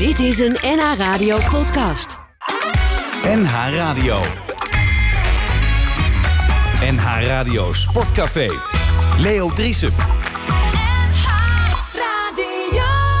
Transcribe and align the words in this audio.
Dit 0.00 0.18
is 0.18 0.38
een 0.38 0.56
NH 0.62 0.98
Radio 0.98 1.38
podcast. 1.50 2.18
NH 3.24 3.52
Radio. 3.74 4.20
NH 6.80 7.26
Radio 7.26 7.72
Sportcafé. 7.72 8.50
Leo 9.18 9.52
Driesen. 9.52 9.92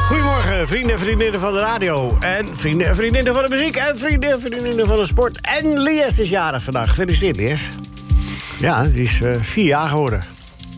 Goedemorgen, 0.06 0.68
vrienden 0.68 0.92
en 0.92 0.98
vriendinnen 0.98 1.40
van 1.40 1.52
de 1.52 1.58
radio. 1.58 2.18
En 2.20 2.56
vrienden 2.56 2.86
en 2.86 2.94
vriendinnen 2.94 3.34
van 3.34 3.42
de 3.42 3.48
muziek. 3.48 3.76
En 3.76 3.98
vrienden 3.98 4.30
en 4.30 4.40
vriendinnen 4.40 4.86
van 4.86 4.96
de 4.96 5.06
sport. 5.06 5.40
En 5.40 5.78
Lies 5.78 6.18
is 6.18 6.28
jarig 6.28 6.62
vandaag. 6.62 6.88
Gefeliciteerd, 6.88 7.36
Lies. 7.36 7.68
Ja, 8.58 8.82
die 8.84 9.02
is 9.02 9.20
eh, 9.22 9.34
vier 9.40 9.66
jaar 9.66 9.88
geworden. 9.88 10.22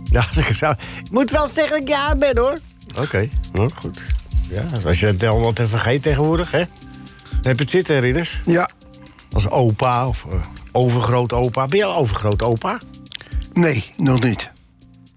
Ja, 0.05 0.25
als 0.29 0.37
ik 0.37 0.47
het 0.47 0.57
zou... 0.57 0.75
Ik 1.05 1.11
moet 1.11 1.31
wel 1.31 1.49
zeggen 1.49 1.73
dat 1.73 1.83
ik 1.83 1.89
jaar 1.89 2.17
ben, 2.17 2.39
hoor. 2.39 2.59
Oké, 2.99 3.29
nou, 3.53 3.71
goed. 3.75 4.12
Ja, 4.55 4.65
als 4.87 5.01
je 5.01 5.07
het 5.07 5.21
helemaal 5.21 5.53
te 5.53 5.69
vergeet 5.69 6.03
tegenwoordig, 6.03 6.51
hè? 6.51 6.59
Dan 7.31 7.41
heb 7.43 7.57
je 7.57 7.63
het 7.63 7.71
zitten, 7.71 8.01
Rinus. 8.01 8.41
Ja, 8.45 8.69
Als 9.33 9.49
opa 9.51 10.07
of 10.09 10.25
uh, 10.33 10.35
overgroot 10.73 11.33
opa. 11.33 11.67
Ben 11.67 11.79
je 11.79 11.85
al 11.85 11.97
overgroot 11.97 12.43
opa? 12.43 12.79
nee, 13.53 13.93
nog 13.97 14.23
niet. 14.23 14.51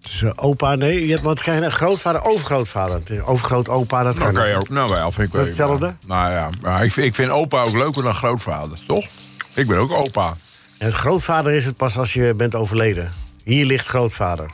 Dus 0.01 0.21
eh, 0.23 0.31
opa, 0.35 0.75
nee. 0.75 1.05
Je 1.05 1.11
hebt 1.11 1.21
wat 1.23 1.39
geen 1.41 1.71
grootvader, 1.71 2.23
overgrootvader. 2.25 2.95
Het 2.99 3.09
is 3.09 3.19
Overgroot 3.21 3.69
opa, 3.69 4.03
dat 4.03 4.17
kan 4.17 4.29
Oké, 4.29 4.47
niet. 4.47 4.55
ook. 4.55 4.69
Nou, 4.69 4.89
wel, 4.93 5.11
vind 5.11 5.27
ik 5.27 5.33
Dat 5.33 5.41
is 5.41 5.47
hetzelfde? 5.47 5.95
Nou 6.07 6.31
ja, 6.31 6.49
maar 6.61 6.83
ik, 6.83 6.91
vind- 6.93 7.07
ik 7.07 7.15
vind 7.15 7.29
opa 7.31 7.61
ook 7.61 7.73
leuker 7.73 8.03
dan 8.03 8.13
grootvader, 8.15 8.79
toch? 8.87 9.05
Ik 9.53 9.67
ben 9.67 9.77
ook 9.77 9.91
opa. 9.91 10.35
En 10.77 10.91
grootvader 10.93 11.53
is 11.53 11.65
het 11.65 11.77
pas 11.77 11.97
als 11.97 12.13
je 12.13 12.33
bent 12.33 12.55
overleden. 12.55 13.11
Hier 13.43 13.65
ligt 13.65 13.87
grootvader. 13.87 14.49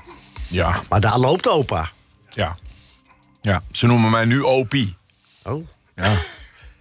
Ja, 0.48 0.80
Maar 0.90 1.02
daar 1.02 1.18
loopt 1.20 1.50
opa. 1.50 1.90
ja. 2.30 2.56
Ja, 3.42 3.62
ze 3.72 3.88
noemen 3.88 4.10
mij 4.12 4.26
nu 4.26 4.44
opie. 4.44 4.96
Oh, 5.44 5.68
Ja. 5.96 6.10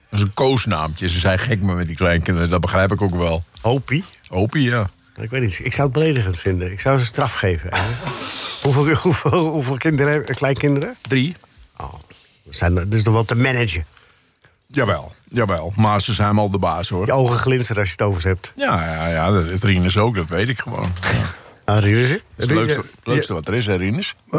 Dat 0.08 0.18
is 0.18 0.20
een 0.20 0.34
koosnaamtje. 0.34 1.08
Ze 1.08 1.18
zijn 1.18 1.38
gek 1.38 1.62
met 1.62 1.86
die 1.86 1.96
kleinkinderen, 1.96 2.50
dat 2.50 2.60
begrijp 2.60 2.92
ik 2.92 3.02
ook 3.02 3.14
wel. 3.14 3.44
opie? 3.62 4.04
Opie, 4.30 4.62
ja. 4.70 4.88
Ik 5.20 5.30
weet 5.30 5.42
niet, 5.42 5.60
ik 5.64 5.72
zou 5.72 5.88
het 5.88 5.98
beledigend 5.98 6.38
vinden. 6.40 6.72
Ik 6.72 6.80
zou 6.80 6.98
ze 6.98 7.04
straf 7.04 7.34
geven. 7.34 7.70
hoeveel, 8.62 8.94
hoeveel, 8.94 9.48
hoeveel 9.48 9.76
kinderen, 9.76 10.24
kleinkinderen? 10.24 10.94
Drie? 11.00 11.36
Oh, 11.76 11.92
dat 12.44 12.54
zijn, 12.54 12.74
dat 12.74 12.86
is 12.90 13.02
toch 13.02 13.14
wel 13.14 13.24
te 13.24 13.34
managen. 13.34 13.84
Jawel, 14.66 15.14
jawel. 15.28 15.72
Maar 15.76 16.00
ze 16.00 16.12
zijn 16.12 16.34
wel 16.34 16.50
de 16.50 16.58
baas, 16.58 16.88
hoor. 16.88 17.06
Je 17.06 17.12
ogen 17.12 17.38
glinsteren 17.38 17.78
als 17.80 17.86
je 17.90 17.96
het 17.98 18.02
over 18.06 18.20
ze 18.20 18.28
hebt. 18.28 18.52
Ja, 18.56 18.84
ja, 18.94 19.06
ja. 19.08 19.30
dat- 19.30 19.48
Het 19.50 19.62
Rinus 19.64 19.96
ook, 19.96 20.14
dat 20.14 20.28
weet 20.28 20.48
ik 20.48 20.58
gewoon. 20.60 20.92
Ja. 21.12 21.34
Ah, 21.70 21.82
Rinus, 21.82 22.10
is 22.10 22.20
het 22.36 22.50
leukste, 23.04 23.32
wat 23.32 23.48
er 23.48 23.54
is, 23.54 23.66
hè, 23.66 23.74
Rinus? 23.76 24.14
Ja, 24.26 24.38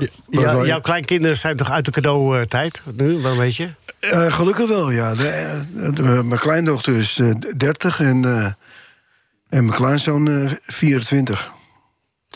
je- 0.52 0.66
jouw 0.66 0.80
kleinkinderen 0.80 1.38
zijn 1.38 1.56
toch 1.58 1.70
uit 1.72 1.86
de 1.86 1.92
cadeautijd 1.92 2.82
nu, 2.96 3.18
wel 3.22 3.32
een 3.32 3.38
beetje? 3.38 3.76
Eh, 4.00 4.34
gelukkig 4.34 4.68
wel, 4.68 4.92
ja. 4.92 5.16
De, 5.16 5.28
eh, 5.28 5.94
de- 5.94 6.02
mijn 6.24 6.40
kleindochter 6.40 6.96
is 6.98 7.20
eh, 7.20 7.30
30 7.58 8.00
en, 8.00 8.26
eh, 8.26 8.46
en 9.50 9.66
mijn 9.66 9.72
kleinzoon 9.72 10.28
eh, 10.30 10.52
24. 10.62 11.52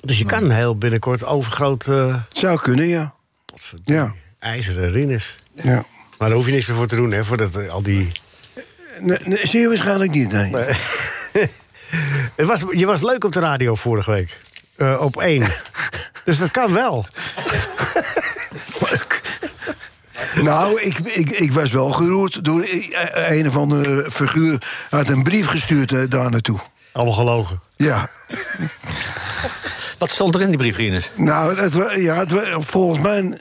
Dus 0.01 0.17
je 0.17 0.25
kan 0.25 0.49
heel 0.51 0.77
binnenkort 0.77 1.25
overgroot... 1.25 1.87
eh 1.87 2.07
Het 2.29 2.37
zou 2.37 2.59
kunnen, 2.59 2.87
ja. 2.87 3.13
potverdorie, 3.45 3.93
Ja. 4.01 4.13
ijzeren 4.39 4.91
Rinus. 4.91 5.35
ja. 5.55 5.85
Maar 6.17 6.27
daar 6.27 6.37
hoef 6.37 6.45
je 6.45 6.51
niks 6.51 6.65
meer 6.67 6.77
voor 6.77 6.87
te 6.87 6.95
doen, 6.95 7.11
hè? 7.11 7.23
Voor 7.23 7.37
dat, 7.37 7.55
eh, 7.55 7.69
al 7.69 7.81
die... 7.83 8.07
Nee, 8.99 9.17
nee, 9.25 9.47
zeer 9.47 9.67
waarschijnlijk 9.67 10.11
niet, 10.11 10.31
nee. 10.31 10.51
Het 12.35 12.47
was, 12.47 12.63
je 12.71 12.85
was 12.85 13.01
leuk 13.01 13.23
op 13.23 13.33
de 13.33 13.39
radio 13.39 13.75
vorige 13.75 14.11
week. 14.11 14.37
Eh, 14.77 15.01
op 15.01 15.21
één. 15.21 15.47
dus 16.25 16.37
dat 16.37 16.51
kan 16.51 16.73
wel. 16.73 17.05
Nou, 20.41 20.81
ik, 20.81 20.97
ik, 20.99 21.29
ik 21.29 21.51
was 21.51 21.71
wel 21.71 21.89
geroerd 21.89 22.45
door 22.45 22.61
eh, 22.61 23.37
een 23.37 23.47
of 23.47 23.57
andere 23.57 24.11
figuur... 24.11 24.61
had 24.89 25.07
een 25.07 25.23
brief 25.23 25.47
gestuurd 25.47 25.91
eh, 25.91 25.99
daar 26.09 26.29
naartoe. 26.29 26.59
Allemaal 26.91 27.13
gelogen. 27.13 27.59
Ja. 27.75 28.09
Wat 29.97 30.09
stond 30.09 30.35
er 30.35 30.41
in 30.41 30.47
die 30.47 30.57
brief, 30.57 30.77
Rinus? 30.77 31.11
Nou, 31.15 31.59
het, 31.59 31.73
ja, 31.95 32.15
het, 32.15 32.33
volgens 32.59 32.99
mij 32.99 33.39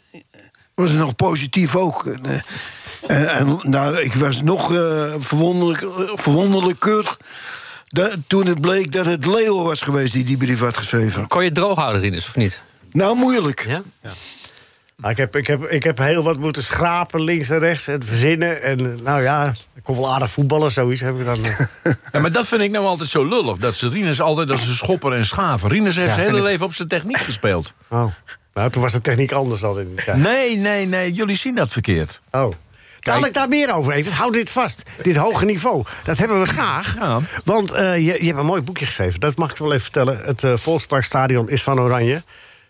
was 0.75 0.91
het 0.91 0.99
nog 0.99 1.17
positief 1.17 1.77
ook. 1.77 2.07
En, 2.07 2.25
eh, 3.07 3.39
En, 3.39 3.59
nou, 3.63 4.01
ik 4.01 4.15
was 4.15 4.43
nog 4.43 4.75
eh, 4.75 5.15
verwonderlijk, 5.19 5.87
verwonderlijker... 6.15 7.17
toen 8.27 8.47
het 8.47 8.61
bleek 8.61 8.93
dat 8.93 9.07
het 9.07 9.27
Leo 9.27 9.63
was 9.65 9.81
geweest 9.83 10.13
die 10.13 10.25
die 10.25 10.37
brief 10.37 10.61
had 10.61 10.77
geschreven. 10.77 11.27
Kon 11.29 11.41
je 11.41 11.47
het 11.47 11.55
droog 11.57 11.79
houden, 11.79 12.01
Rinus, 12.01 12.27
of 12.27 12.37
niet? 12.37 12.63
Nou, 12.93 13.17
moeilijk. 13.17 13.65
Ja? 13.69 13.83
Maar 14.97 15.11
ik, 15.11 15.17
heb, 15.17 15.37
ik, 15.37 15.47
heb, 15.47 15.65
ik 15.65 15.83
heb 15.83 15.99
heel 15.99 16.23
wat 16.23 16.39
moeten 16.39 16.63
schrapen 16.63 17.23
links 17.23 17.51
en 17.51 17.59
rechts 17.59 17.87
en 17.89 18.03
verzinnen. 18.05 18.63
En 18.63 19.03
nou 19.03 19.23
ja, 19.23 19.55
ik 19.75 19.83
kon 19.83 19.97
wel 19.97 20.13
aardig 20.13 20.31
voetballen, 20.31 20.73
zoiets 20.73 21.01
heb 21.01 21.19
ik 21.19 21.25
dan. 21.25 21.45
eh. 21.45 21.59
Ja, 22.13 22.21
maar 22.21 22.33
dat 22.33 22.47
vind 22.47 22.61
ik 22.61 22.71
nou 22.71 22.85
altijd 22.85 23.09
zo 23.09 23.25
lullig. 23.29 23.57
Dat 23.59 23.75
ze 23.75 23.89
Rinus 23.89 24.21
altijd 24.21 24.49
dat 24.49 24.61
ze 24.61 24.75
schopper 24.75 25.13
en 25.13 25.27
schaven. 25.27 25.69
Rinus 25.69 25.97
heeft 25.97 26.09
Ja, 26.09 26.15
zijn 26.15 26.27
hele 26.27 26.39
ik- 26.39 26.45
leven 26.45 26.67
op 26.67 26.75
zijn 26.75 26.89
techniek 26.89 27.17
gespeeld. 27.19 27.75
Oh. 27.89 28.07
Nou, 28.55 28.71
toen 28.71 28.83
was 28.83 28.93
de 28.93 29.01
techniek 29.01 29.33
anders 29.33 29.61
dan 29.61 29.81
in 29.81 29.87
die 29.95 30.05
tijd. 30.05 30.19
Nee, 30.19 30.57
nee, 30.57 30.87
nee. 30.87 31.13
Jullie 31.13 31.37
zien 31.37 31.55
dat 31.55 31.71
verkeerd. 31.71 32.21
Oh. 32.31 32.55
Dadelijk 33.05 33.35
daar 33.35 33.49
meer 33.49 33.75
over 33.75 33.93
even. 33.93 34.13
Hou 34.13 34.33
dit 34.33 34.51
vast. 34.51 34.83
Dit 35.03 35.17
hoge 35.17 35.45
niveau. 35.45 35.85
Dat 36.05 36.19
hebben 36.19 36.41
we 36.41 36.47
graag. 36.47 36.95
Ja. 36.95 37.21
Want 37.45 37.73
eh, 37.73 37.97
je, 37.97 38.03
je 38.21 38.27
hebt 38.27 38.39
een 38.39 38.47
mooi 38.47 38.61
boekje 38.61 38.85
geschreven. 38.87 39.21
Dat 39.21 39.37
mag 39.37 39.51
ik 39.51 39.57
wel 39.57 39.69
even 39.73 39.83
vertellen. 39.83 40.21
Het 40.25 40.45
eh, 40.45 40.53
Volksparkstadion 40.57 41.49
is 41.51 41.63
van 41.63 41.81
Oranje. 41.81 42.23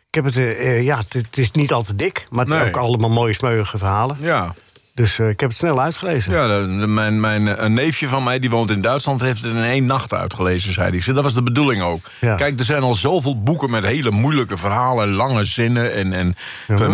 Ik 0.08 0.14
heb 0.14 0.24
het, 0.24 0.36
eh, 0.36 0.82
ja, 0.82 0.98
het, 0.98 1.12
het 1.12 1.38
is 1.38 1.50
niet 1.50 1.72
al 1.72 1.82
te 1.82 1.94
dik. 1.94 2.26
Maar 2.30 2.44
het 2.44 2.54
Nee. 2.54 2.66
ook 2.68 2.76
allemaal 2.76 3.10
mooie 3.10 3.32
smeuïge 3.34 3.78
verhalen. 3.78 4.16
Ja. 4.20 4.54
Dus 4.94 5.18
eh, 5.18 5.28
ik 5.28 5.40
heb 5.40 5.48
het 5.48 5.58
snel 5.58 5.80
uitgelezen. 5.80 6.32
Ja, 6.32 6.46
de- 6.46 6.76
de- 6.78 6.86
mijn, 6.86 7.20
mijn, 7.20 7.48
eh, 7.48 7.64
een 7.64 7.72
neefje 7.72 8.08
van 8.08 8.22
mij, 8.24 8.38
die 8.38 8.50
woont 8.50 8.70
in 8.70 8.80
Duitsland... 8.80 9.20
heeft 9.20 9.42
het 9.42 9.52
in 9.54 9.62
één 9.62 9.86
nacht 9.86 10.12
uitgelezen, 10.14 10.72
zei 10.72 10.98
hij. 10.98 11.14
Dat 11.14 11.22
was 11.22 11.34
de 11.34 11.42
bedoeling 11.42 11.82
ook. 11.82 12.00
Ja. 12.20 12.36
Kijk, 12.36 12.58
er 12.58 12.64
zijn 12.64 12.82
al 12.82 12.94
zoveel 12.94 13.42
boeken 13.42 13.70
met 13.70 13.84
hele 13.84 14.10
moeilijke 14.10 14.56
verhalen... 14.56 15.12
lange 15.12 15.44
zinnen 15.44 15.94
en, 15.94 16.12
en 16.12 16.34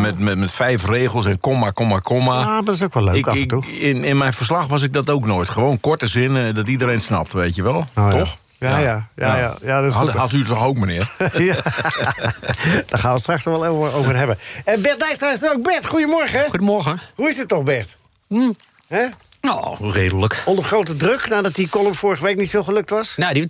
met, 0.00 0.18
met, 0.18 0.38
met 0.38 0.52
vijf 0.52 0.86
regels 0.86 1.26
en 1.26 1.38
komma, 1.38 1.70
komma, 1.70 1.98
komma. 1.98 2.40
Ja, 2.40 2.44
maar 2.46 2.64
dat 2.64 2.74
is 2.74 2.82
ook 2.82 2.94
wel 2.94 3.04
leuk 3.04 3.14
ik, 3.14 3.26
af 3.26 3.34
en 3.34 3.40
ik, 3.40 3.48
toe. 3.48 3.66
in, 3.80 4.04
in 4.04 4.16
mijn 4.18 4.32
verslag 4.32 4.66
was 4.66 4.82
ik 4.82 4.92
dat 4.92 5.10
ook 5.10 5.26
nooit. 5.26 5.48
Gewoon 5.48 5.80
korte 5.80 6.06
zinnen 6.06 6.54
dat 6.54 6.68
iedereen 6.68 7.00
snapt, 7.00 7.32
weet 7.32 7.54
je 7.54 7.62
wel. 7.62 7.76
Oh, 7.76 7.84
ja. 7.94 8.10
Toch? 8.10 8.28
Ja, 8.28 8.49
ja, 8.60 8.78
ja, 8.78 9.08
ja, 9.16 9.56
ja, 9.62 9.80
dat 9.80 9.90
is 9.90 9.96
had, 9.96 10.08
goed. 10.08 10.18
had 10.18 10.32
u 10.32 10.38
het 10.38 10.48
toch 10.48 10.64
ook, 10.64 10.76
meneer? 10.76 11.10
ja. 11.38 11.54
Daar 11.54 12.98
gaan 12.98 13.02
we 13.02 13.08
het 13.08 13.20
straks 13.20 13.44
nog 13.44 13.58
wel 13.58 13.64
even 13.64 13.98
over 13.98 14.16
hebben. 14.16 14.38
En 14.64 14.82
Bert 14.82 14.98
Dijkstra 14.98 15.30
is 15.30 15.42
er 15.42 15.52
ook. 15.52 15.62
Bert, 15.62 15.86
goedemorgen. 15.86 16.48
Goedemorgen. 16.48 17.00
Hoe 17.14 17.28
is 17.28 17.36
het 17.36 17.48
toch, 17.48 17.62
Bert? 17.62 17.96
Hè? 18.88 19.06
Nou, 19.40 19.90
redelijk. 19.92 20.42
Onder 20.44 20.64
grote 20.64 20.96
druk 20.96 21.28
nadat 21.28 21.54
die 21.54 21.68
column 21.68 21.94
vorige 21.94 22.22
week 22.22 22.36
niet 22.36 22.50
zo 22.50 22.62
gelukt 22.62 22.90
was? 22.90 23.14
Nou, 23.16 23.32
die, 23.32 23.46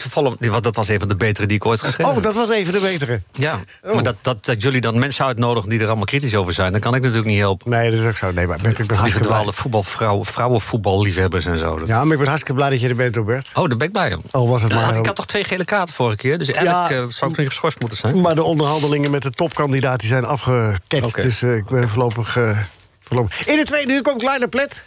was- 0.50 0.62
dat 0.62 0.76
was 0.76 0.88
een 0.88 0.98
van 0.98 1.08
de 1.08 1.16
betere 1.16 1.46
die 1.46 1.56
ik 1.56 1.66
ooit 1.66 1.80
geschreven 1.80 2.14
Oh, 2.16 2.22
dat 2.22 2.34
was 2.34 2.50
even 2.50 2.72
de 2.72 2.80
betere. 2.80 3.20
Ja, 3.32 3.58
Oh. 3.84 3.94
maar 3.94 4.02
dat, 4.02 4.16
dat, 4.20 4.44
dat 4.44 4.62
jullie 4.62 4.80
dan 4.80 4.98
mensen 4.98 5.24
uitnodigen 5.24 5.70
die 5.70 5.78
er 5.80 5.86
allemaal 5.86 6.04
kritisch 6.04 6.34
over 6.34 6.52
zijn... 6.52 6.72
dan 6.72 6.80
kan 6.80 6.94
ik 6.94 7.00
natuurlijk 7.02 7.28
niet 7.28 7.38
helpen. 7.38 7.70
Nee, 7.70 7.90
dat 7.90 8.00
is 8.00 8.06
ook 8.06 8.16
zo. 8.16 8.30
Nee, 8.32 8.46
maar 8.46 8.58
Bert, 8.62 8.78
ik 8.78 8.86
ben 8.86 8.86
Die 8.86 8.96
blij. 8.96 9.10
verdwaalde 9.10 9.52
voetbalvrouwen, 9.52 10.26
vrouwenvoetballiefhebbers 10.26 11.44
en 11.44 11.58
zo. 11.58 11.78
Dat- 11.78 11.88
Ja, 11.88 12.02
maar 12.04 12.12
ik 12.12 12.18
ben 12.18 12.26
hartstikke 12.28 12.54
blij 12.58 12.70
dat 12.70 12.80
je 12.80 12.88
er 12.88 12.94
bent, 12.96 13.14
hoor, 13.14 13.24
Bert. 13.24 13.50
Oh, 13.54 13.68
daar 13.68 13.76
ben 13.76 13.86
ik 13.86 13.92
bij 13.92 14.08
hem. 14.08 14.22
Al 14.30 14.48
was 14.48 14.62
het 14.62 14.72
maar... 14.72 14.96
ik 14.96 15.06
had 15.06 15.16
toch 15.16 15.26
twee 15.26 15.44
gele 15.44 15.64
kaarten 15.64 15.94
vorige 15.94 16.16
keer, 16.16 16.38
dus 16.38 16.48
eigenlijk 16.50 16.88
Ja. 16.90 16.96
eh, 17.00 17.04
zou 17.08 17.30
ik 17.30 17.36
nog 17.36 17.46
geschorst 17.46 17.80
moeten 17.80 17.98
zijn. 17.98 18.20
Maar 18.20 18.34
de 18.34 18.42
onderhandelingen 18.42 19.10
met 19.10 19.22
de 19.22 19.30
topkandidaat 19.30 20.00
die 20.00 20.08
zijn 20.08 20.24
afgeketst. 20.24 21.20
Dus 21.20 21.42
eh, 21.42 21.56
ik 21.56 21.66
ben 21.66 21.88
voorlopig, 21.88 22.36
eh, 22.36 22.58
voorlopig... 23.02 23.46
In 23.46 23.56
de 23.56 23.64
tweede 23.64 23.92
uur 23.92 24.02
komt 24.02 24.18
Kleine 24.22 24.48
Plet. 24.48 24.84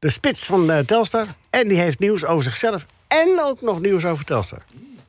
De 0.00 0.10
spits 0.10 0.44
van 0.44 0.70
eh, 0.70 0.78
Telstar. 0.78 1.26
En 1.50 1.68
die 1.68 1.78
heeft 1.78 1.98
nieuws 1.98 2.24
over 2.24 2.44
zichzelf. 2.44 2.86
En 3.08 3.40
ook 3.40 3.60
nog 3.60 3.80
nieuws 3.80 4.04
over 4.04 4.24
Telstar. 4.24 4.58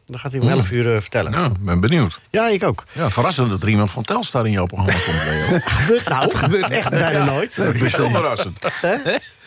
Dat 0.05 0.19
gaat 0.19 0.31
hij 0.31 0.41
om 0.41 0.49
11 0.49 0.71
uur 0.71 0.95
eh, 0.95 1.01
vertellen. 1.01 1.31
Ja, 1.31 1.45
ik 1.45 1.59
ben 1.59 1.79
benieuwd. 1.79 2.19
Ja, 2.29 2.47
ik 2.47 2.63
ook. 2.63 2.83
Ja, 2.91 3.09
verrassend 3.09 3.49
dat 3.49 3.61
er 3.61 3.69
iemand 3.69 3.91
van 3.91 4.03
Telstar 4.03 4.45
in 4.45 4.51
jouw 4.51 4.65
programma 4.65 4.93
komt. 5.05 5.63
Gebeurt, 5.71 6.09
nou, 6.09 6.23
het 6.23 6.35
gebeurt 6.35 6.69
echt 6.69 6.89
bijna 6.89 7.25
nooit. 7.25 7.55
Dat 7.55 7.73
is 7.73 7.95
heel 7.95 8.09
verrassend. 8.09 8.59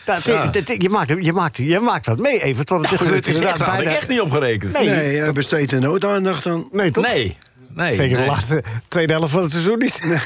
Nou, 0.05 0.21
je, 0.77 0.89
maakt, 0.89 1.09
je, 1.09 1.33
maakt, 1.33 1.57
je 1.57 1.79
maakt 1.79 2.05
wat 2.05 2.19
mee, 2.19 2.43
even. 2.43 2.67
Want 2.67 2.89
het 2.89 2.99
gebeurt 2.99 3.25
Daar 3.25 3.33
inderdaad 3.33 3.59
had 3.59 3.67
ik 3.67 3.75
bijna... 3.75 3.97
echt 3.97 4.07
niet 4.07 4.21
op 4.21 4.31
gerekend. 4.31 4.73
Nee. 4.73 4.89
Nee, 4.89 5.19
hij 5.19 5.31
besteedt 5.31 5.71
er 5.71 5.79
nooit 5.79 6.05
aandacht 6.05 6.45
aan. 6.45 6.69
Nee, 6.71 6.91
toch? 6.91 7.03
Nee. 7.03 7.37
Nee 7.75 7.95
Zeker 7.95 8.17
de 8.17 8.25
laatste 8.25 8.63
tweede 8.87 9.13
helft 9.13 9.31
van 9.31 9.41
het 9.41 9.51
seizoen 9.51 9.77
niet. 9.79 9.99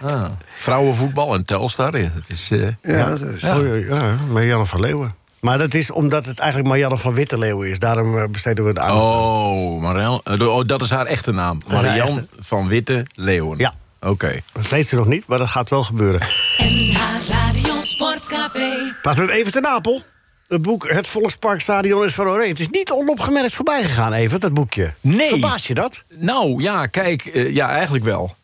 Ah, 0.00 0.24
vrouwenvoetbal 0.56 1.34
en 1.34 1.44
Telstar. 1.44 1.98
ja, 1.98 2.10
Het 2.14 2.28
is, 2.28 2.50
eh, 2.50 2.68
Ja, 2.82 3.08
dat 3.10 3.20
is... 3.20 3.44
Oh, 3.44 3.86
ja, 3.88 4.14
Marianne 4.30 4.66
van 4.66 4.80
Leeuwen. 4.80 5.14
Maar 5.40 5.58
dat 5.58 5.74
is 5.74 5.90
omdat 5.90 6.26
het 6.26 6.38
eigenlijk 6.38 6.68
Marianne 6.70 6.96
van 6.96 7.14
Witte 7.14 7.38
Leeuwen 7.38 7.68
is. 7.70 7.78
Daarom 7.78 8.18
eh, 8.18 8.24
besteden 8.28 8.64
we 8.64 8.72
de 8.72 8.80
aandacht. 8.80 9.00
Oh, 9.16 9.80
Marianne, 9.80 10.20
eh, 10.24 10.54
oh, 10.54 10.64
dat 10.64 10.82
is 10.82 10.90
haar 10.90 11.06
echte 11.06 11.32
naam. 11.32 11.58
Marianne 11.68 12.02
echte. 12.20 12.26
van 12.40 12.68
Witte 12.68 13.06
Leeuwen. 13.14 13.58
Ja. 13.58 13.74
Oké. 14.00 14.40
Dat 14.52 14.68
weet 14.68 14.86
ze 14.86 14.96
nog 14.96 15.06
niet, 15.06 15.26
maar 15.26 15.38
dat 15.38 15.48
gaat 15.48 15.70
wel 15.70 15.82
gebeuren. 15.82 16.20
NH 16.58 16.98
Radio 17.28 17.80
Sportcafé. 17.80 18.94
Laten 19.02 19.24
we 19.26 19.30
het 19.30 19.40
even 19.40 19.52
te 19.52 19.60
Napel. 19.60 20.02
Het 20.48 20.62
boek 20.62 20.88
Het 20.90 21.06
Volksparkstadion 21.06 22.04
is 22.04 22.14
van 22.14 22.26
Oranje. 22.26 22.48
Het 22.48 22.60
is 22.60 22.68
niet 22.68 22.90
onopgemerkt 22.90 23.54
voorbij 23.54 23.82
gegaan, 23.84 24.12
even, 24.12 24.40
dat 24.40 24.54
boekje. 24.54 24.94
Nee. 25.00 25.28
Verbaas 25.28 25.66
je 25.66 25.74
dat? 25.74 26.04
Nou, 26.14 26.62
ja, 26.62 26.86
kijk, 26.86 27.26
eh, 27.26 27.54
ja, 27.54 27.68
eigenlijk 27.70 28.04
wel. 28.04 28.36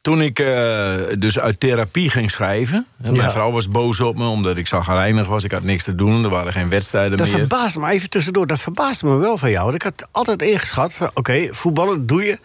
Toen 0.00 0.22
ik 0.22 0.38
eh, 0.38 0.94
dus 1.18 1.38
uit 1.38 1.60
therapie 1.60 2.10
ging 2.10 2.30
schrijven. 2.30 2.86
En 3.02 3.12
Ja. 3.12 3.16
Mijn 3.16 3.30
vrouw 3.30 3.50
was 3.50 3.68
boos 3.68 4.00
op 4.00 4.16
me 4.16 4.26
omdat 4.26 4.56
ik 4.56 4.66
zagrijnig 4.66 5.26
was. 5.26 5.44
Ik 5.44 5.50
had 5.52 5.62
niks 5.62 5.84
te 5.84 5.94
doen. 5.94 6.24
Er 6.24 6.30
waren 6.30 6.52
geen 6.52 6.68
wedstrijden 6.68 7.18
Dat 7.18 7.26
meer. 7.26 7.38
verbaast 7.38 7.76
me, 7.76 7.90
even 7.90 8.10
tussendoor, 8.10 8.46
dat 8.46 8.60
verbaasde 8.60 9.06
me 9.06 9.16
wel 9.16 9.38
van 9.38 9.50
jou. 9.50 9.62
Want 9.64 9.74
ik 9.74 9.82
had 9.82 10.08
altijd 10.10 10.42
ingeschat, 10.42 10.98
oké, 11.14 11.48
voetballen 11.54 12.06
doe 12.06 12.24
je. 12.24 12.38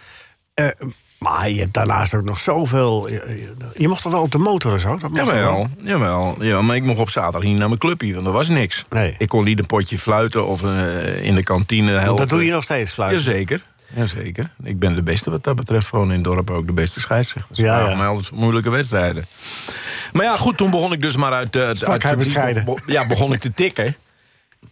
Eh, 0.54 0.68
maar 1.24 1.50
je 1.50 1.60
hebt 1.60 1.74
daarnaast 1.74 2.14
ook 2.14 2.24
nog 2.24 2.40
zoveel... 2.40 3.10
Je, 3.74 3.88
mocht 3.88 4.02
toch 4.02 4.12
wel 4.12 4.22
op 4.22 4.31
de 4.31 4.38
motor 4.38 4.74
en 4.74 4.80
zo? 4.80 4.90
Dat 4.98 5.00
toch 5.00 5.12
wel? 5.12 5.25
Jawel, 5.25 5.68
jawel. 5.81 6.36
Ja, 6.40 6.62
maar 6.62 6.75
ik 6.75 6.84
mocht 6.84 7.00
op 7.00 7.10
zaterdag 7.10 7.42
niet 7.44 7.58
naar 7.58 7.68
mijn 7.68 7.80
clubje, 7.80 8.14
want 8.14 8.25
er 8.25 8.31
was 8.31 8.50
niks. 8.50 8.84
Nee. 8.90 9.16
Ik 9.18 9.28
kon 9.28 9.44
niet 9.44 9.60
een 9.60 9.66
potje 9.66 9.98
fluiten 10.00 10.48
of 10.48 10.64
eh, 10.64 11.24
in 11.25 11.36
de 11.36 11.44
kantine 11.44 11.92
helpen. 11.92 12.16
Dat 12.18 12.30
doe 12.30 12.46
je 12.46 12.52
nog 12.52 12.64
steeds, 12.64 12.92
fluiten. 12.92 13.20
Jazeker. 13.24 13.62
Jazeker. 13.96 14.50
Ik 14.64 14.80
ben 14.80 14.94
de 14.94 15.02
beste 15.04 15.30
wat 15.31 15.44
dat 15.44 15.56
betreft. 15.56 15.88
Gewoon 15.88 16.08
in 16.08 16.14
het 16.16 16.24
dorp 16.24 16.50
ook 16.50 16.68
de 16.68 16.74
beste 16.74 17.00
scheidsrechter. 17.00 17.56
Ja, 17.64 17.80
Ja, 17.80 17.90
ja. 17.90 17.96
Maar 17.96 18.08
altijd 18.08 18.31
moeilijke 18.31 18.69
wedstrijden. 18.69 19.26
Maar 20.14 20.26
ja, 20.26 20.36
goed, 20.38 20.58
toen 20.58 20.69
begon 20.72 20.94
ik 20.94 21.02
dus 21.02 21.16
maar 21.16 21.31
uit... 21.31 21.56
eh, 21.56 21.62
uit 21.62 21.78
verdriet- 21.80 22.18
bescheiden. 22.18 22.66
be- 22.66 22.80
Ja, 22.86 23.08
begon 23.08 23.34
ik 23.34 23.40
te 23.40 23.52
tikken. 23.52 23.96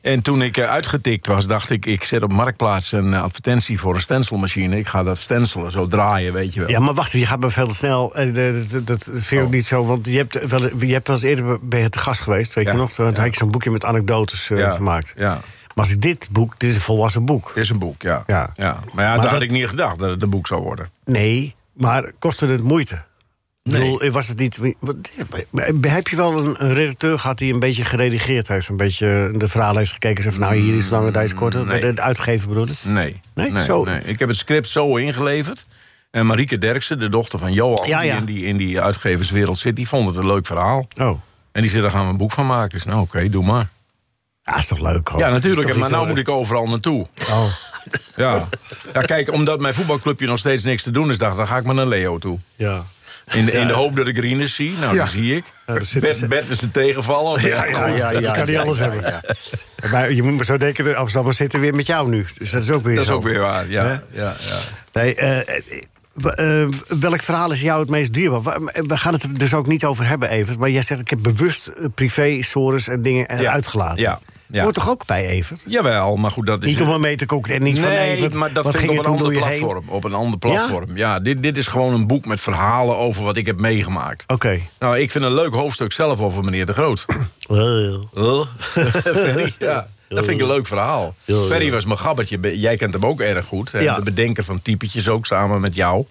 En 0.02 0.22
toen 0.22 0.42
ik 0.42 0.58
eh, 0.58 0.70
uitgetikt 0.70 1.28
was, 1.28 1.48
dacht 1.48 1.70
ik... 1.70 1.86
ik 1.86 2.04
zet 2.04 2.24
op 2.24 2.32
Marktplaats 2.32 2.92
een 2.92 3.14
eh, 3.14 3.22
advertentie 3.24 3.80
voor 3.80 3.94
een 3.96 4.02
stencilmachine. 4.02 4.78
Ik 4.78 4.88
ga 4.88 5.04
dat 5.04 5.18
stencelen, 5.18 5.72
zo 5.72 5.88
draaien, 5.88 6.34
weet 6.34 6.54
je 6.54 6.60
wel. 6.60 6.70
Ja, 6.70 6.80
maar 6.80 6.94
wacht, 6.94 7.12
je 7.12 7.26
gaat 7.26 7.40
maar 7.40 7.52
veel 7.52 7.68
te 7.68 7.76
snel. 7.76 8.16
Eh, 8.16 8.34
Dat, 8.34 8.70
dat, 8.72 8.88
dat 8.88 9.04
vind 9.14 9.28
je 9.30 9.40
ook 9.40 9.46
Oh. 9.46 9.52
niet 9.52 9.66
zo, 9.66 9.86
want 9.86 10.06
je 10.06 10.18
hebt 10.18 10.50
wel, 10.50 10.62
je 10.86 10.94
hebt 10.94 11.08
wel 11.08 11.16
eens 11.16 11.26
eerder 11.26 11.68
ben 11.68 11.80
je 11.80 11.90
te 11.90 12.00
gast 12.00 12.22
geweest, 12.22 12.54
weet 12.54 12.66
Ja, 12.66 12.72
je 12.72 12.78
nog? 12.78 12.92
Toen 12.92 13.06
ja. 13.06 13.14
had 13.16 13.26
ik 13.26 13.36
zo'n 13.36 13.52
boekje 13.52 13.72
met 13.72 13.86
anekdotes 13.86 14.48
Ja, 14.48 14.74
gemaakt. 14.76 15.14
Ja, 15.16 15.30
Maar 15.76 15.86
als 15.86 15.92
ik 15.92 16.02
dit 16.02 16.28
boek, 16.32 16.60
dit 16.60 16.70
is 16.70 16.76
een 16.76 16.82
volwassen 16.82 17.26
boek. 17.26 17.52
is 17.56 17.70
een 17.70 17.80
boek, 17.80 18.02
ja. 18.02 18.24
Ja. 18.28 18.50
ja. 18.54 18.64
Maar 18.64 18.74
ja, 18.74 18.82
Maar 18.94 19.06
daar 19.16 19.20
had 19.20 19.30
dat- 19.32 19.42
ik 19.42 19.52
niet 19.52 19.68
gedacht 19.68 20.00
dat 20.00 20.10
het 20.10 20.22
een 20.22 20.30
boek 20.30 20.48
zou 20.48 20.62
worden. 20.62 20.90
Nee, 21.06 21.56
maar 21.74 22.12
kostte 22.20 22.46
het 22.46 22.64
moeite? 22.64 23.04
Ik 23.64 23.72
Nee. 23.72 23.92
bedoel, 23.92 24.12
was 24.12 24.28
het 24.28 24.38
niet. 24.40 24.60
Heb 25.82 26.08
je 26.08 26.16
wel 26.16 26.38
een, 26.46 26.64
een 26.64 26.74
redacteur 26.74 27.20
gehad 27.20 27.38
die 27.38 27.54
een 27.54 27.60
beetje 27.60 27.86
geredigeerd 27.86 28.48
heeft? 28.48 28.68
Een 28.70 28.78
beetje 28.78 29.32
de 29.34 29.48
verhaal 29.48 29.76
heeft 29.78 29.92
gekeken 29.92 30.16
en 30.16 30.32
zei 30.32 30.36
van 30.36 30.44
nou, 30.44 30.56
hier 30.62 30.76
is 30.78 30.90
langer, 30.90 31.12
daar 31.12 31.24
is 31.24 31.34
korter. 31.34 31.66
Nee. 31.66 31.94
De, 31.94 32.02
uitgever 32.02 32.48
bedoelt 32.48 32.70
het? 32.70 32.86
Nee. 32.86 33.20
Nee? 33.36 33.60
Zo. 33.64 33.84
nee. 33.84 34.02
Ik 34.04 34.20
heb 34.20 34.28
het 34.28 34.38
script 34.38 34.68
zo 34.70 34.96
ingeleverd. 34.96 35.66
En 36.12 36.26
Marieke 36.26 36.58
Derksen, 36.58 37.00
de 37.00 37.10
dochter 37.10 37.40
van 37.40 37.54
Johan, 37.54 37.88
Ja, 37.88 38.02
ja. 38.02 38.12
die 38.12 38.20
in 38.20 38.26
die, 38.26 38.46
in 38.46 38.58
die 38.58 38.82
uitgeverswereld 38.82 39.58
zit, 39.58 39.76
die 39.76 39.88
vond 39.88 40.08
het 40.08 40.18
een 40.18 40.26
leuk 40.26 40.46
verhaal. 40.46 40.88
Oh. 41.02 41.20
En 41.52 41.62
die 41.62 41.70
zei, 41.72 41.82
daar 41.82 41.92
gaan 41.92 42.04
we 42.06 42.12
een 42.12 42.18
boek 42.18 42.32
van 42.32 42.46
maken. 42.46 42.76
Ik 42.78 42.82
zei, 42.82 42.96
nou, 42.96 43.08
oké, 43.08 43.30
doe 43.30 43.44
maar. 43.44 43.70
Ja, 44.44 44.58
is 44.58 44.68
toch 44.68 44.80
leuk? 44.80 45.10
gewoon. 45.10 45.26
Ja, 45.26 45.32
natuurlijk. 45.32 45.78
Maar 45.78 45.90
nou 45.90 46.04
eh, 46.04 46.10
moet 46.10 46.18
ik 46.18 46.30
overal 46.30 46.68
naartoe. 46.68 47.08
Oh. 47.30 47.46
Ja. 48.16 48.48
ja, 48.94 49.02
kijk, 49.02 49.32
omdat 49.34 49.60
mijn 49.60 49.74
voetbalclubje 49.74 50.28
nog 50.28 50.40
steeds 50.40 50.64
niks 50.64 50.84
te 50.84 50.92
doen 50.92 51.10
is, 51.10 51.18
dacht, 51.18 51.38
dan 51.38 51.48
ga 51.48 51.58
ik 51.58 51.64
maar 51.64 51.76
naar 51.76 51.86
Leo 51.86 52.18
toe. 52.18 52.38
Ja. 52.56 52.84
In 53.34 53.46
de, 53.46 53.52
in 53.52 53.68
de 53.68 53.74
hoop 53.74 53.96
dat 53.96 54.08
ik 54.08 54.18
Rinus 54.18 54.56
zie. 54.56 54.74
Nou, 54.80 54.98
die 54.98 55.08
zie 55.08 55.36
ik. 55.36 55.44
Bed, 56.00 56.26
bed 56.30 56.50
is 56.50 56.62
een 56.62 56.72
tegenvaller. 56.72 57.48
Ja, 57.48 57.66
ja, 57.66 58.10
ja, 58.12 58.32
kan 58.32 58.46
niet 58.48 58.58
alles 58.58 58.80
hebben. 58.80 59.22
Maar 59.92 60.12
je 60.12 60.24
moet 60.24 60.36
maar 60.36 60.46
zo 60.46 60.58
denken, 60.58 60.84
de 60.84 60.96
Amsterdammers 60.96 61.38
zitten 61.38 61.60
weer 61.60 61.76
met 61.76 61.88
jou 61.88 62.10
nu. 62.10 62.26
Dus 62.38 62.50
dat 62.52 62.64
is 62.64 62.70
ook 62.70 62.84
weer 62.84 62.94
Dat 62.96 63.04
is 63.04 63.10
zo. 63.10 63.16
ook 63.16 63.24
weer 63.24 63.40
waar. 63.40 63.70
Ja, 63.70 64.04
ja, 64.12 64.36
ja. 64.40 64.58
Nee, 64.94 65.16
eh, 65.16 65.40
eh, 66.36 66.70
welk 66.88 67.22
verhaal 67.22 67.52
is 67.52 67.62
jou 67.62 67.80
het 67.80 67.90
meest 67.90 68.14
dierbaar? 68.14 68.60
We- 68.74 68.98
gaan 68.98 69.14
het 69.14 69.24
er 69.24 69.38
dus 69.38 69.54
ook 69.54 69.68
niet 69.68 69.86
over 69.86 70.08
hebben, 70.08 70.30
Evert. 70.30 70.60
Maar 70.60 70.70
jij 70.70 70.82
zegt, 70.82 71.02
ik 71.02 71.10
heb 71.10 71.20
bewust 71.22 71.68
eh, 71.68 71.86
privé, 71.96 72.42
stories 72.42 72.88
en 72.88 73.02
dingen 73.02 73.30
eruit 73.40 73.68
gelaten. 73.68 74.02
Ja, 74.02 74.20
ja. 74.52 74.64
Hoort 74.64 74.76
toch 74.76 74.90
ook 74.90 75.06
bij, 75.06 75.28
Evert? 75.28 75.64
Jawel, 75.68 76.16
maar 76.16 76.32
goed, 76.32 76.46
dat 76.46 76.64
is... 76.64 76.70
Niet 76.70 76.82
om 76.82 76.90
hem 76.90 77.02
mee 77.02 77.16
te 77.16 77.26
koken 77.26 77.54
en 77.54 77.64
niet 77.64 77.80
van 77.80 77.90
nee, 77.90 78.16
Evert. 78.16 78.34
maar 78.34 78.54
dat 78.54 78.64
vind 78.64 78.76
ik 78.76 78.82
ging 78.90 79.00
op 79.00 79.06
een 79.06 79.12
ander 79.12 79.32
heen? 79.32 79.40
platform. 79.42 79.90
Op 79.90 80.04
een 80.04 80.14
ander 80.14 80.40
platform. 80.40 80.98
Ja, 80.98 81.20
dit, 81.20 81.44
dit 81.44 81.58
is 81.58 81.68
gewoon 81.68 81.94
een 81.94 82.08
boek 82.08 82.26
met 82.26 82.42
verhalen 82.42 82.98
over 82.98 83.24
wat 83.24 83.38
ik 83.38 83.46
heb 83.46 83.60
meegemaakt. 83.60 84.24
Oké. 84.28 84.60
Nou, 84.80 85.00
ik 85.00 85.12
vind 85.12 85.24
een 85.24 85.34
leuk 85.34 85.54
hoofdstuk 85.54 85.92
zelf 85.94 86.20
over 86.20 86.44
meneer 86.44 86.66
De 86.66 86.74
Groot. 86.74 87.06
Ferry, 89.04 89.54
ja. 89.60 89.88
Dat 90.10 90.26
vind 90.26 90.36
ik 90.38 90.42
een 90.42 90.52
leuk 90.54 90.68
verhaal. 90.68 91.16
Ferry 91.26 91.72
was 91.72 91.86
mijn 91.86 91.98
gabbertje. 92.00 92.38
Be- 92.38 92.60
Jij 92.60 92.78
kent 92.78 92.94
hem 92.94 93.06
ook 93.06 93.20
erg 93.22 93.46
goed. 93.46 93.72
hè? 93.72 93.80
Ja. 93.80 93.96
De 93.96 94.02
bedenker 94.04 94.44
van 94.44 94.62
typetjes 94.62 95.10
ook 95.10 95.26
samen 95.26 95.62
met 95.62 95.76
jou. 95.76 96.06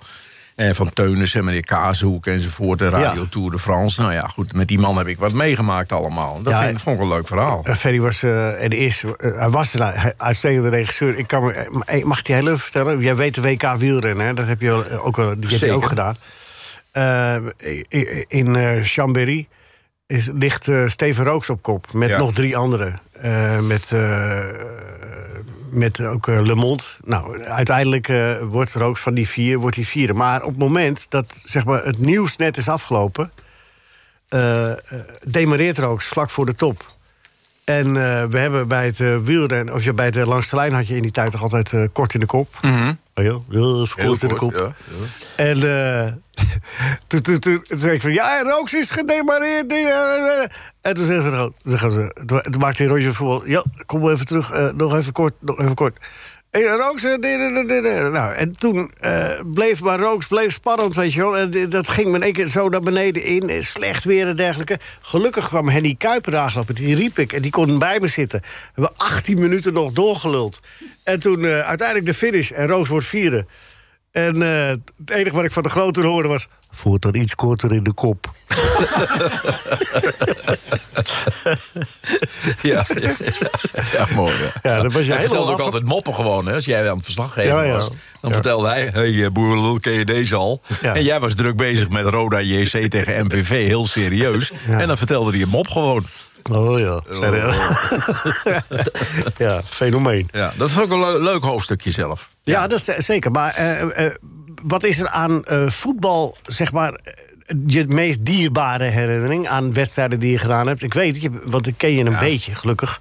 En 0.61 0.75
van 0.75 0.93
Teunis 0.93 1.35
en 1.35 1.45
meneer 1.45 1.65
Kaashoek 1.65 2.27
enzovoort. 2.27 2.81
En 2.81 2.91
Radio 2.91 3.23
Ja. 3.23 3.29
Tour 3.31 3.51
de 3.51 3.59
France. 3.59 4.01
Nou 4.01 4.13
ja, 4.13 4.21
goed. 4.21 4.53
Met 4.53 4.69
die 4.69 4.79
man 4.79 4.97
heb 4.97 5.07
ik 5.07 5.19
wat 5.19 5.33
meegemaakt 5.33 5.93
allemaal. 5.93 6.39
Dat 6.43 6.53
Ja, 6.53 6.67
vind, 6.67 6.83
vond 6.83 6.97
ik 6.97 7.03
een 7.03 7.09
leuk 7.09 7.27
verhaal. 7.27 7.65
Uh, 7.69 7.75
Ferry 7.75 8.01
was, 8.01 8.23
eh, 8.23 8.65
en 8.65 8.71
is, 8.71 9.05
eh, 9.05 9.31
hij 9.37 9.49
was 9.49 9.75
een 9.75 9.81
uh, 9.81 10.07
uitstekende 10.17 10.69
regisseur. 10.69 11.19
Ik 11.19 11.27
kan 11.27 11.45
me, 11.45 11.53
eh, 11.87 12.05
mag 12.05 12.19
ik 12.19 12.25
die 12.25 12.35
heel 12.35 12.47
even 12.47 12.59
vertellen? 12.59 13.01
Jij 13.01 13.17
weet 13.17 13.35
de 13.35 13.41
WK 13.41 13.75
wielrennen, 13.79 14.27
hè? 14.27 14.35
dat 14.35 14.47
heb 14.47 14.61
je 14.61 14.85
eh, 14.91 15.07
ook, 15.07 15.17
die 15.17 15.51
heb 15.51 15.61
je 15.61 15.73
ook 15.73 15.85
gedaan. 15.87 16.17
Eh, 16.93 17.37
in 18.29 18.57
eh, 18.57 18.83
Chambéry 18.83 19.49
is, 20.11 20.31
ligt 20.35 20.69
eh, 20.69 20.87
Steven 20.87 21.25
Rooks 21.25 21.51
op 21.51 21.63
kop. 21.63 21.93
Met 21.93 22.09
Ja. 22.09 22.19
nog 22.19 22.33
drie 22.33 22.57
anderen. 22.57 23.01
Eh, 23.13 23.59
met, 23.61 23.93
eh, 23.93 24.39
met 25.71 26.01
ook 26.01 26.27
Le 26.27 26.55
Monde. 26.55 26.83
Nou, 27.05 27.43
uiteindelijk 27.45 28.13
wordt 28.43 28.73
Rooks 28.73 29.01
van 29.01 29.15
die 29.15 29.29
vier, 29.29 29.59
wordt 29.59 29.77
die 29.77 29.87
vierde. 29.87 30.13
Maar 30.13 30.43
op 30.43 30.49
het 30.49 30.59
moment 30.59 31.07
dat 31.09 31.43
zeg 31.45 31.65
maar, 31.65 31.85
het 31.85 31.99
nieuws 31.99 32.37
net 32.37 32.57
is 32.57 32.69
afgelopen... 32.69 33.31
demareert 35.23 35.79
Rooks 35.79 36.07
vlak 36.07 36.31
voor 36.31 36.47
de 36.47 36.55
top. 36.55 36.95
En 37.71 37.87
eh, 37.87 38.25
we 38.25 38.39
hebben 38.39 38.69
bij 38.69 38.85
het 38.87 38.99
uh, 38.99 39.17
wielrennen, 39.17 39.75
of 39.75 39.85
ja, 39.85 39.93
bij 39.93 40.07
het 40.07 40.15
langs 40.15 40.49
de 40.51 40.57
lijn 40.57 40.73
had 40.73 40.89
je 40.89 40.97
in 40.97 41.03
die 41.03 41.11
tijd 41.11 41.31
toch 41.31 41.43
altijd 41.43 41.73
uh, 41.73 41.85
kort 41.93 42.15
in 42.15 42.21
de 42.21 42.27
kop. 42.27 42.49
Oh 43.15 43.25
ja, 43.25 43.39
heel 43.49 43.87
Heel 43.97 44.07
kort 44.07 44.23
in 44.23 44.29
de 44.29 44.35
kort, 44.35 44.57
kop. 44.57 44.59
ja, 44.59 44.73
ja. 45.37 45.45
En 45.45 46.23
toen, 47.07 47.21
toen, 47.21 47.39
toen, 47.39 47.63
toen 47.63 47.79
zei 47.79 47.95
ik 47.95 48.01
van, 48.01 48.13
ja, 48.13 48.43
Rooks 48.43 48.75
is 48.75 48.91
gedemareerd. 48.91 49.73
eh, 49.73 50.43
En 50.81 50.95
toen 50.95 51.07
zei 51.07 51.21
ze, 51.91 52.15
toen, 52.27 52.43
maakte 52.59 52.83
hij 52.83 52.93
Roger 52.93 53.15
voetbal. 53.15 53.49
Ja, 53.49 53.65
kom 53.87 54.09
even 54.09 54.27
terug, 54.27 54.73
nog 54.75 54.95
even 54.97 55.13
kort, 55.13 55.33
nog 55.41 55.61
even 55.61 55.75
kort. 55.75 55.99
Rooks, 56.53 57.05
uh, 57.05 58.11
nou, 58.11 58.35
en 58.35 58.53
toen 58.53 58.91
uh, 59.05 59.41
bleef 59.45 59.81
maar 59.81 59.99
Rooks 59.99 60.27
bleef 60.27 60.53
spannend, 60.53 60.95
weet 60.95 61.13
je 61.13 61.21
wel. 61.21 61.37
En 61.37 61.71
dat 61.71 61.89
ging 61.89 62.09
me 62.09 62.17
in 62.17 62.23
één 62.23 62.33
keer 62.33 62.47
zo 62.47 62.69
naar 62.69 62.81
beneden 62.81 63.23
in, 63.23 63.65
slecht 63.65 64.05
weer 64.05 64.29
en 64.29 64.37
dergelijke. 64.37 64.79
Gelukkig 65.01 65.49
kwam 65.49 65.69
Henny 65.69 65.95
Kuiper 65.99 66.37
aangelopen, 66.37 66.75
die 66.75 66.95
riep 66.95 67.19
ik 67.19 67.33
en 67.33 67.43
die 67.43 67.51
kon 67.51 67.79
bij 67.79 68.01
me 68.01 68.07
zitten. 68.07 68.41
We 68.41 68.47
hebben 68.81 68.97
18 68.97 69.39
minuten 69.39 69.73
nog 69.73 69.93
doorgeluld. 69.93 70.61
En 71.05 71.21
toen 71.21 71.45
uiteindelijk 71.45 72.07
de 72.07 72.15
finish 72.15 72.51
en 72.51 72.67
Rooks 72.67 72.89
wordt 72.89 73.07
vierde. 73.07 73.47
En 74.13 74.37
uh, 74.43 74.69
het 74.69 75.11
enige 75.11 75.35
wat 75.37 75.45
ik 75.45 75.53
van 75.53 75.63
de 75.63 75.69
grote 75.69 76.01
hoorde 76.07 76.29
was... 76.29 76.49
voert 76.71 77.03
dan 77.03 77.15
iets 77.15 77.35
korter 77.35 77.73
in 77.73 77.83
de 77.83 77.93
kop. 77.95 78.31
ja, 82.63 82.87
ja, 83.01 83.13
ja, 83.93 84.07
mooi. 84.15 84.33
Ja. 84.63 84.71
Ja, 84.71 84.83
dat 84.83 84.93
was 84.93 85.07
je 85.07 85.13
hij 85.13 85.21
vertelde 85.21 85.53
ook 85.53 85.59
af- 85.59 85.65
altijd 85.65 85.85
moppen 85.85 86.15
gewoon, 86.15 86.47
hè, 86.47 86.55
als 86.55 86.65
jij 86.65 86.91
aan 86.91 86.97
het 86.97 87.05
verslag 87.05 87.33
geven 87.33 87.55
Ja, 87.55 87.63
ja. 87.63 87.73
was. 87.73 87.91
Dan 88.21 88.33
vertelde 88.33 88.69
hij, 88.69 88.91
hey, 88.93 89.25
eh, 89.25 89.31
boerenlul, 89.31 89.79
ken 89.79 89.93
je 89.93 90.05
deze 90.05 90.37
al? 90.37 90.63
En 90.83 91.03
jij 91.05 91.21
was 91.21 91.35
druk 91.35 91.57
bezig 91.57 91.89
met 91.89 92.07
Roda 92.07 92.41
JC 92.41 92.91
tegen 92.91 93.25
MVV, 93.27 93.67
heel 93.67 93.87
serieus. 93.87 94.53
En 94.69 94.87
dan 94.87 94.99
vertelde 94.99 95.31
hij 95.31 95.43
een 95.43 95.49
mop 95.49 95.69
gewoon. 95.69 96.05
Oh 96.51 96.79
ja, 96.79 97.01
serieus. 97.11 97.57
ja, 99.39 99.63
fenomeen. 99.65 100.29
Ja, 100.33 100.53
dat 100.57 100.71
vond 100.71 100.87
ik 100.87 100.93
een 100.93 101.01
leu- 101.01 101.19
leuk 101.23 101.43
hoofdstukje 101.43 101.91
zelf. 101.91 102.31
Ja, 102.43 102.67
dat 102.67 102.79
is 102.79 102.89
eh, 102.89 102.99
zeker. 102.99 103.31
Maar 103.31 103.55
eh, 103.55 104.07
eh, 104.07 104.13
wat 104.63 104.85
is 104.85 104.99
er 105.01 105.09
aan 105.09 105.43
voetbal, 105.67 106.37
zeg 106.47 106.73
maar... 106.73 107.01
je 107.67 107.85
meest 107.89 108.25
dierbare 108.25 108.85
herinnering 108.85 109.49
aan 109.49 109.73
wedstrijden 109.73 110.19
die 110.21 110.31
je 110.31 110.39
gedaan 110.39 110.67
hebt? 110.67 110.83
Ik 110.83 110.95
weet 110.95 111.13
het, 111.13 111.23
je- 111.23 111.43
want 111.45 111.67
ik 111.67 111.75
ken 111.77 111.91
je 111.95 112.05
een 112.05 112.19
beetje, 112.19 112.55
gelukkig. 112.55 113.01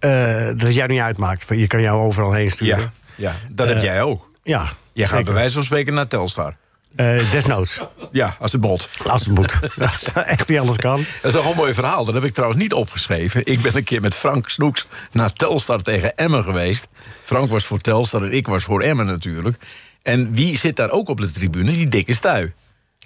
Ja. 0.00 0.52
Dat 0.52 0.60
het 0.66 0.74
jou 0.74 0.88
niet 0.88 1.00
uitmaakt. 1.00 1.44
Je 1.48 1.66
kan 1.66 1.80
jou 1.80 2.00
overal 2.02 2.32
heen 2.32 2.50
sturen. 2.50 2.92
ja 3.16 3.34
dat 3.50 3.66
heb 3.66 3.82
jij 3.82 4.02
ook. 4.02 4.28
Ja, 4.42 4.68
Jij 4.92 5.06
gaat 5.06 5.24
bij 5.24 5.34
wijze 5.34 5.54
van 5.54 5.64
spreken 5.64 5.94
naar 5.94 6.06
Telstar. 6.08 6.54
Eh, 6.96 7.30
desnoods. 7.30 7.80
Ja, 8.12 8.36
als 8.38 8.52
het 8.52 8.60
bot. 8.60 8.88
Als 9.06 9.24
het 9.24 9.34
moet. 9.34 9.60
Als 9.78 10.00
het 10.00 10.24
echt 10.26 10.48
niet 10.48 10.58
anders 10.58 10.78
kan. 10.78 10.96
Dat 11.22 11.34
is 11.34 11.40
toch 11.40 11.50
een 11.50 11.56
mooi 11.56 11.74
verhaal. 11.74 12.04
Dat 12.04 12.14
heb 12.14 12.24
ik 12.24 12.32
trouwens 12.32 12.60
niet 12.60 12.72
opgeschreven. 12.72 13.46
Ik 13.46 13.60
ben 13.60 13.76
een 13.76 13.84
keer 13.84 14.00
met 14.00 14.14
Frank 14.14 14.48
Snoeks 14.48 14.86
naar 15.12 15.32
Telstar 15.32 15.82
tegen 15.82 16.16
Emmen 16.16 16.44
geweest. 16.44 16.88
Frank 17.22 17.50
was 17.50 17.64
voor 17.64 17.78
Telstar 17.78 18.22
en 18.22 18.32
ik 18.32 18.46
was 18.46 18.64
voor 18.64 18.82
Emmen 18.82 19.06
natuurlijk. 19.06 19.56
En 20.02 20.32
wie 20.32 20.58
zit 20.58 20.76
daar 20.76 20.90
ook 20.90 21.08
op 21.08 21.20
de 21.20 21.32
tribune? 21.32 21.72
Die 21.72 21.88
dikke 21.88 22.14
stui. 22.14 22.52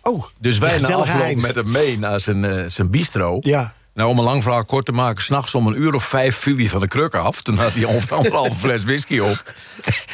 Oh, 0.02 0.24
Dus 0.38 0.58
wij 0.58 0.78
na 0.78 0.94
afloop 0.94 1.36
met 1.40 1.54
hem 1.54 1.70
mee 1.70 1.98
naar 1.98 2.20
zijn, 2.20 2.44
eh, 2.44 2.62
zijn 2.66 2.90
bistro. 2.90 3.38
Ja. 3.40 3.74
Nou, 3.94 4.08
om 4.10 4.18
een 4.18 4.24
lang 4.24 4.42
verhaal 4.42 4.64
kort 4.64 4.84
te 4.84 4.92
maken, 4.92 5.22
s'nachts 5.24 5.54
om 5.54 5.66
een 5.66 5.80
uur 5.80 5.94
of 5.94 6.04
vijf 6.04 6.36
viel 6.36 6.56
hij 6.56 6.68
van 6.68 6.80
de 6.80 6.88
kruk 6.88 7.14
af. 7.14 7.42
Toen 7.42 7.56
had 7.58 7.72
hij 7.72 7.86
anderhalve 8.10 8.58
fles 8.64 8.84
whisky 8.84 9.18
op. 9.18 9.42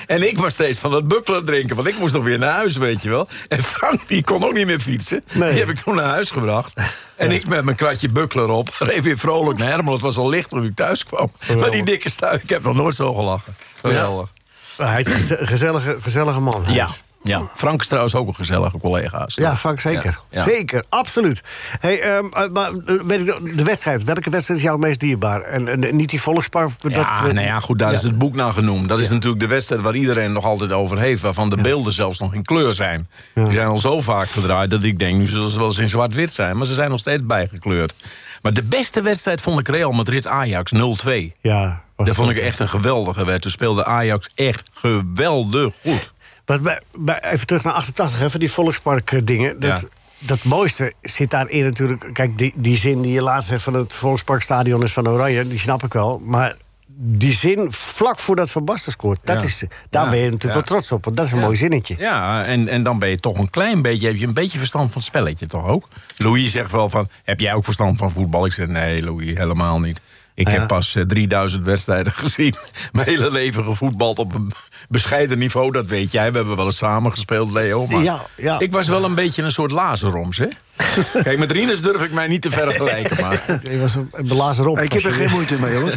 En 0.06 0.28
ik 0.28 0.38
was 0.38 0.52
steeds 0.52 0.78
van 0.78 0.90
dat 0.90 1.08
bukkelen 1.08 1.44
drinken, 1.44 1.76
want 1.76 1.88
ik 1.88 1.98
moest 1.98 2.14
nog 2.14 2.24
weer 2.24 2.38
naar 2.38 2.52
huis, 2.52 2.76
weet 2.76 3.02
je 3.02 3.08
wel. 3.08 3.28
En 3.48 3.62
Frank, 3.62 4.08
die 4.08 4.24
kon 4.24 4.44
ook 4.44 4.52
niet 4.52 4.66
meer 4.66 4.80
fietsen. 4.80 5.24
Nee. 5.32 5.50
Die 5.50 5.58
heb 5.58 5.68
ik 5.70 5.76
toen 5.76 5.94
naar 5.94 6.08
huis 6.08 6.30
gebracht. 6.30 6.72
En 7.16 7.30
ik 7.30 7.46
met 7.46 7.64
mijn 7.64 7.76
kratje 7.76 8.08
bukkler 8.08 8.48
op, 8.48 8.68
reed 8.78 9.02
weer 9.02 9.18
vrolijk 9.18 9.58
naar 9.58 9.68
Hermel. 9.68 9.92
Het 9.92 10.02
was 10.02 10.16
al 10.16 10.28
licht 10.28 10.48
toen 10.48 10.64
ik 10.64 10.74
thuis 10.74 11.04
kwam. 11.04 11.32
Maar 11.60 11.70
die 11.70 11.84
dikke 11.84 12.10
stuik, 12.10 12.42
ik 12.42 12.48
heb 12.48 12.62
nog 12.62 12.74
nooit 12.74 12.94
zo 12.94 13.14
gelachen. 13.14 13.54
Geweldig. 13.80 14.28
Hij 14.76 15.00
is 15.00 15.06
een 15.06 15.12
geze- 15.12 15.38
gezellige, 15.46 15.96
gezellige 16.00 16.40
man. 16.40 16.64
Ja, 16.68 16.88
Ja, 17.22 17.50
Frank 17.54 17.80
is 17.80 17.86
trouwens 17.86 18.14
ook 18.14 18.28
een 18.28 18.34
gezellige 18.34 18.78
collega. 18.78 19.28
Ja, 19.34 19.56
Frank, 19.56 19.80
zeker. 19.80 20.20
Ja. 20.30 20.42
Zeker, 20.42 20.84
absoluut. 20.88 21.42
Hey, 21.80 22.00
ehm, 22.00 22.24
eh, 22.32 22.48
maar, 22.50 22.70
eh, 22.86 22.94
weet 23.04 23.20
ik, 23.20 23.56
de 23.56 23.64
wedstrijd, 23.64 24.04
welke 24.04 24.30
wedstrijd 24.30 24.60
is 24.60 24.66
jou 24.66 24.78
het 24.78 24.86
meest 24.86 25.00
dierbaar? 25.00 25.40
En, 25.42 25.68
en 25.68 25.96
niet 25.96 26.10
die 26.10 26.20
Volkspark? 26.20 26.70
Ja, 26.78 26.88
dat, 26.88 27.32
nou 27.32 27.46
ja, 27.46 27.60
goed, 27.60 27.78
daar 27.78 27.92
is 27.92 28.02
het 28.02 28.18
boek 28.18 28.34
naar 28.34 28.52
genoemd. 28.52 28.88
Dat 28.88 28.98
is 28.98 29.08
natuurlijk 29.08 29.40
de 29.40 29.46
wedstrijd 29.46 29.80
waar 29.80 29.94
iedereen 29.94 30.32
nog 30.32 30.44
altijd 30.44 30.72
over 30.72 30.98
heeft... 30.98 31.22
waarvan 31.22 31.50
de 31.50 31.56
beelden 31.56 31.92
zelfs 31.92 32.18
nog 32.18 32.34
in 32.34 32.44
kleur 32.44 32.72
zijn. 32.72 33.08
Die 33.34 33.50
zijn 33.50 33.66
al 33.66 33.78
zo 33.78 34.00
vaak 34.00 34.28
gedraaid 34.28 34.70
dat 34.70 34.84
ik 34.84 34.98
denk... 34.98 35.18
nu 35.18 35.26
zullen 35.26 35.50
ze 35.50 35.58
wel 35.58 35.66
eens 35.66 35.78
in 35.78 35.88
zwart-wit 35.88 36.32
zijn... 36.32 36.56
maar 36.58 36.66
ze 36.66 36.74
zijn 36.74 36.90
nog 36.90 37.00
steeds 37.00 37.26
bijgekleurd. 37.26 37.94
Maar 38.42 38.52
de 38.52 38.62
beste 38.62 39.02
wedstrijd 39.02 39.40
vond 39.40 39.60
ik 39.60 39.68
Real 39.68 39.92
Madrid-Ajax 39.92 40.72
0-2. 41.06 41.10
Ja, 41.40 41.82
Dat 41.96 42.14
vond 42.14 42.30
ik 42.30 42.36
echt 42.36 42.58
een 42.58 42.68
geweldige 42.68 43.12
wedstrijd. 43.14 43.42
Toen 43.42 43.50
speelde 43.50 43.84
Ajax 43.84 44.28
echt 44.34 44.70
geweldig 44.74 45.74
goed. 45.82 46.12
Maar 46.50 46.60
bij, 46.60 46.80
bij- 46.96 47.22
even 47.22 47.46
terug 47.46 47.62
naar 47.64 47.72
88, 47.72 48.18
hè, 48.18 48.30
van 48.30 48.40
die 48.40 48.52
Volkspark-dingen. 48.52 49.60
Dat, 49.60 49.80
Ja. 49.80 49.88
dat 50.18 50.44
mooiste 50.44 50.92
zit 51.02 51.30
daarin 51.30 51.64
natuurlijk... 51.64 52.10
Kijk, 52.12 52.38
die, 52.38 52.52
die 52.56 52.76
zin 52.76 53.00
die 53.02 53.12
je 53.12 53.22
laatst 53.22 53.48
zegt 53.48 53.62
van 53.62 53.74
het 53.74 53.94
Volksparkstadion 53.94 54.82
is 54.82 54.92
van 54.92 55.08
Oranje... 55.08 55.48
die 55.48 55.58
snap 55.58 55.82
ik 55.82 55.92
wel, 55.92 56.18
maar... 56.24 56.54
Die 57.02 57.32
zin 57.32 57.72
vlak 57.72 58.18
voordat 58.18 58.50
Van 58.50 58.64
Basten 58.64 58.92
scoort, 58.92 59.20
dat 59.24 59.40
Ja. 59.40 59.46
is, 59.48 59.64
daar 59.90 60.04
Ja, 60.04 60.10
ben 60.10 60.18
je 60.18 60.24
natuurlijk 60.24 60.44
ja. 60.44 60.52
wel 60.52 60.62
trots 60.62 60.92
op. 60.92 61.04
Want 61.04 61.16
dat 61.16 61.26
is 61.26 61.32
een 61.32 61.38
mooi 61.38 61.56
zinnetje. 61.56 61.94
Ja, 61.98 62.44
en, 62.44 62.68
en 62.68 62.82
dan 62.82 62.98
ben 62.98 63.08
je 63.08 63.20
toch 63.20 63.38
een 63.38 63.50
klein 63.50 63.82
beetje... 63.82 64.06
heb 64.06 64.16
je 64.16 64.26
een 64.26 64.32
beetje 64.34 64.58
verstand 64.58 64.84
van 64.86 64.94
het 64.94 65.04
spelletje, 65.04 65.46
toch 65.46 65.66
ook? 65.66 65.88
Louis 66.16 66.52
zegt 66.52 66.70
wel 66.72 66.90
van, 66.90 67.08
heb 67.24 67.40
jij 67.40 67.54
ook 67.54 67.64
verstand 67.64 67.98
van 67.98 68.10
voetbal? 68.10 68.46
Ik 68.46 68.52
zeg, 68.52 68.66
nee, 68.66 69.02
Louis, 69.02 69.38
helemaal 69.38 69.80
niet. 69.80 70.00
Ik 70.40 70.48
Ja. 70.48 70.52
heb 70.58 70.66
pas 70.66 70.94
eh, 70.96 71.02
3000 71.04 71.64
wedstrijden 71.64 72.12
gezien. 72.22 72.54
Mijn 72.92 73.08
hele 73.08 73.30
leven 73.30 73.64
gevoetbald 73.64 74.18
op 74.18 74.34
een 74.34 74.52
bescheiden 74.88 75.38
niveau, 75.38 75.72
dat 75.72 75.86
weet 75.86 76.12
jij. 76.12 76.30
We 76.32 76.36
hebben 76.38 76.56
wel 76.56 76.64
eens 76.64 76.76
samen 76.76 77.10
gespeeld, 77.10 77.52
Leo. 77.52 77.86
Maar 77.86 78.02
Ja, 78.02 78.26
ja. 78.36 78.58
Ik 78.58 78.72
was 78.72 78.88
wel 78.88 79.04
een 79.04 79.14
beetje 79.14 79.42
een 79.42 79.50
soort 79.50 79.70
lazeroms, 79.70 80.38
hè? 80.38 80.46
Kijk, 81.22 81.38
met 81.38 81.50
Rinus 81.50 81.82
durf 81.82 82.02
ik 82.02 82.12
mij 82.12 82.26
niet 82.28 82.42
te 82.42 82.50
vergelijken, 82.50 83.20
maar... 83.20 83.44
Je 83.70 83.78
was 83.80 83.94
een, 83.94 84.66
op. 84.66 84.78
Ik 84.80 84.92
heb 84.92 85.04
er 85.04 85.12
geen 85.12 85.30
moeite 85.30 85.54
mee, 85.60 85.74
hoor. 85.74 85.92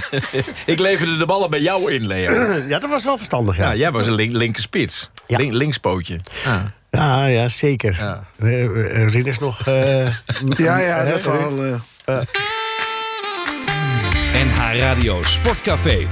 ik 0.66 0.80
leverde 0.80 1.18
de 1.18 1.26
ballen 1.26 1.50
bij 1.50 1.62
jou 1.62 1.92
in, 1.94 2.08
Leo. 2.08 2.32
Ja, 2.68 2.80
dat 2.80 2.90
was 2.90 3.04
wel 3.04 3.18
verstandig, 3.18 3.58
ja. 3.58 3.70
Ja, 3.72 3.76
jij 3.76 3.92
was 3.92 4.06
een 4.06 4.14
link, 4.16 4.34
linker 4.34 4.62
spits. 4.62 5.12
Ja. 5.28 5.38
Link- 5.38 5.52
linkspootje. 5.54 6.20
Ja. 6.44 6.72
Ja, 6.92 7.26
ja, 7.26 7.50
zeker. 7.50 7.96
Ja. 8.00 8.24
Eh, 8.40 8.64
eh, 8.64 9.10
Rinus 9.10 9.40
nog... 9.40 9.68
eh, 9.68 10.06
Ja, 10.58 10.78
ja, 10.78 10.98
eh, 11.04 11.12
dat 11.12 11.22
verhaal... 11.22 11.64
eh, 12.06 12.18
NH 14.34 14.58
Radio 14.80 15.24
Sportcafé. 15.24 16.08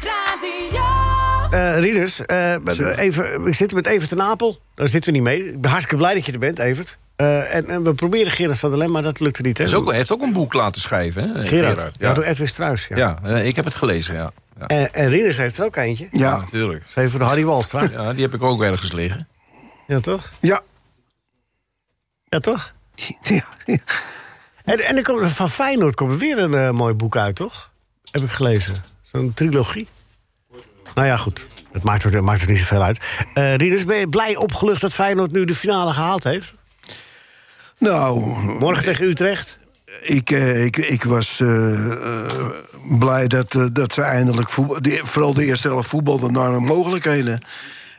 Radio. 0.00 0.82
Eh, 1.50 1.78
Rinus, 1.78 2.26
eh, 2.26 2.54
even, 2.96 3.42
we 3.42 3.52
zitten 3.52 3.76
met 3.76 3.86
Evert 3.86 4.08
ten 4.08 4.22
Apel. 4.22 4.60
Daar 4.74 4.88
zitten 4.88 5.12
we 5.12 5.18
niet 5.18 5.26
mee. 5.26 5.48
Ik 5.48 5.60
ben 5.60 5.70
hartstikke 5.70 6.02
blij 6.02 6.14
dat 6.14 6.26
je 6.26 6.32
er 6.32 6.38
bent, 6.38 6.58
Evert. 6.58 6.96
Eh, 7.16 7.54
en, 7.54 7.66
en 7.66 7.82
we 7.84 7.94
proberen 7.94 8.32
Gerard 8.32 8.58
van 8.58 8.70
der 8.70 8.78
Lem, 8.78 8.90
maar 8.90 9.02
dat 9.02 9.20
lukte 9.20 9.42
niet. 9.42 9.58
Hè? 9.58 9.64
Is 9.64 9.74
ook, 9.74 9.86
hij 9.88 9.96
heeft 9.96 10.12
ook 10.12 10.22
een 10.22 10.32
boek 10.32 10.52
laten 10.52 10.80
schrijven, 10.80 11.22
hè? 11.34 11.46
Gerard, 11.46 11.78
Ja, 11.78 11.90
ja. 12.08 12.14
door 12.14 12.24
Edwin 12.24 12.48
Struis. 12.48 12.86
Ja. 12.88 12.96
ja 12.96 13.18
eh, 13.22 13.46
ik 13.46 13.56
heb 13.56 13.64
het 13.64 13.74
gelezen, 13.76 14.14
ja. 14.14 14.30
Ja, 14.60 14.66
En, 14.66 14.92
en 14.92 15.08
Rinus 15.08 15.36
heeft 15.36 15.58
er 15.58 15.64
ook 15.64 15.76
eentje. 15.76 16.08
ja, 16.10 16.36
natuurlijk. 16.36 16.80
Dat 16.80 16.88
is 16.88 16.94
even 16.96 17.10
voor 17.10 17.20
de 17.20 17.24
Harry 17.26 17.44
Walstra. 17.44 17.82
Ja, 17.90 18.12
die 18.12 18.22
heb 18.22 18.34
ik 18.34 18.42
ook 18.42 18.62
ergens 18.62 18.92
liggen. 18.92 19.28
ja, 19.86 20.00
toch? 20.00 20.30
ja. 20.40 20.60
Ja, 22.28 22.38
toch? 22.38 22.72
ja. 23.22 23.44
En, 24.68 24.78
en 24.78 24.96
er 24.96 25.02
komt, 25.02 25.30
van 25.30 25.50
Feyenoord 25.50 25.94
komt 25.94 26.12
er 26.12 26.18
weer 26.18 26.38
een 26.38 26.54
eh, 26.54 26.70
mooi 26.70 26.94
boek 26.94 27.16
uit, 27.16 27.36
toch? 27.36 27.70
Heb 28.10 28.22
ik 28.22 28.30
gelezen. 28.30 28.84
Zo'n 29.02 29.34
trilogie. 29.34 29.88
Nou 30.94 31.06
ja, 31.06 31.16
goed. 31.16 31.46
Het 31.72 31.82
maakt 31.82 32.04
er, 32.04 32.12
het 32.12 32.22
maakt 32.22 32.40
er 32.40 32.48
niet 32.48 32.58
zoveel 32.58 32.82
uit. 32.82 32.98
Eh 33.34 33.54
Rinus, 33.54 33.84
ben 33.84 33.98
je 33.98 34.08
blij 34.08 34.36
opgelucht 34.36 34.80
dat 34.80 34.92
Feyenoord 34.92 35.32
nu 35.32 35.44
de 35.44 35.54
finale 35.54 35.92
gehaald 35.92 36.24
heeft? 36.24 36.54
Nou, 37.78 38.20
Morgen 38.58 38.84
tegen 38.84 39.06
Utrecht. 39.06 39.58
ik, 40.02 40.30
eh, 40.30 40.64
ik, 40.64 40.76
ik 40.76 41.04
was 41.04 41.42
blij 42.98 43.26
dat, 43.26 43.56
dat 43.72 43.92
ze 43.92 44.02
eindelijk 44.02 44.50
voetbal, 44.50 44.78
vooral 45.02 45.34
de 45.34 45.44
eerste 45.44 45.68
helft 45.68 45.88
voetbalden 45.88 46.32
naar 46.32 46.52
de 46.52 46.60
mogelijkheden. 46.60 47.40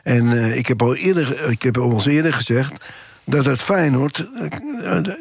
En 0.02 0.56
ik 0.56 0.66
heb 0.66 0.82
al 0.82 0.94
eerder, 0.94 1.50
ik 1.50 1.62
heb 1.62 1.78
al 1.78 1.92
eens 1.92 2.06
eerder 2.06 2.32
gezegd 2.32 2.84
dat 3.24 3.46
het 3.46 3.60
Feyenoord, 3.60 4.26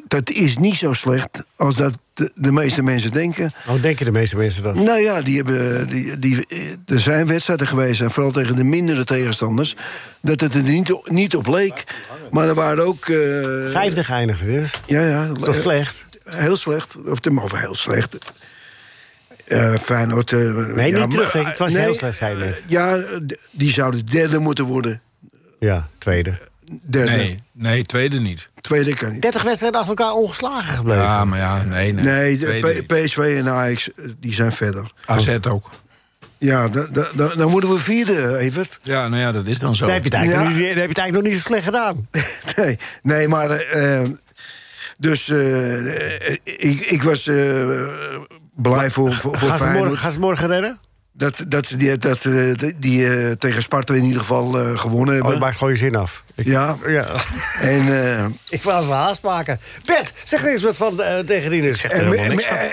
dat 0.07 0.29
is 0.29 0.57
niet 0.57 0.75
zo 0.75 0.93
slecht 0.93 1.43
als 1.55 1.75
dat 1.75 1.93
de, 2.13 2.31
de 2.35 2.51
meeste 2.51 2.81
mensen 2.83 3.11
denken. 3.11 3.51
Hoe 3.65 3.79
denken 3.79 4.05
de 4.05 4.11
meeste 4.11 4.35
mensen 4.37 4.63
dat? 4.63 4.75
Nou 4.75 4.99
ja, 4.99 5.21
die 5.21 5.35
hebben, 5.35 5.87
die, 5.87 6.19
die, 6.19 6.45
er 6.85 6.99
zijn 6.99 7.27
wedstrijden 7.27 7.67
geweest, 7.67 8.01
en 8.01 8.11
vooral 8.11 8.31
tegen 8.31 8.55
de 8.55 8.63
mindere 8.63 9.03
tegenstanders, 9.03 9.75
dat 10.21 10.39
het 10.41 10.53
er 10.53 10.61
niet, 10.61 10.91
op- 10.91 11.09
niet 11.09 11.35
op 11.35 11.47
leek. 11.47 11.83
Maar 12.31 12.47
er 12.47 12.53
waren 12.55 12.85
ook. 12.85 13.05
eh, 13.07 13.15
Vijfde 13.71 14.03
geëindigd, 14.03 14.41
Rinus. 14.41 14.71
Ja, 14.85 15.01
ja. 15.05 15.31
Toch 15.31 15.55
slecht? 15.55 16.05
Heel 16.23 16.57
slecht. 16.57 16.95
Of 17.05 17.19
of 17.41 17.51
heel 17.59 17.75
slecht. 17.75 18.17
Eh 19.45 19.75
Feyenoord... 19.75 20.31
eh, 20.31 20.39
Nee, 20.39 20.91
ja, 20.91 20.99
niet 20.99 21.11
terug. 21.11 21.33
Het 21.33 21.59
was 21.59 21.73
nee, 21.73 21.81
heel 21.83 21.93
slecht, 21.93 22.17
zei 22.17 22.37
je 22.39 22.45
net. 22.45 22.63
Ja, 22.67 22.99
die 23.51 23.71
zouden 23.71 24.05
derde 24.05 24.39
moeten 24.39 24.65
worden. 24.65 25.01
Ja, 25.59 25.87
tweede. 25.97 26.33
Derde. 26.81 27.11
Nee, 27.11 27.39
nee, 27.53 27.83
tweede 27.85 28.19
niet. 28.19 28.49
Tweede 28.61 28.93
kan 28.93 29.11
niet. 29.11 29.21
30 29.21 29.43
wedstrijden 29.43 29.79
achter 29.79 29.95
elkaar 29.97 30.13
ongeslagen 30.15 30.73
gebleven. 30.75 31.03
Ja, 31.03 31.25
maar 31.25 31.39
ja, 31.39 31.63
nee, 31.63 31.93
nee. 31.93 32.03
Nee, 32.03 32.37
de. 32.37 32.83
PSV 32.87 33.17
en 33.37 33.47
Ajax, 33.49 33.91
eh, 33.93 34.05
die 34.19 34.33
zijn 34.33 34.51
verder. 34.51 34.91
AZ 35.05 35.37
ook. 35.49 35.69
Ja, 36.37 36.67
da- 36.67 36.87
da- 36.91 37.11
da- 37.15 37.35
dan 37.35 37.49
moeten 37.49 37.69
we 37.73 37.79
vierde, 37.79 38.37
Evert. 38.37 38.79
Ja, 38.83 39.07
nou 39.07 39.21
ja, 39.21 39.31
dat 39.31 39.47
is 39.47 39.59
dan 39.59 39.75
zo. 39.75 39.85
Dan 39.85 39.93
heb, 39.93 40.03
je 40.03 40.09
het 40.09 40.17
eigenlijk 40.17 40.49
Ja. 40.49 40.49
nog 40.55 40.59
niet, 40.59 40.67
heb 40.75 40.83
je 40.83 40.87
het 40.89 40.97
eigenlijk 40.97 41.13
nog 41.13 41.23
niet 41.33 41.41
zo 41.41 41.47
slecht 41.47 41.63
gedaan. 41.63 42.07
nee, 42.55 42.77
nee, 43.03 43.27
maar... 43.27 43.49
eh, 43.51 44.01
eh, 44.01 44.09
dus 44.97 45.29
eh, 45.29 46.27
eh, 46.29 46.37
ik, 46.43 46.79
ik 46.81 47.03
was 47.03 47.27
eh, 47.27 47.35
blij 48.55 48.89
voor, 48.91 49.13
voor, 49.13 49.37
voor 49.37 49.47
Gaan 49.49 49.57
ze, 49.57 49.63
morgen, 49.63 49.71
Feyenoord. 49.71 49.97
gaan 49.99 50.11
ze 50.11 50.19
morgen 50.19 50.47
redden? 50.47 50.79
Dat, 51.19 51.43
dat 51.47 51.65
ze 51.65 51.75
die, 51.75 51.97
dat, 51.97 52.19
ze 52.19 52.53
die, 52.57 52.73
die 52.79 53.15
eh, 53.25 53.31
tegen 53.31 53.61
Sparta 53.61 53.93
in 53.93 54.03
ieder 54.03 54.19
geval 54.19 54.59
eh, 54.59 54.77
gewonnen 54.77 55.07
Oh, 55.07 55.13
hebben. 55.13 55.31
het 55.31 55.39
maakt 55.39 55.57
gewoon 55.57 55.73
je 55.73 55.79
zin 55.79 55.95
af. 55.95 56.23
Ik, 56.35 56.45
Ja, 56.45 56.77
ja. 56.87 57.07
en... 57.59 58.03
eh, 58.17 58.25
ik 58.57 58.63
wou 58.63 58.83
even 58.83 58.95
haast 58.95 59.21
maken. 59.21 59.59
Bert, 59.85 60.13
zeg 60.23 60.43
er 60.45 60.51
eens 60.51 60.61
wat 60.61 60.75
van 60.77 61.01
eh, 61.01 61.19
tegen 61.19 61.49
Rinus. 61.49 61.83
En, 61.85 62.13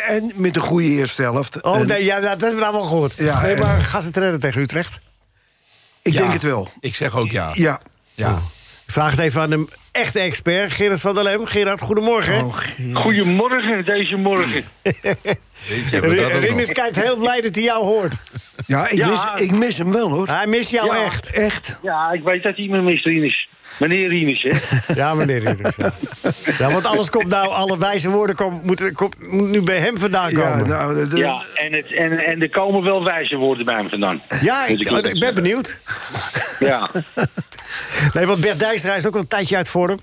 en 0.06 0.32
met 0.34 0.56
een 0.56 0.62
goede 0.62 0.86
eerste 0.88 1.22
helft. 1.22 1.62
Oh, 1.62 1.76
En 1.78 1.86
nee, 1.86 2.04
ja, 2.04 2.20
dat 2.20 2.28
hebben 2.30 2.54
we 2.54 2.60
nou 2.60 2.72
wel 2.72 2.82
gehoord. 2.82 3.14
Ja, 3.18 3.40
nee, 3.42 3.54
en- 3.54 3.62
maar 3.62 3.80
gaan 3.80 4.00
ze 4.00 4.06
het 4.06 4.16
redden 4.16 4.40
tegen 4.40 4.60
Utrecht? 4.60 4.98
Ik 6.02 6.12
Ja. 6.12 6.18
denk 6.18 6.32
het 6.32 6.42
wel. 6.42 6.68
Ik 6.80 6.94
zeg 6.94 7.16
ook 7.16 7.30
ja. 7.30 7.50
Ja. 7.52 7.80
ja. 8.14 8.42
Ik 8.86 8.92
vraag 8.92 9.10
het 9.10 9.20
even 9.20 9.40
aan 9.40 9.50
de 9.50 9.66
echte 9.92 10.18
expert, 10.20 10.72
Gerard 10.72 11.00
van 11.00 11.14
der 11.14 11.22
Lem. 11.22 11.46
Gerard, 11.46 11.80
goedemorgen. 11.80 12.44
Oh. 12.44 12.56
Goedemorgen, 12.94 13.84
deze 13.84 14.16
morgen. 14.16 14.64
Rinus 16.40 16.72
kijkt 16.72 16.96
heel 16.96 17.16
blij 17.16 17.40
dat 17.40 17.54
hij 17.54 17.64
jou 17.64 17.84
hoort. 17.84 18.18
Ja, 18.66 18.88
ik, 18.88 18.96
Ja. 18.96 19.06
Mis, 19.08 19.24
ik 19.42 19.50
mis 19.52 19.78
hem 19.78 19.92
wel 19.92 20.08
hoor. 20.10 20.28
Hij 20.28 20.46
mist 20.46 20.70
jou 20.70 20.86
Ja. 20.94 21.04
echt. 21.04 21.30
Echt. 21.30 21.76
Ja, 21.82 22.10
ik 22.12 22.22
weet 22.22 22.42
dat 22.42 22.56
hij 22.56 22.66
mijn 22.66 22.84
meester 22.84 23.24
is. 23.24 23.48
Meneer 23.78 24.08
Rinus, 24.08 24.42
hè? 24.42 24.52
Ja, 24.94 25.14
meneer 25.14 25.38
Rinus. 25.44 25.76
Ja. 25.76 25.90
ja, 26.58 26.70
want 26.72 26.84
alles 26.86 27.10
komt 27.10 27.26
nou, 27.26 27.48
alle 27.48 27.78
wijze 27.78 28.10
woorden 28.10 28.36
komt, 28.36 28.62
moet, 28.64 28.92
komt, 28.92 29.14
moet 29.32 29.48
nu 29.48 29.62
bij 29.62 29.78
hem 29.78 29.98
vandaan 29.98 30.30
Ja, 30.30 30.40
komen. 30.40 30.58
Ja, 30.58 30.76
nou, 30.76 30.94
de- 30.94 31.08
de- 31.08 31.16
Ja, 31.16 31.42
en, 31.54 31.72
het, 31.72 31.92
en, 31.92 32.18
en 32.18 32.42
er 32.42 32.50
komen 32.50 32.82
wel 32.82 33.04
wijze 33.04 33.36
woorden 33.36 33.64
bij 33.64 33.74
hem 33.74 33.88
vandaan. 33.88 34.22
ik, 34.66 34.78
ik 35.06 35.20
ben 35.20 35.34
benieuwd. 35.34 35.80
Ja. 36.58 36.90
Nee, 38.12 38.26
want 38.26 38.40
Bert 38.40 38.58
Dijkstra 38.58 38.94
is 38.94 39.06
ook 39.06 39.14
al 39.14 39.20
een 39.20 39.26
tijdje 39.26 39.56
uit 39.56 39.68
vorm. 39.68 39.98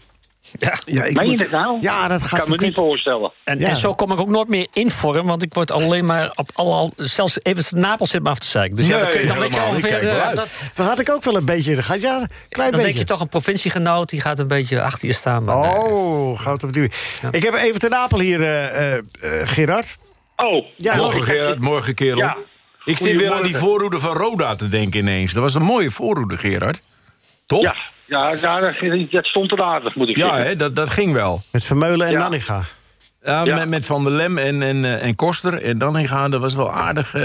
Ja, 0.86 1.04
ik 1.04 1.14
Meen 1.14 1.24
je 1.24 1.30
moet, 1.30 1.40
dat 1.40 1.50
nou? 1.50 1.78
Ja, 1.82 2.08
dat 2.08 2.22
Ik 2.22 2.28
gaat 2.28 2.40
kan 2.40 2.50
me 2.50 2.58
niet 2.58 2.76
voorstellen. 2.76 3.32
En, 3.44 3.60
Ja. 3.60 3.68
en 3.68 3.76
zo 3.76 3.94
kom 3.94 4.12
ik 4.12 4.20
ook 4.20 4.28
nooit 4.30 4.48
meer 4.48 4.68
in 4.74 4.92
vorm, 4.92 5.28
want 5.28 5.44
ik 5.44 5.54
word 5.54 5.72
alleen 5.72 6.06
maar 6.06 6.32
op 6.36 6.50
alle. 6.54 6.92
Zelfs 6.98 7.38
even 7.44 7.80
Napels 7.80 8.10
zit 8.10 8.24
me 8.24 8.30
af 8.30 8.40
te 8.40 8.48
zeiken. 8.48 8.76
Dus 8.78 8.88
ja, 8.88 9.00
dan, 9.00 9.08
kun 9.10 9.22
je, 9.22 9.28
dan 9.28 9.40
weet 9.40 9.54
je 9.54 9.62
ongeveer. 9.62 10.10
Eh, 10.10 10.26
dat, 10.36 10.72
Dat 10.76 10.88
had 10.88 11.00
ik 11.00 11.10
ook 11.10 11.24
wel 11.24 11.36
een 11.36 11.46
beetje 11.46 11.70
in 11.72 11.78
de 11.78 11.84
gaten. 11.84 12.02
Ja, 12.02 12.20
een 12.22 12.30
klein 12.50 12.72
dan 12.72 12.82
denk 12.82 12.98
je 12.98 13.04
toch 13.04 13.22
een 13.22 13.28
provinciegenoot 13.30 14.10
die 14.10 14.22
gaat 14.22 14.40
een 14.40 14.48
beetje 14.48 14.82
achter 14.82 15.08
je 15.08 15.14
staan. 15.14 15.44
Maar, 15.44 15.58
nee. 15.58 15.70
Oh, 15.76 16.40
goud 16.40 16.64
op 16.64 16.74
duur. 16.74 16.92
Ik 17.32 17.44
heb 17.44 17.54
even 17.54 17.80
ten 17.80 17.96
Apel 17.96 18.20
hier, 18.20 18.42
eh, 18.42 18.94
eh, 18.98 19.02
Gerard. 19.48 19.98
Oh, 20.36 20.66
Ja, 20.76 20.96
Morgen, 20.96 21.24
Gerard, 21.24 21.60
morgen, 21.60 21.94
kerel. 21.96 22.18
Ja. 22.18 22.38
Ik 22.86 22.98
zit 22.98 23.18
weer 23.18 23.34
aan 23.34 23.44
die 23.44 23.56
voorhoede 23.56 24.00
van 24.00 24.16
Roda 24.18 24.56
te 24.56 24.70
denken 24.70 25.00
ineens. 25.00 25.34
Dat 25.34 25.44
was 25.44 25.56
een 25.56 25.62
mooie 25.62 25.92
voorhoede, 25.92 26.38
Gerard. 26.38 26.82
Toch? 27.46 27.62
ja. 27.62 27.76
Ja, 28.06 28.34
ja 28.42 28.60
dat, 28.60 29.10
dat 29.12 29.26
stond 29.26 29.52
er 29.52 29.62
aardig, 29.64 29.96
moet 29.96 30.10
ik 30.10 30.18
Ja, 30.18 30.28
zeggen. 30.28 30.46
hè, 30.46 30.56
dat, 30.56 30.76
dat 30.76 30.90
ging 30.90 31.16
wel. 31.16 31.42
Met 31.52 31.64
Vermeulen 31.64 32.06
en 32.08 32.12
Ja. 32.14 32.20
Nanninga. 32.20 32.62
Ja, 33.24 33.44
Ja. 33.44 33.56
Met, 33.56 33.70
met 33.70 33.86
Van 33.86 34.04
der 34.04 34.14
Lem 34.14 34.38
en, 34.38 34.62
en, 34.64 34.86
eh, 34.86 35.04
en 35.04 35.16
Koster 35.16 35.62
en 35.64 35.78
Danninga, 35.78 36.30
dat 36.30 36.42
was 36.42 36.56
wel 36.56 36.72
aardig. 36.72 37.14
eh 37.14 37.22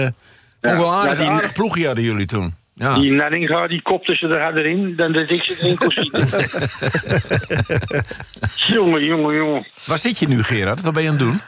vond 0.61 0.75
ik 0.75 0.80
wel 0.80 0.92
Ja, 0.92 0.99
aardig, 1.00 1.18
die- 1.18 1.26
aardig 1.26 1.52
ploegje 1.52 1.87
hadden 1.87 2.04
jullie 2.04 2.26
toen. 2.26 2.54
Ja. 2.75 2.94
Die 2.94 3.14
Nanninga, 3.14 3.66
die 3.66 3.82
kopte 3.82 4.14
ze 4.16 4.26
er 4.28 4.56
erin, 4.56 4.97
dan 4.97 5.12
dat 5.12 5.30
ik 5.30 5.42
ze 5.42 5.62
erin 5.62 5.76
kon 5.78 5.92
jongen, 8.75 9.04
jongen, 9.04 9.35
jongen. 9.37 9.66
Waar 9.87 9.99
zit 9.99 10.18
je 10.18 10.28
nu, 10.28 10.42
Gerard? 10.42 10.80
Wat 10.82 10.92
ben 10.94 11.02
je 11.02 11.08
aan 11.08 11.14
het 11.16 11.25
doen? 11.25 11.40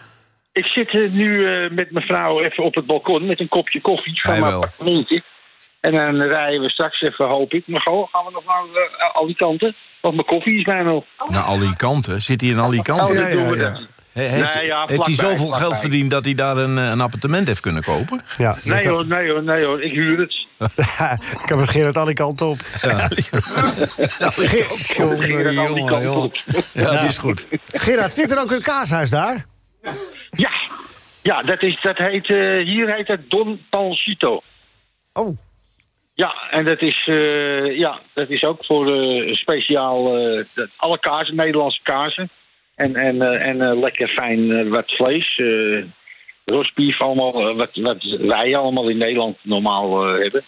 Ik 0.52 0.64
zit 0.66 0.88
eh, 0.88 1.10
nu 1.10 1.46
eh, 1.46 1.70
met 1.70 1.90
mijn 1.90 2.06
vrouw 2.06 2.40
even 2.40 2.64
op 2.64 2.74
het 2.74 2.86
balkon 2.86 3.26
met 3.26 3.40
een 3.40 3.48
kopje 3.48 3.80
koffie 3.80 4.20
van 4.20 4.30
Hij 4.32 4.40
mijn 4.40 4.52
appartementje. 4.52 5.22
En 5.80 5.92
dan 5.92 6.22
rijden 6.22 6.60
we 6.60 6.70
straks 6.70 7.00
even, 7.00 7.26
hoop 7.26 7.52
ik, 7.52 7.66
maar 7.66 7.80
gewoon 7.80 8.08
gaan 8.12 8.24
we 8.24 8.30
nog 8.32 8.44
naar 8.44 8.62
uh, 8.64 9.22
Alicante. 9.22 9.74
Want 10.00 10.14
mijn 10.14 10.26
koffie 10.26 10.56
is 10.58 10.62
bijna 10.64 10.92
op. 10.92 11.06
Naar 11.28 11.42
Alicante? 11.42 12.18
Zit 12.18 12.40
hij 12.40 12.50
in 12.50 12.58
Alicante? 12.60 13.02
Oh, 13.12 13.14
Ja, 13.14 13.20
dat 13.22 13.30
doen 13.32 13.48
we 13.50 13.56
ja, 13.56 13.62
ja. 13.62 13.70
dat. 13.72 13.86
He- 14.12 14.22
heeft 14.22 14.54
Nee, 14.54 14.66
ja, 14.66 14.84
heeft 14.86 15.04
hij 15.06 15.14
zoveel 15.14 15.36
vlakbij. 15.36 15.58
geld 15.60 15.78
verdiend 15.78 16.10
dat 16.10 16.24
hij 16.24 16.34
daar 16.34 16.56
een, 16.56 16.78
eh, 16.78 16.88
een 16.88 17.00
appartement 17.00 17.46
heeft 17.46 17.60
kunnen 17.60 17.82
kopen? 17.82 18.22
Ja, 18.36 18.56
Nee 18.64 18.88
hoor, 18.88 19.06
nee 19.06 19.30
hoor, 19.30 19.42
nee 19.42 19.64
hoor, 19.64 19.82
ik 19.82 19.92
huur 19.92 20.18
het. 20.18 20.46
ik 21.42 21.48
heb 21.48 21.58
het 21.58 21.68
Gerard 21.70 21.96
alle 21.96 22.12
kanten 22.12 22.46
op. 22.46 22.58
Jongen, 24.96 25.52
jongen, 25.52 26.02
jongen. 26.02 26.30
Ja, 26.72 26.90
die 26.98 27.08
is 27.08 27.18
goed. 27.18 27.46
Gerard, 27.72 28.12
zit 28.12 28.30
er 28.30 28.40
ook 28.40 28.50
een 28.50 28.62
kaashuis 28.62 29.10
daar? 29.10 29.44
Ja, 30.30 30.50
ja 31.22 31.42
dat, 31.42 31.62
is, 31.62 31.80
dat 31.82 31.96
heet, 31.96 32.28
eh, 32.30 32.64
hier 32.64 32.94
heet 32.94 33.08
het 33.08 33.30
Don 33.30 33.60
Pancito. 33.70 34.40
Oh, 35.12 35.38
Ja, 36.20 36.34
en 36.50 36.64
dat 36.64 36.82
is, 36.82 37.06
eh, 37.06 37.78
ja, 37.78 37.98
dat 38.12 38.30
is 38.30 38.44
ook 38.44 38.64
voor 38.64 38.94
eh, 38.94 39.34
speciaal 39.34 40.18
eh, 40.18 40.44
alle 40.76 40.98
kazen, 40.98 41.36
Nederlandse 41.36 41.80
kazen. 41.82 42.28
En, 42.74 42.96
en, 42.96 43.40
en 43.40 43.78
lekker 43.78 44.08
fijn 44.08 44.68
wat 44.68 44.92
vlees. 44.92 45.40
rosbief, 46.44 47.00
allemaal 47.00 47.54
wat, 47.54 47.74
wat 47.74 48.16
wij 48.20 48.56
allemaal 48.56 48.88
in 48.88 48.96
Nederland 48.96 49.36
normaal 49.42 50.02
hebben. 50.04 50.42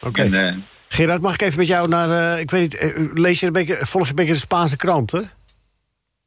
oké. 0.00 0.22
Eh, 0.22 0.54
Gerard, 0.88 1.22
mag 1.22 1.34
ik 1.34 1.42
even 1.42 1.58
met 1.58 1.66
jou 1.66 1.88
naar... 1.88 2.40
ik 2.40 2.50
weet 2.50 2.60
niet, 2.60 3.10
lees 3.14 3.40
je 3.40 3.46
een 3.46 3.52
beetje, 3.52 3.78
volg 3.80 4.04
je 4.04 4.10
een 4.10 4.16
beetje 4.16 4.32
de 4.32 4.38
Spaanse 4.38 4.76
kranten? 4.76 5.30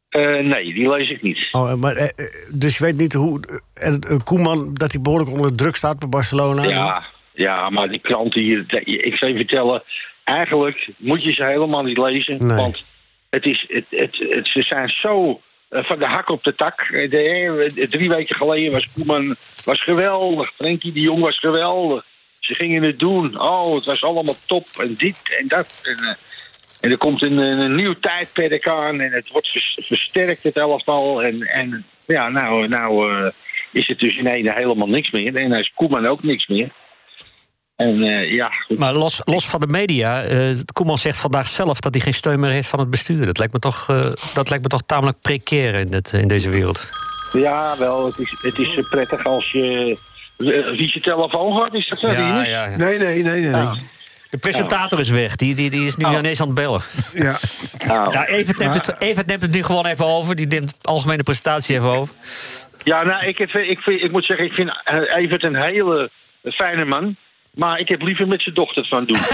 eh, 0.10 0.46
nee, 0.46 0.74
die 0.74 0.90
lees 0.90 1.10
ik 1.10 1.22
niet. 1.22 1.50
Oh, 1.52 1.74
maar, 1.74 2.12
dus 2.50 2.78
je 2.78 2.84
weet 2.84 2.98
niet 2.98 3.14
hoe... 3.14 3.40
en, 3.74 4.00
eh, 4.00 4.18
Koeman, 4.24 4.74
dat 4.74 4.92
hij 4.92 5.02
behoorlijk 5.02 5.32
onder 5.32 5.56
druk 5.56 5.76
staat 5.76 6.00
bij 6.00 6.10
Barcelona? 6.10 6.64
Ja, 6.64 7.06
ja, 7.42 7.70
maar 7.70 7.90
die 7.90 8.00
kranten 8.00 8.42
hier, 8.42 8.64
ik 8.84 9.18
zou 9.18 9.32
je 9.32 9.38
vertellen, 9.38 9.84
eigenlijk 10.24 10.88
moet 10.98 11.24
je 11.24 11.32
ze 11.34 11.44
helemaal 11.46 11.84
niet 11.84 11.98
lezen. 11.98 12.38
Nee. 12.48 12.58
Want 12.58 12.84
het 13.30 13.46
is, 13.46 13.66
het, 13.68 13.86
het, 13.90 14.18
het- 14.30 14.48
ze 14.48 14.62
zijn 14.62 14.90
zo 14.90 15.42
eh, 15.70 15.84
van 15.84 16.00
de 16.00 16.06
hak 16.08 16.30
op 16.30 16.44
de 16.44 16.56
tak. 16.56 16.82
Eh, 16.82 17.10
De, 17.10 17.18
eh, 17.76 17.88
drie 17.88 18.10
weken 18.10 18.36
geleden 18.36 18.72
was 18.72 18.92
Koeman 18.94 19.36
was 19.66 19.84
geweldig. 19.84 20.52
Frenkie 20.56 20.92
de 20.92 21.00
Jong 21.00 21.22
was 21.22 21.40
geweldig. 21.40 22.06
Ze 22.40 22.54
gingen 22.56 22.84
het 22.84 23.00
doen. 23.00 23.40
Oh, 23.42 23.76
het 23.76 23.86
was 23.86 24.04
allemaal 24.04 24.36
top 24.48 24.64
en 24.80 24.94
dit 24.94 25.22
en 25.40 25.48
dat. 25.48 25.82
En, 25.84 26.18
en 26.82 26.92
er 26.92 26.98
komt 26.98 27.22
een, 27.24 27.38
een 27.38 27.76
nieuw 27.76 27.96
tijdperk 28.00 28.68
aan 28.68 29.02
en 29.02 29.12
het 29.12 29.30
wordt 29.30 29.52
vers- 29.52 29.80
versterkt, 29.82 30.44
het 30.44 30.56
elftal. 30.58 31.24
En, 31.24 31.42
en 31.42 31.86
ja, 32.08 32.30
nou, 32.30 32.68
nou 32.68 33.32
is 33.72 33.88
het 33.88 34.00
dus 34.00 34.18
in 34.18 34.28
ene 34.28 34.54
helemaal 34.54 34.88
niks 34.88 35.12
meer. 35.12 35.36
En 35.36 35.52
hij 35.52 35.60
is 35.60 35.72
Koeman 35.76 36.08
ook 36.08 36.24
niks 36.24 36.48
meer. 36.48 36.70
En 37.82 38.04
eh, 38.04 38.32
ja, 38.34 38.50
goed. 38.50 38.78
Maar 38.78 38.94
los, 38.94 39.22
los 39.26 39.48
van 39.50 39.60
de 39.60 39.68
media, 39.68 40.22
eh 40.24 40.50
Koeman 40.74 40.98
zegt 40.98 41.18
vandaag 41.18 41.48
zelf 41.48 41.80
dat 41.80 41.94
hij 41.94 42.04
geen 42.04 42.14
steun 42.14 42.40
meer 42.40 42.50
heeft 42.52 42.70
van 42.70 42.80
het 42.80 42.90
bestuur. 42.90 43.26
Dat 43.26 43.38
lijkt 43.38 43.54
me 43.54 43.60
toch, 43.60 43.90
eh, 43.90 44.12
dat 44.34 44.50
lijkt 44.50 44.64
me 44.64 44.70
toch 44.70 44.82
tamelijk 44.86 45.18
precair 45.22 45.76
in, 45.76 45.94
het, 45.94 46.14
in 46.14 46.28
deze 46.28 46.50
wereld. 46.50 46.86
ja, 47.34 47.76
wel, 47.78 48.06
het 48.06 48.18
is, 48.20 48.38
het 48.42 48.58
is 48.60 48.88
prettig 48.90 49.26
als 49.26 49.52
je... 49.52 49.98
Wie 50.78 50.90
zijn 50.90 51.04
telefoon 51.04 51.58
gaat, 51.58 51.74
is 51.76 51.88
dat 51.88 52.00
zo? 52.00 52.08
Rinus? 52.08 52.48
ja. 52.48 52.68
Nee, 52.68 52.98
nee, 52.98 53.24
nee, 53.24 53.42
nee. 53.42 53.52
nee. 53.52 53.66
De 54.30 54.38
presentator 54.38 55.00
is 55.00 55.10
weg, 55.10 55.36
die, 55.36 55.56
die, 55.56 55.70
die 55.70 55.86
is 55.86 55.96
nu 55.96 56.06
Oh. 56.06 56.12
ineens 56.14 56.42
aan 56.42 56.46
het 56.48 56.56
bellen. 56.56 56.82
Ja. 57.14 57.38
Nou, 57.88 58.12
Ja, 58.12 58.28
Evert 58.28 58.58
neemt, 58.58 58.74
het, 58.74 58.96
Evert 59.02 59.28
neemt 59.28 59.42
het 59.42 59.52
nu 59.52 59.64
gewoon 59.64 59.86
even 59.86 60.06
over. 60.06 60.36
Die 60.36 60.48
neemt 60.48 60.70
de 60.70 60.88
algemene 60.88 61.24
presentatie 61.24 61.76
even 61.76 61.90
over. 61.90 62.14
Ja, 62.84 63.04
nou, 63.04 63.26
ik, 63.26 63.38
heb, 63.38 63.50
ik, 63.50 63.80
vind, 63.80 64.04
ik 64.04 64.12
moet 64.12 64.26
zeggen, 64.26 64.46
ik 64.46 64.52
vind 64.52 64.70
eh, 64.84 65.24
Evert 65.24 65.44
een 65.44 65.56
hele 65.56 66.10
fijne 66.44 66.86
man. 66.86 67.16
Maar 67.52 67.80
ik 67.80 67.88
heb 67.88 68.02
liever 68.02 68.28
met 68.28 68.42
zijn 68.42 68.56
dochter 68.56 68.86
van 68.88 69.06
doen. 69.06 69.18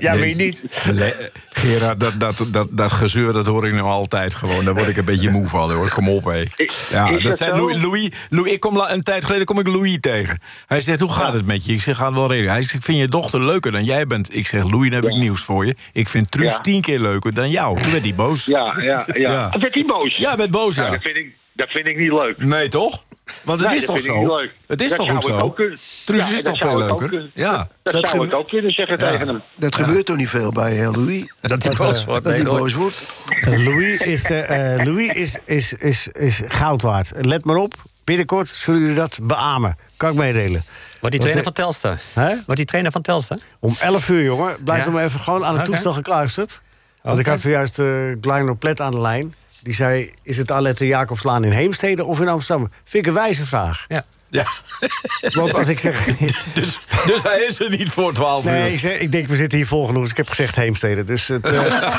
Ja, 0.00 0.16
weet 0.16 0.36
je 0.36 0.42
niet. 0.44 0.64
Le- 0.92 1.30
Gerard, 1.48 2.00
dat, 2.00 2.20
dat, 2.20 2.46
dat, 2.48 2.68
dat 2.70 2.92
gezeur 2.92 3.32
dat 3.32 3.46
hoor 3.46 3.66
ik 3.66 3.72
nou 3.72 3.86
altijd 3.86 4.34
gewoon. 4.34 4.64
Daar 4.64 4.74
word 4.74 4.88
ik 4.88 4.96
een 4.96 5.04
beetje 5.04 5.30
moe 5.30 5.48
van 5.48 5.72
hoor. 5.72 5.90
Kom 5.90 6.08
op 6.08 6.24
hé. 6.24 6.42
Ja, 6.90 7.10
dat 7.10 7.22
dat 7.22 7.36
zei? 7.36 7.50
Louis, 7.50 7.80
Louis, 7.80 8.08
Louis, 8.30 8.52
ik 8.52 8.60
kom 8.60 8.76
een 8.76 9.02
tijd 9.02 9.24
geleden 9.24 9.46
kom 9.46 9.58
ik 9.58 9.66
Louis 9.66 9.96
tegen. 10.00 10.40
Hij 10.66 10.80
zegt, 10.80 11.00
hoe 11.00 11.12
gaat 11.12 11.32
het 11.32 11.46
met 11.46 11.66
je? 11.66 11.72
Ik 11.72 11.80
zeg, 11.80 11.96
gaat 11.96 12.12
wel 12.12 12.26
redelijk. 12.28 12.52
Hij 12.52 12.62
zegt, 12.62 12.74
ik 12.74 12.82
vind 12.82 12.98
je 12.98 13.08
dochter 13.08 13.44
leuker 13.44 13.72
dan 13.72 13.84
jij 13.84 14.06
bent. 14.06 14.34
Ik 14.36 14.46
zeg, 14.46 14.62
Louis, 14.70 14.90
dan 14.90 15.02
heb 15.02 15.12
ik 15.12 15.18
nieuws 15.18 15.40
voor 15.42 15.66
je. 15.66 15.74
Ik 15.92 16.08
vind 16.08 16.30
Truus 16.30 16.50
Ja. 16.52 16.58
tien 16.60 16.80
keer 16.80 17.00
leuker 17.00 17.34
dan 17.34 17.50
jou. 17.50 17.76
Toen 17.82 17.90
werd 17.90 18.02
hij 18.04 18.14
boos. 18.14 18.44
Ja, 18.44 18.74
ja, 18.80 19.06
ja. 19.06 19.14
Ja. 19.14 19.58
Werd 19.58 19.74
hij 19.74 19.84
boos? 19.86 20.16
Ja, 20.16 20.36
bent 20.36 20.50
boos, 20.50 20.76
ja. 20.76 20.90
dat, 20.90 21.02
vind 21.02 21.16
ik, 21.16 21.34
dat 21.52 21.68
vind 21.68 21.86
ik 21.86 21.98
niet 21.98 22.12
leuk. 22.12 22.38
Nee, 22.38 22.68
toch? 22.68 23.02
Want 23.46 23.60
het 23.60 23.68
Nee, 23.68 23.78
is 23.78 23.84
toch 23.84 24.00
zo? 24.00 24.36
leuk. 24.36 24.50
Het 24.66 24.80
is 24.80 24.88
Dat 24.88 24.98
toch 24.98 25.10
ook 25.14 25.22
zo? 25.22 25.38
ook 25.38 25.56
kunnen- 25.56 25.78
Truus 26.04 26.28
Ja, 26.28 26.34
is 26.34 26.42
dat 26.42 26.44
toch 26.58 26.58
veel 26.70 26.82
ook 26.82 26.88
leuker? 26.88 27.08
kunnen- 27.08 27.30
Ja. 27.34 27.68
Dat, 27.82 27.92
Dat 27.94 28.08
zou 28.08 28.26
ik 28.26 28.34
ook 28.34 28.48
kunnen 28.48 28.72
zeggen 28.72 28.98
tegen 28.98 29.26
hem. 29.28 29.40
Dat 29.56 29.74
gebeurt 29.74 30.06
toch 30.06 30.16
niet 30.16 30.28
veel 30.28 30.52
bij 30.52 30.80
eh, 30.82 30.92
Louis? 30.92 31.32
Dat 31.40 31.62
hij 31.62 31.74
boos 31.74 32.04
wordt. 32.04 32.24
Dat 32.24 32.32
hij 32.32 32.42
nooit. 32.42 32.58
boos 32.58 32.72
wordt? 32.74 33.24
Eh, 33.40 33.64
Louis, 33.64 34.00
is, 34.00 34.24
eh, 34.24 34.74
eh, 34.74 34.84
Louis 34.86 35.10
is, 35.12 35.36
is, 35.44 35.72
is, 35.72 36.08
is 36.08 36.40
goud 36.48 36.82
waard. 36.82 37.12
Let 37.20 37.44
maar 37.44 37.56
op, 37.56 37.74
binnenkort 38.04 38.48
zullen 38.48 38.80
jullie 38.80 38.94
dat 38.96 39.18
beamen. 39.22 39.76
Kan 39.96 40.10
ik 40.10 40.16
meedelen. 40.16 40.64
Wordt 41.00 41.10
die 41.10 41.20
trainer 41.20 41.42
van 41.44 41.52
Telstar? 41.52 41.98
Hè? 42.12 42.28
Wordt 42.34 42.56
die 42.56 42.64
trainer 42.64 42.92
van 42.92 43.02
Telstar? 43.02 43.38
Om 43.60 43.76
11 43.80 44.08
uur, 44.08 44.22
jongen. 44.24 44.56
Blijf 44.64 44.78
Ja. 44.78 44.84
dan 44.84 44.94
maar 44.94 45.04
even 45.04 45.20
gewoon 45.20 45.44
aan 45.44 45.56
het 45.56 45.64
toestel 45.64 45.92
gekluisterd. 45.92 46.60
Want 47.02 47.18
ik 47.18 47.26
had 47.26 47.40
zojuist 47.40 47.78
uh, 47.78 48.16
Gleino 48.20 48.54
Plet 48.54 48.80
aan 48.80 48.90
de 48.90 49.00
lijn. 49.00 49.34
Die 49.66 49.74
zei, 49.74 50.10
is 50.22 50.36
het 50.36 50.50
Alette 50.50 50.86
Jacobslaan 50.86 51.44
in 51.44 51.50
Heemstede 51.50 52.04
of 52.04 52.20
in 52.20 52.28
Amsterdam? 52.28 52.70
Vind 52.84 53.04
ik 53.04 53.06
een 53.06 53.16
wijze 53.16 53.46
vraag. 53.46 53.84
Ja. 53.88 54.04
ja. 54.28 54.46
Want 55.40 55.54
als 55.54 55.68
ik 55.68 55.78
zeg... 55.78 56.06
Dus, 56.54 56.80
dus 57.06 57.22
hij 57.22 57.40
is 57.48 57.60
er 57.60 57.70
niet 57.70 57.90
voor 57.90 58.12
12 58.12 58.44
uur. 58.44 58.50
Nee, 58.50 58.72
ik, 58.72 58.78
zeg, 58.78 58.98
ik 58.98 59.12
denk, 59.12 59.28
we 59.28 59.36
zitten 59.36 59.58
hier 59.58 59.66
vol 59.66 59.86
genoeg. 59.86 60.02
Dus 60.02 60.10
ik 60.10 60.16
heb 60.16 60.28
gezegd 60.28 60.56
Heemstede. 60.56 61.04
Dus 61.04 61.28
het... 61.28 61.44
eh, 61.44 61.52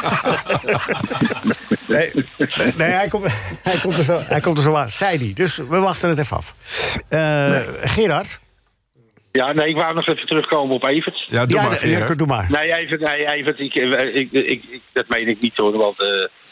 nee, 1.88 2.12
nee 2.78 2.92
hij, 2.92 3.08
komt, 3.08 3.26
hij, 3.64 3.78
komt 3.82 3.98
er 3.98 4.04
zo, 4.04 4.20
hij 4.24 4.42
komt 4.42 4.58
er 4.58 4.64
zo 4.64 4.76
aan, 4.76 4.90
zei 4.90 5.18
hij. 5.18 5.32
Dus 5.34 5.58
we 5.58 5.78
wachten 5.78 6.10
het 6.10 6.18
even 6.18 6.38
af. 6.38 6.54
Eh, 7.08 7.60
Gerard? 7.82 8.40
Ja, 9.38 9.54
nee, 9.54 9.68
ik 9.68 9.76
wou 9.76 9.94
nog 9.94 10.08
even 10.08 10.28
terugkomen 10.28 10.76
op 10.76 10.84
Evert. 10.84 11.26
Ja, 11.28 11.46
doe 11.46 11.58
ja, 11.58 11.64
maar, 11.68 11.80
de- 11.80 11.88
ja, 11.90 11.94
Gerard. 12.00 12.18
doe 12.18 12.28
maar. 12.28 12.46
Nee, 12.50 12.76
Evert, 12.76 13.02
nee, 13.02 13.32
Evert 13.34 13.60
ik, 13.60 13.76
eh, 13.76 14.16
ik, 14.16 14.32
ik, 14.32 14.64
ik, 14.70 14.82
dat 14.94 15.08
meen 15.08 15.28
ik 15.28 15.42
niet 15.42 15.56
hoor. 15.58 15.78
Want, 15.78 16.02
eh, 16.02 16.08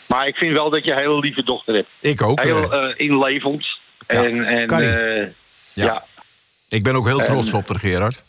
maar 0.08 0.28
ik 0.28 0.36
vind 0.36 0.54
wel 0.58 0.70
dat 0.70 0.86
je 0.86 0.92
een 0.92 0.98
hele 0.98 1.20
lieve 1.20 1.44
dochter 1.44 1.74
hebt. 1.76 1.88
Ik 2.00 2.22
ook. 2.22 2.42
Heel 2.42 2.74
eh. 2.74 2.94
inlevend. 3.08 3.66
En, 4.08 4.44
en, 4.46 4.68
kan 4.68 4.82
eh, 4.82 5.22
Ja. 5.22 5.86
ja. 5.86 6.06
Ik 6.70 6.84
ben 6.84 6.96
ook 6.96 7.06
heel 7.06 7.20
trots 7.20 7.54
op 7.54 7.68
haar, 7.68 7.80
Gerard. 7.80 8.24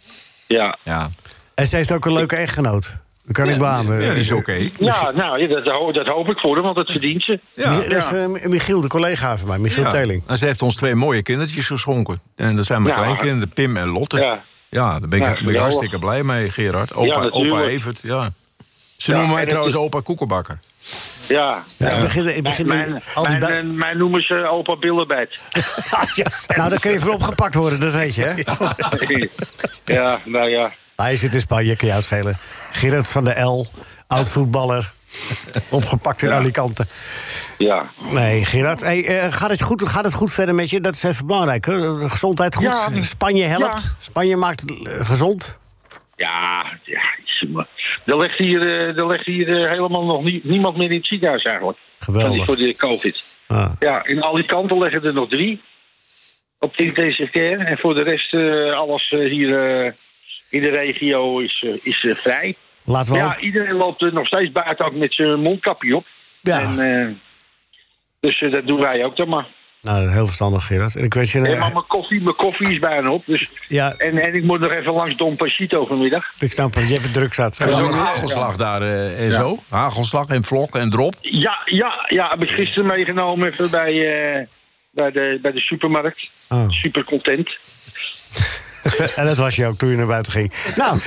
Ja, 0.47 0.79
Ja, 0.85 1.11
En 1.55 1.67
ze 1.67 1.77
heeft 1.77 1.93
ook 1.93 2.05
een 2.07 2.13
leuke 2.13 2.37
echtgenoot. 2.37 2.97
Dat 3.27 3.35
kan 3.37 3.49
ik 3.49 3.59
beamen. 3.59 4.03
ja 4.03 4.11
die 4.11 4.19
is 4.23 4.33
oké. 4.33 4.69
ja 4.79 5.11
nou, 5.15 5.47
dat, 5.47 5.65
ho- 5.67 5.93
dat 5.93 6.07
hoop 6.07 6.29
ik 6.29 6.39
voor 6.39 6.55
hem, 6.55 6.65
want 6.65 6.77
dat 6.77 6.91
verdient 6.91 7.23
ze. 7.23 7.41
Ja. 7.55 7.75
Dat 7.75 7.91
is 7.91 8.11
eh, 8.13 8.27
Michiel, 8.49 8.81
de 8.81 8.89
collega 8.89 9.39
van 9.39 9.49
mij, 9.49 9.59
Michiel 9.59 9.83
Ja. 9.83 9.91
Teling. 9.91 10.23
En 10.27 10.39
ze 10.39 10.45
heeft 10.47 10.63
ons 10.63 10.75
twee 10.77 10.95
mooie 10.95 11.23
kindertjes 11.23 11.67
geschonken. 11.67 12.21
En 12.37 12.57
dat 12.57 12.65
zijn 12.65 12.83
mijn 12.83 12.95
Ja. 12.95 13.01
kleinkinderen, 13.03 13.49
Pim 13.53 13.77
en 13.77 13.89
Lotte. 13.89 14.19
Ja. 14.21 14.43
Ja, 14.69 14.99
daar 14.99 15.09
ben 15.09 15.21
ik, 15.23 15.41
ben 15.45 15.55
ik 15.55 15.61
hartstikke 15.61 15.99
blij 15.99 16.23
mee, 16.23 16.51
Gerard. 16.51 16.95
Opa, 16.95 17.23
opa 17.31 17.63
Evert, 17.63 18.03
ja. 18.03 18.31
Ze 18.97 19.11
Ja, 19.11 19.17
noemen 19.17 19.31
en 19.37 19.41
mij 19.43 19.47
trouwens 19.51 19.75
is- 19.75 19.81
opa 19.81 20.01
Koekenbakker. 20.01 20.59
Ja. 21.29 21.63
Ja, 21.77 21.91
ik 21.91 22.01
begin, 22.01 22.37
ik 22.37 22.43
begin 22.43 22.67
Mijn, 22.67 22.91
mijn, 22.91 23.03
al 23.15 23.27
die 23.27 23.37
mijn, 23.39 23.67
du- 23.67 23.73
mijn 23.73 23.99
noemen 23.99 24.23
ze 24.23 24.47
opa 24.51 24.77
Billebeit. 24.77 25.39
Nou, 26.57 26.69
dan 26.69 26.79
kun 26.79 26.91
je 26.91 26.99
voor 26.99 27.13
opgepakt 27.13 27.55
worden, 27.55 27.81
dat 27.81 27.93
weet 27.93 28.15
je, 28.15 28.23
hè? 28.23 28.35
ja, 29.95 30.21
nou 30.25 30.51
ja. 30.51 30.73
Hij 30.97 31.17
zit 31.17 31.35
in 31.35 31.41
Spanje, 31.41 31.77
kan 31.77 31.89
jou 31.89 32.03
schelen. 32.03 32.37
Gerard 32.73 33.09
van 33.09 33.25
der 33.25 33.45
L, 33.47 33.67
oud-voetballer. 34.07 34.91
Opgepakt 35.69 36.23
in 36.23 36.31
Alicante. 36.31 36.87
Ja. 37.59 37.91
Nee, 38.13 38.45
Gerard, 38.45 38.81
hey, 38.81 39.05
eh, 39.07 39.33
gaat, 39.33 39.51
het 39.51 39.63
goed, 39.63 39.89
gaat 39.89 40.05
het 40.05 40.15
goed 40.15 40.33
verder 40.33 40.55
met 40.55 40.71
je? 40.71 40.81
Dat 40.81 40.95
is 40.95 41.03
even 41.03 41.27
belangrijk, 41.27 41.65
hè? 41.67 42.09
Gezondheid 42.09 42.55
goed. 42.55 42.65
Ja. 42.65 43.03
Spanje 43.03 43.45
helpt. 43.45 43.83
Ja. 43.83 43.91
Spanje 44.01 44.37
maakt 44.37 44.65
eh, 44.87 45.07
gezond. 45.07 45.59
Ja, 46.17 46.65
ja. 46.85 47.01
Er 48.05 48.17
ligt 48.19 48.39
hier, 48.39 48.61
eh, 48.61 48.97
er 48.99 49.07
ligt 49.07 49.27
hier 49.27 49.69
helemaal 49.69 50.05
nog 50.05 50.23
nie- 50.23 50.41
niemand 50.45 50.77
meer 50.77 50.91
in 50.91 50.97
het 50.97 51.07
ziekenhuis 51.07 51.43
eigenlijk. 51.43 51.79
Geweldig. 51.99 52.45
Voor 52.45 52.57
de 52.57 52.77
COVID. 52.77 53.25
Ah. 53.47 53.73
Ja, 53.79 54.05
in 54.07 54.25
Alicante 54.25 54.79
liggen 54.79 55.05
er 55.05 55.13
nog 55.13 55.29
drie. 55.29 55.61
Op 56.59 56.77
de 56.77 56.85
intensive 56.85 57.31
care. 57.31 57.65
En 57.65 57.79
voor 57.79 57.95
de 57.95 58.03
rest, 58.03 58.35
alles 58.75 59.09
hier 59.11 59.81
eh, 59.85 59.93
in 60.57 60.63
de 60.63 60.77
regio 60.77 61.39
is, 61.39 61.65
eh, 61.67 61.75
is 61.83 62.05
eh, 62.05 62.15
vrij. 62.15 62.55
Laten 62.85 63.13
we 63.13 63.19
Ja, 63.19 63.39
iedereen 63.39 63.75
loopt 63.77 64.03
er 64.03 64.13
nog 64.13 64.27
steeds 64.27 64.53
buiten 64.53 64.85
ook 64.85 64.95
met 64.95 65.15
zijn 65.15 65.41
mondkapje 65.41 65.97
op. 65.97 66.07
Ja. 66.41 66.61
En, 66.61 66.79
eh, 66.79 67.09
dus 68.21 68.45
dat 68.51 68.67
doen 68.67 68.81
wij 68.81 69.05
ook 69.05 69.17
dan 69.17 69.29
maar. 69.29 69.47
Nou, 69.87 70.11
heel 70.11 70.27
verstandig, 70.27 70.67
Gerard. 70.67 70.97
En 70.97 71.05
ik 71.05 71.15
weet 71.15 71.31
je... 71.31 71.41
Hey, 71.41 71.53
eh, 71.53 71.59
maar 71.59 71.73
mijn 71.73 71.87
koffie, 71.87 72.23
mijn 72.23 72.37
koffie 72.37 72.75
is 72.75 72.81
bijna 72.81 73.11
op. 73.11 73.23
Dus, 73.27 73.51
ja, 73.69 73.93
en, 73.93 74.19
en 74.19 74.35
ik 74.35 74.43
moet 74.43 74.61
nog 74.61 74.73
even 74.73 74.93
langs 74.93 75.17
Don 75.17 75.37
Pachito 75.37 75.87
vanmiddag. 75.87 76.31
ik 76.39 76.53
snap 76.53 76.75
het. 76.75 76.87
Je 76.87 76.93
hebt 76.93 77.03
het 77.03 77.13
druk 77.13 77.35
zat. 77.35 77.59
Er 77.59 77.69
is 77.69 77.79
ook 77.79 77.95
hagelslag 77.95 78.57
daar 78.57 78.83
eh, 78.83 79.25
en 79.25 79.33
zo. 79.33 79.59
Hagelslag 79.69 80.27
en 80.27 80.45
vlok 80.45 80.75
en 80.77 80.91
drop. 80.91 81.15
Ja, 81.21 81.63
ja, 81.65 82.07
ja, 82.09 82.29
heb 82.29 82.43
ik 82.43 82.51
gisteren 82.51 82.87
meegenomen 82.87 83.49
even 83.49 83.71
bij, 83.71 83.93
eh, 83.93 84.47
bij, 84.91 85.11
de, 85.11 85.39
bij 85.43 85.53
de 85.53 85.61
supermarkt. 85.61 86.31
Ah. 86.49 86.69
Super 86.69 87.05
content. 87.05 87.57
en 89.17 89.27
dat 89.27 89.37
was 89.39 89.57
je 89.57 89.67
ook 89.67 89.79
toen 89.79 89.89
je 89.91 89.97
naar 89.97 90.07
buiten 90.07 90.33
ging. 90.33 90.53
Nou, 90.77 90.99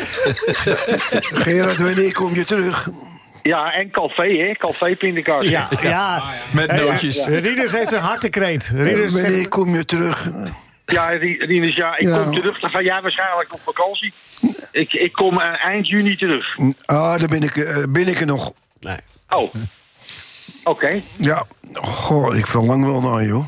Gerard, 1.43 1.79
wanneer 1.79 2.11
kom 2.13 2.35
je 2.35 2.43
terug? 2.43 2.89
Ja, 3.43 3.73
en 3.73 3.91
café, 3.91 4.23
hè? 4.31 4.53
Café 4.53 4.95
pindakaas. 4.95 5.45
ja, 5.45 5.67
ja. 5.81 6.23
Met 6.53 6.69
Eh, 6.69 6.77
nootjes. 6.77 7.17
eh, 7.27 7.39
Rinus 7.43 7.71
heeft 7.71 7.91
een 7.91 7.99
hartekreet. 7.99 8.71
Rinus 8.73 9.11
wanneer 9.11 9.31
zegt- 9.31 9.47
kom 9.47 9.75
je 9.75 9.85
terug? 9.85 10.29
Ja, 10.85 11.07
Ri- 11.09 11.37
Rinus, 11.45 11.75
ja, 11.75 11.97
ik 11.97 12.07
Ja. 12.07 12.23
kom 12.23 12.33
terug. 12.35 12.59
Dan 12.59 12.69
ga 12.69 12.81
jij 12.81 13.01
waarschijnlijk 13.01 13.53
op 13.53 13.61
vakantie. 13.65 14.13
Ik, 14.71 14.93
ik 14.93 15.11
kom 15.11 15.39
eh, 15.41 15.65
eind 15.65 15.87
juni 15.87 16.15
terug. 16.17 16.55
Ah, 16.85 17.19
daar 17.19 17.27
ben 17.27 17.43
ik, 17.43 17.55
eh, 17.55 17.83
ben 17.89 18.07
ik 18.07 18.19
er 18.19 18.25
nog. 18.25 18.51
Nee. 18.79 18.97
Oh. 19.29 19.53
Oké. 20.69 21.01
Ja, 21.17 21.43
goh, 21.73 22.35
ik 22.35 22.45
verlang 22.47 22.85
wel 22.85 23.01
naar 23.01 23.21
je, 23.23 23.31
hoor. 23.31 23.45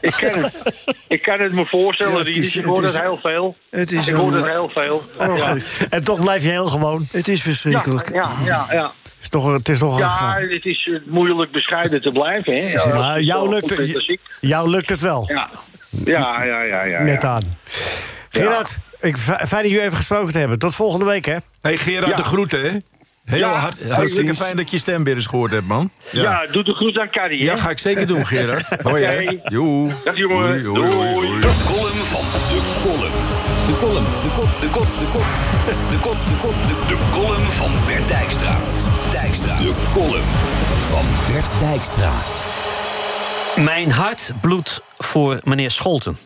Ik 0.00 0.14
kan 0.20 0.42
het. 0.42 0.62
Ik 1.08 1.22
kan 1.22 1.40
het 1.40 1.54
me 1.54 1.66
voorstellen, 1.66 2.12
Ja, 2.12 2.18
het 2.18 2.26
is- 2.26 2.34
Rinus. 2.34 2.54
Ik 2.56 2.60
het 2.62 2.64
hoor 2.70 2.84
is- 2.84 2.92
het 2.92 3.02
heel 3.02 3.18
veel. 3.22 3.56
Het 3.70 3.92
is 3.92 4.06
Ik 4.06 4.14
hoor 4.14 4.26
een- 4.32 4.42
het 4.42 4.46
heel 4.46 4.68
veel. 4.68 5.02
Oh, 5.18 5.36
Ja. 5.36 5.56
En 5.90 6.04
toch 6.04 6.20
blijf 6.20 6.42
je 6.42 6.48
heel 6.48 6.66
gewoon. 6.66 7.06
Het 7.10 7.28
is 7.28 7.36
Ja, 7.36 7.42
verschrikkelijk. 7.42 8.12
ja, 8.14 8.28
ja, 8.44 8.66
ja. 8.70 8.82
Het 9.02 9.12
is 9.20 9.28
toch, 9.28 9.52
het 9.52 9.68
is 9.68 9.78
toch 9.78 9.98
Ja, 9.98 10.36
een- 10.38 10.50
het 10.50 10.64
is 10.64 10.88
eh, 10.92 11.00
moeilijk 11.12 11.50
bescheiden 11.52 12.02
te 12.02 12.10
blijven, 12.12 12.52
hè? 12.52 12.72
Ja, 12.72 13.18
jou 13.18 13.48
lukt, 13.48 13.74
jou 14.40 14.68
lukt 14.70 14.88
het 14.90 15.00
wel. 15.00 15.24
Ja, 15.28 15.50
ja, 16.04 16.42
ja, 16.42 16.62
ja. 16.62 16.82
ja, 16.84 17.02
Net 17.02 17.22
ja. 17.22 17.28
aan. 17.28 17.42
Gerard, 18.30 18.78
ik, 19.00 19.16
fijn 19.18 19.38
dat 19.48 19.60
jullie 19.62 19.80
even 19.82 19.96
gesproken 19.96 20.32
te 20.32 20.38
hebben. 20.38 20.58
Tot 20.58 20.74
volgende 20.74 21.04
week, 21.04 21.24
hè? 21.24 21.36
Hey 21.60 21.76
Gerard, 21.76 22.06
Ja. 22.10 22.14
de 22.16 22.22
groeten, 22.22 22.62
hè? 22.62 22.78
Heel 23.24 23.38
Ja, 23.38 23.52
hartstikke 23.58 23.94
precies. 23.94 24.38
fijn 24.38 24.56
dat 24.56 24.70
je 24.70 24.78
stem 24.78 25.04
weer 25.04 25.16
eens 25.16 25.26
gehoord 25.26 25.50
hebt, 25.52 25.66
man. 25.66 25.90
Ja. 26.12 26.46
doe 26.46 26.64
de 26.64 26.74
groet 26.74 26.98
aan 26.98 27.10
Carrie, 27.10 27.38
hè? 27.38 27.44
Ja, 27.44 27.56
ga 27.56 27.70
ik 27.70 27.78
zeker 27.78 28.06
doen, 28.06 28.26
Gerard. 28.26 28.68
Hoi, 28.82 29.04
hè? 29.04 29.38
Joe. 29.44 29.90
Dag, 30.04 30.16
jongen. 30.16 30.62
Doei. 30.62 31.40
De 31.40 31.52
column 31.66 32.04
van 32.04 32.24
de 32.48 32.60
column. 32.82 33.12
De 33.66 33.76
column, 33.80 34.04
de 34.22 34.30
kop, 34.36 34.60
de 34.60 34.68
kop, 34.68 34.86
de 34.98 35.06
kop. 35.12 35.24
De 35.90 35.98
kop, 36.00 36.16
de 36.28 36.36
kop, 36.40 36.54
de, 36.68 36.94
de 36.94 36.98
column 37.12 37.44
van 37.50 37.70
Bert 37.86 38.08
Dijkstra. 38.08 38.56
Dijkstra. 39.12 39.56
De 39.56 39.72
column 39.92 40.30
van 40.90 41.04
Bert 41.32 41.58
Dijkstra. 41.58 42.12
Mijn 43.64 43.90
hart 43.90 44.32
bloedt 44.40 44.80
voor 44.98 45.40
meneer 45.44 45.70
Scholten. 45.70 46.16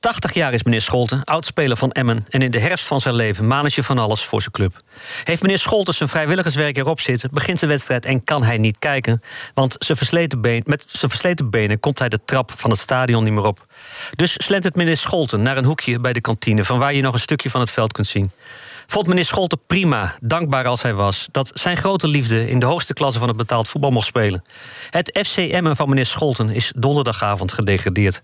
80 0.00 0.32
jaar 0.32 0.52
is 0.52 0.62
meneer 0.62 0.80
Scholten, 0.80 1.24
oudspeler 1.24 1.76
van 1.76 1.92
Emmen... 1.92 2.26
en 2.28 2.42
in 2.42 2.50
de 2.50 2.60
herfst 2.60 2.86
van 2.86 3.00
zijn 3.00 3.14
leven 3.14 3.46
manage 3.46 3.82
van 3.82 3.98
alles 3.98 4.22
voor 4.22 4.40
zijn 4.40 4.52
club. 4.52 4.76
Heeft 5.24 5.42
meneer 5.42 5.58
Scholten 5.58 5.94
zijn 5.94 6.08
vrijwilligerswerk 6.08 6.76
erop 6.76 7.00
zitten... 7.00 7.30
begint 7.32 7.60
de 7.60 7.66
wedstrijd 7.66 8.04
en 8.04 8.24
kan 8.24 8.42
hij 8.42 8.58
niet 8.58 8.78
kijken... 8.78 9.20
want 9.54 9.76
zijn 9.78 9.98
versleten 9.98 10.40
been, 10.40 10.62
met 10.66 10.84
zijn 10.88 11.10
versleten 11.10 11.50
benen 11.50 11.80
komt 11.80 11.98
hij 11.98 12.08
de 12.08 12.20
trap 12.24 12.52
van 12.56 12.70
het 12.70 12.78
stadion 12.78 13.24
niet 13.24 13.32
meer 13.32 13.44
op. 13.44 13.66
Dus 14.14 14.32
slentert 14.32 14.76
meneer 14.76 14.96
Scholten 14.96 15.42
naar 15.42 15.56
een 15.56 15.64
hoekje 15.64 16.00
bij 16.00 16.12
de 16.12 16.20
kantine... 16.20 16.64
van 16.64 16.78
waar 16.78 16.94
je 16.94 17.02
nog 17.02 17.14
een 17.14 17.20
stukje 17.20 17.50
van 17.50 17.60
het 17.60 17.70
veld 17.70 17.92
kunt 17.92 18.06
zien. 18.06 18.30
Vond 18.86 19.06
meneer 19.06 19.24
Scholten 19.24 19.60
prima, 19.66 20.14
dankbaar 20.20 20.66
als 20.66 20.82
hij 20.82 20.94
was... 20.94 21.28
dat 21.30 21.50
zijn 21.54 21.76
grote 21.76 22.08
liefde 22.08 22.48
in 22.48 22.58
de 22.58 22.66
hoogste 22.66 22.92
klasse 22.92 23.18
van 23.18 23.28
het 23.28 23.36
betaald 23.36 23.68
voetbal 23.68 23.90
mocht 23.90 24.06
spelen. 24.06 24.42
Het 24.90 25.26
FC 25.26 25.36
Emmen 25.36 25.76
van 25.76 25.88
meneer 25.88 26.06
Scholten 26.06 26.50
is 26.50 26.72
donderdagavond 26.76 27.52
gedegradeerd. 27.52 28.22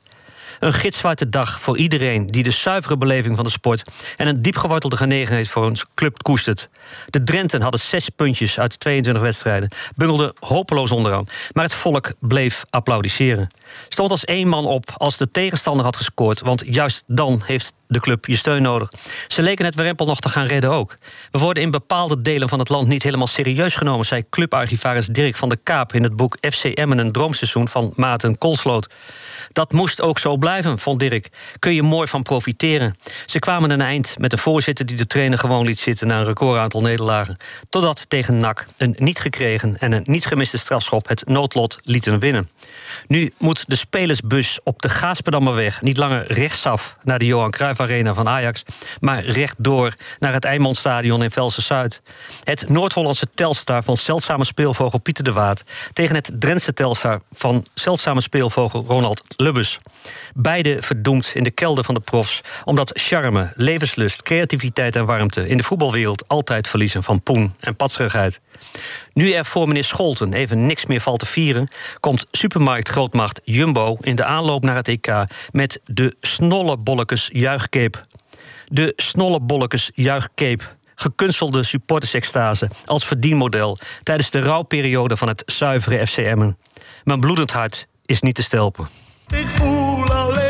Een 0.61 0.73
gitzwarte 0.73 1.29
dag 1.29 1.61
voor 1.61 1.79
iedereen 1.79 2.27
die 2.27 2.42
de 2.42 2.51
zuivere 2.51 2.96
beleving 2.99 3.37
van 3.37 3.44
de 3.44 3.51
sport... 3.51 3.83
en 4.16 4.27
een 4.27 4.42
diepgewortelde 4.42 4.96
genegenheid 4.96 5.49
voor 5.49 5.66
een 5.66 5.77
club 5.94 6.23
koestert. 6.23 6.68
De 7.07 7.23
Drenten 7.23 7.62
hadden 7.62 7.81
zes 7.81 8.09
puntjes 8.09 8.59
uit 8.59 8.81
22 8.81 9.23
wedstrijden... 9.23 9.70
bungelden 9.96 10.33
hopeloos 10.38 10.90
onderaan, 10.90 11.27
maar 11.53 11.64
het 11.64 11.75
volk 11.75 12.12
bleef 12.18 12.64
applaudisseren. 12.70 13.49
Stond 13.88 14.11
als 14.11 14.25
één 14.25 14.49
man 14.49 14.66
op 14.66 14.94
als 14.96 15.16
de 15.16 15.31
tegenstander 15.31 15.85
had 15.85 15.96
gescoord... 15.96 16.40
want 16.40 16.62
juist 16.66 17.03
dan 17.07 17.42
heeft 17.44 17.73
de 17.87 18.01
club 18.01 18.27
je 18.27 18.37
steun 18.37 18.62
nodig. 18.62 18.92
Ze 19.29 19.42
leken 19.42 19.64
het 19.64 19.75
Werempel 19.75 20.07
nog 20.07 20.20
te 20.20 20.29
gaan 20.29 20.46
redden 20.46 20.70
ook. 20.70 20.96
We 21.31 21.38
worden 21.38 21.62
in 21.62 21.70
bepaalde 21.70 22.20
delen 22.20 22.49
van 22.49 22.59
het 22.59 22.68
land 22.68 22.88
niet 22.88 23.03
helemaal 23.03 23.27
serieus 23.27 23.75
genomen... 23.75 24.07
zei 24.07 24.25
clubarchivaris 24.31 25.07
Dirk 25.07 25.37
van 25.37 25.49
der 25.49 25.59
Kaap 25.62 25.92
in 25.92 26.03
het 26.03 26.16
boek 26.16 26.37
FC 26.40 26.64
Emmen... 26.64 26.99
een 26.99 27.12
droomseizoen 27.12 27.68
van 27.68 27.92
Maarten 27.96 28.38
Koolsloot. 28.38 28.94
Dat 29.53 29.73
moest 29.73 30.01
ook 30.01 30.18
zo 30.18 30.37
blijven, 30.37 30.50
vond 30.59 30.99
Dirk. 30.99 31.29
Kun 31.59 31.75
je 31.75 31.83
mooi 31.83 32.07
van 32.07 32.23
profiteren. 32.23 32.97
Ze 33.27 33.39
kwamen 33.39 33.71
een 33.71 33.81
eind 33.81 34.15
met 34.19 34.33
een 34.33 34.39
voorzitter 34.39 34.87
die 34.87 34.97
de 34.97 35.07
trainer 35.07 35.39
gewoon 35.39 35.67
liet 35.67 35.79
zitten... 35.79 36.07
na 36.07 36.19
een 36.19 36.25
recordaantal 36.25 36.81
nederlagen. 36.81 37.37
Totdat 37.69 38.05
tegen 38.09 38.39
NAC 38.39 38.67
een 38.77 38.95
niet 38.99 39.19
gekregen 39.19 39.79
en 39.79 39.93
een 39.93 40.03
niet 40.05 40.27
gemiste 40.27 40.59
strafschop... 40.59 41.09
het 41.09 41.27
noodlot 41.27 41.79
lieten 41.83 42.19
winnen. 42.19 42.51
Nu 43.07 43.33
moet 43.39 43.65
de 43.67 43.77
spelersbus 43.77 44.59
op 44.63 44.83
de 44.83 44.89
Gaasperdammerweg... 44.89 45.83
niet 45.83 45.97
langer 45.97 46.33
rechtsaf 46.33 46.97
naar 47.03 47.19
de 47.19 47.27
Johan 47.27 47.51
Cruijff 47.51 47.81
Arena 47.81 48.15
van 48.15 48.29
Ajax... 48.29 48.63
maar 49.01 49.25
rechtdoor 49.25 49.95
naar 50.19 50.33
het 50.33 50.45
Eimondstadion 50.45 51.23
in 51.23 51.31
Velsen-Zuid. 51.31 52.03
Het 52.45 52.69
Noord-Hollandse 52.69 53.27
Telstar 53.35 53.83
van 53.83 53.97
zeldzame 53.97 54.45
speelvogel 54.45 54.99
Pieter 54.99 55.25
de 55.25 55.33
Waard... 55.33 55.63
tegen 55.93 56.15
het 56.15 56.33
Drentse 56.35 56.73
Telstar 56.73 57.21
van 57.33 57.67
zeldzame 57.75 58.21
speelvogel 58.21 58.85
Ronald 58.87 59.23
Lubbers. 59.37 59.79
Beide 60.42 60.76
verdoemd 60.83 61.31
in 61.35 61.42
de 61.42 61.50
kelder 61.50 61.85
van 61.85 61.94
de 61.94 62.00
profs... 62.00 62.40
omdat 62.64 62.90
charme, 62.94 63.53
levenslust, 63.55 64.22
creativiteit 64.22 64.96
en 64.96 65.07
warmte... 65.07 65.48
in 65.48 65.57
de 65.57 65.62
voetbalwereld 65.62 66.29
altijd 66.29 66.68
verliezen 66.68 67.03
van 67.03 67.22
poen 67.22 67.55
en 67.61 67.76
patserigheid. 67.76 68.40
Nu 69.12 69.33
er 69.33 69.44
voor 69.44 69.66
meneer 69.66 69.85
Scholten 69.85 70.33
even 70.33 70.66
niks 70.66 70.87
meer 70.87 71.00
valt 71.00 71.18
te 71.18 71.26
vieren... 71.26 71.68
komt 72.00 72.26
supermarktgrootmacht 72.31 73.40
Jumbo 73.44 73.96
in 74.00 74.14
de 74.16 74.24
aanloop 74.24 74.62
naar 74.62 74.74
het 74.74 74.88
EK... 74.88 75.24
met 75.50 75.81
de 75.85 76.14
Snollebollekes 76.20 77.31
juichcape. 77.33 77.98
De 78.66 78.92
Snollebollekes 78.96 79.90
juichcape. 79.94 80.64
Gekunstelde 80.94 81.62
supportersextase 81.62 82.68
als 82.85 83.05
verdienmodel... 83.05 83.79
tijdens 84.03 84.31
de 84.31 84.40
rouwperiode 84.40 85.16
van 85.16 85.29
het 85.29 85.42
zuivere 85.46 86.07
FCM'en. 86.07 86.59
Mijn 87.05 87.20
bloedend 87.20 87.53
hart 87.53 87.87
is 88.07 88.20
niet 88.20 88.35
te 88.35 88.42
stelpen. 88.42 89.10
Ik 89.31 89.51
voel 89.51 90.12
alleen 90.12 90.50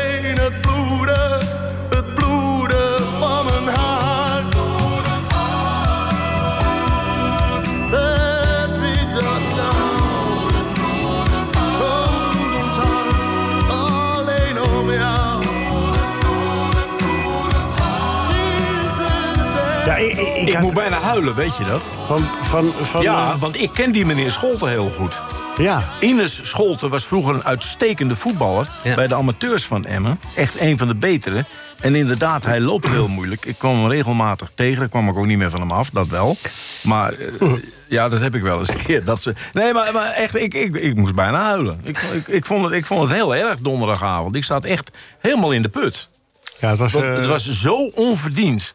ik, 20.47 20.53
had- 20.53 20.61
moet 20.63 20.73
bijna 20.73 20.99
huilen, 20.99 21.35
weet 21.35 21.57
je 21.57 21.63
dat? 21.63 21.83
van, 22.05 22.21
van, 22.21 22.71
van, 22.81 23.01
Ja, 23.01 23.21
eh, 23.21 23.39
want 23.39 23.61
ik 23.61 23.69
ken 23.73 23.91
die 23.91 24.05
meneer 24.05 24.31
Scholten 24.31 24.69
heel 24.69 24.91
goed. 24.97 25.21
ja. 25.57 25.89
Ines 25.99 26.39
Scholten 26.43 26.89
was 26.89 27.05
vroeger 27.05 27.33
een 27.35 27.43
uitstekende 27.43 28.15
voetballer... 28.15 28.67
Ja. 28.83 28.95
bij 28.95 29.07
de 29.07 29.15
amateurs 29.15 29.65
van 29.65 29.85
Emmen. 29.85 30.19
Echt 30.35 30.59
een 30.59 30.77
van 30.77 30.87
de 30.87 30.95
betere. 30.95 31.45
En 31.79 31.95
inderdaad, 31.95 32.45
hij 32.45 32.59
loopt 32.59 32.87
heel 32.89 33.07
moeilijk. 33.07 33.45
Ik 33.45 33.57
kwam 33.57 33.75
hem 33.75 33.91
regelmatig 33.91 34.51
tegen. 34.55 34.79
Daar 34.79 34.89
kwam 34.89 35.09
ik 35.09 35.17
ook 35.17 35.25
niet 35.25 35.37
meer 35.37 35.49
van 35.49 35.59
hem 35.59 35.71
af, 35.71 35.89
dat 35.89 36.07
wel. 36.07 36.37
Maar 36.83 37.13
eh, 37.13 37.27
ja, 37.87 38.09
dat 38.09 38.19
heb 38.19 38.35
ik 38.35 38.41
wel 38.41 38.57
eens 38.57 38.67
een 38.69 38.83
keer. 38.83 39.05
Dat 39.05 39.21
ze... 39.21 39.33
Nee, 39.53 39.73
maar, 39.73 39.93
maar 39.93 40.09
echt, 40.11 40.35
ik, 40.35 40.53
ik, 40.53 40.75
ik 40.75 40.95
moest 40.95 41.15
bijna 41.15 41.41
huilen. 41.41 41.79
Ik, 41.83 41.97
ik, 41.97 42.27
ik, 42.27 42.45
vond 42.45 42.63
het, 42.63 42.73
ik 42.73 42.85
vond 42.85 43.01
het 43.01 43.11
heel 43.11 43.35
erg 43.35 43.59
donderdagavond. 43.59 44.35
Ik 44.35 44.43
zat 44.43 44.65
echt 44.65 44.91
helemaal 45.19 45.51
in 45.51 45.61
de 45.61 45.69
put. 45.69 46.09
ja, 46.59 46.69
het 46.69 46.79
was, 46.79 46.91
Want 46.93 47.05
eh, 47.05 47.15
het 47.15 47.25
was 47.27 47.49
zo 47.49 47.75
onverdiend. 47.95 48.73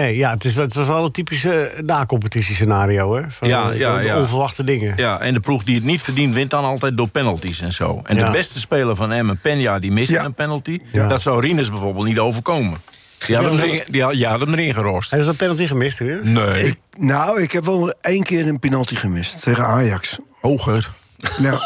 Nee, 0.00 0.16
ja, 0.16 0.30
het, 0.30 0.44
is, 0.44 0.54
het 0.56 0.74
was 0.74 0.86
wel 0.86 1.04
een 1.04 1.10
typische 1.12 1.72
na-competitiescenario, 1.84 3.16
hè? 3.16 3.22
Van, 3.30 3.48
Ja, 3.48 3.70
eh, 3.70 3.78
ja, 3.78 3.92
van 3.94 4.04
ja. 4.04 4.18
Onverwachte 4.20 4.64
dingen. 4.64 4.92
Ja, 4.96 5.20
en 5.20 5.32
de 5.32 5.40
ploeg 5.40 5.64
die 5.64 5.74
het 5.74 5.84
niet 5.84 6.00
verdient, 6.02 6.34
wint 6.34 6.50
dan 6.50 6.64
altijd 6.64 6.96
door 6.96 7.08
penalties 7.08 7.60
en 7.60 7.72
zo. 7.72 8.00
En 8.04 8.16
Ja. 8.16 8.24
de 8.26 8.30
beste 8.32 8.60
speler 8.60 8.96
van 8.96 9.12
Emmen, 9.12 9.38
Penja, 9.42 9.78
die 9.78 9.92
miste 9.92 10.12
Ja. 10.14 10.24
een 10.24 10.34
penalty. 10.34 10.78
Ja. 10.92 11.06
Dat 11.08 11.20
zou 11.20 11.40
Rinus 11.40 11.70
bijvoorbeeld 11.70 12.06
niet 12.06 12.18
overkomen. 12.18 12.78
Die 13.26 13.36
had, 13.36 13.44
hem, 13.44 13.58
erin, 13.58 13.82
die 13.88 14.02
had, 14.02 14.12
die 14.12 14.26
had 14.26 14.40
hem 14.40 14.52
erin 14.52 14.74
gerost. 14.74 15.10
Hij 15.10 15.20
is 15.20 15.26
een 15.26 15.36
penalty 15.36 15.66
gemist, 15.66 15.98
hè? 15.98 16.22
Nee, 16.22 16.66
Ik, 16.66 16.76
nou, 16.96 17.42
ik 17.42 17.52
heb 17.52 17.64
wel 17.64 17.92
één 18.00 18.22
keer 18.22 18.46
een 18.46 18.58
penalty 18.58 18.94
gemist 18.94 19.42
tegen 19.42 19.64
Ajax. 19.66 20.18
hoger. 20.40 20.90
Ja, 21.38 21.58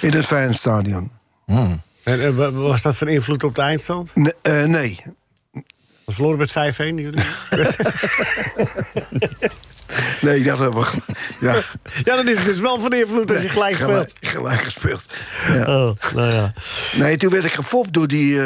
in 0.00 0.12
het 0.12 0.26
Feyenoordstadion. 0.26 1.10
En, 1.46 1.82
eh, 2.04 2.28
wa- 2.28 2.50
was 2.50 2.82
dat 2.82 2.96
van 2.96 3.08
invloed 3.08 3.44
op 3.44 3.54
de 3.54 3.62
eindstand? 3.62 4.14
Nee, 4.14 4.32
eh, 4.42 4.64
nee. 4.64 5.00
Was 6.16 6.36
verloren 6.36 6.38
met 6.38 6.74
5-1, 6.74 6.94
jullie? 6.94 7.24
Nee, 10.20 10.42
dat 10.42 10.58
hebben 10.58 10.80
we. 10.80 10.86
Ja, 11.40 11.54
ja, 12.04 12.16
dan 12.16 12.28
is 12.28 12.36
het 12.36 12.44
dus 12.44 12.60
wel 12.60 12.80
van 12.80 12.92
invloed 12.92 13.32
als 13.32 13.42
je 13.42 13.48
gelijk 13.48 13.76
speelt. 13.76 13.90
gelijk, 13.90 14.12
gelijk 14.20 14.62
gespeeld. 14.62 15.02
Ja. 15.48 15.60
Oh, 15.86 15.96
nou 16.14 16.32
ja. 16.32 16.52
Nee, 16.96 17.16
toen 17.16 17.30
werd 17.30 17.44
ik 17.44 17.52
gefopt 17.52 17.92
door 17.92 18.08
die. 18.08 18.38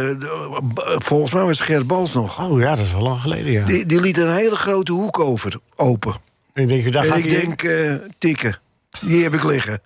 b- 0.75 0.97
volgens 0.99 1.33
mij 1.33 1.43
was 1.43 1.61
Gert 1.61 1.87
Bals 1.87 2.13
nog. 2.13 2.41
Oh 2.49 2.61
ja, 2.61 2.75
dat 2.77 2.87
is 2.87 2.93
wel 2.93 3.03
lang 3.03 3.21
geleden, 3.21 3.53
ja. 3.53 3.65
Die, 3.65 3.87
die 3.87 4.01
liet 4.01 4.17
een 4.17 4.35
hele 4.35 4.57
grote 4.57 4.93
hoek 4.93 5.19
over, 5.19 5.57
open. 5.77 6.15
Ik 6.55 6.69
denk, 6.69 6.93
daar 6.93 7.03
en 7.05 7.09
gaat 7.09 7.19
ik 7.19 7.31
denk, 7.31 7.63
eh, 7.63 7.95
tikken. 8.19 8.59
Die 9.01 9.23
heb 9.23 9.35
ik 9.35 9.45
liggen. 9.45 9.81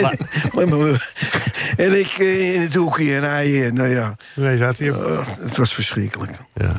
maar, 0.00 0.16
maar, 0.78 1.12
En 1.76 1.98
ik 1.98 2.06
eh, 2.18 2.54
in 2.54 2.60
het 2.60 2.74
hoekje 2.74 3.14
en 3.16 3.22
hij, 3.22 3.70
nou 3.72 3.88
ja, 3.88 4.16
Nee, 4.34 4.56
zat 4.56 4.78
hij 4.78 4.90
op. 4.90 5.04
eh, 5.04 5.26
het 5.40 5.56
was 5.56 5.74
verschrikkelijk. 5.74 6.32
Ja. 6.54 6.72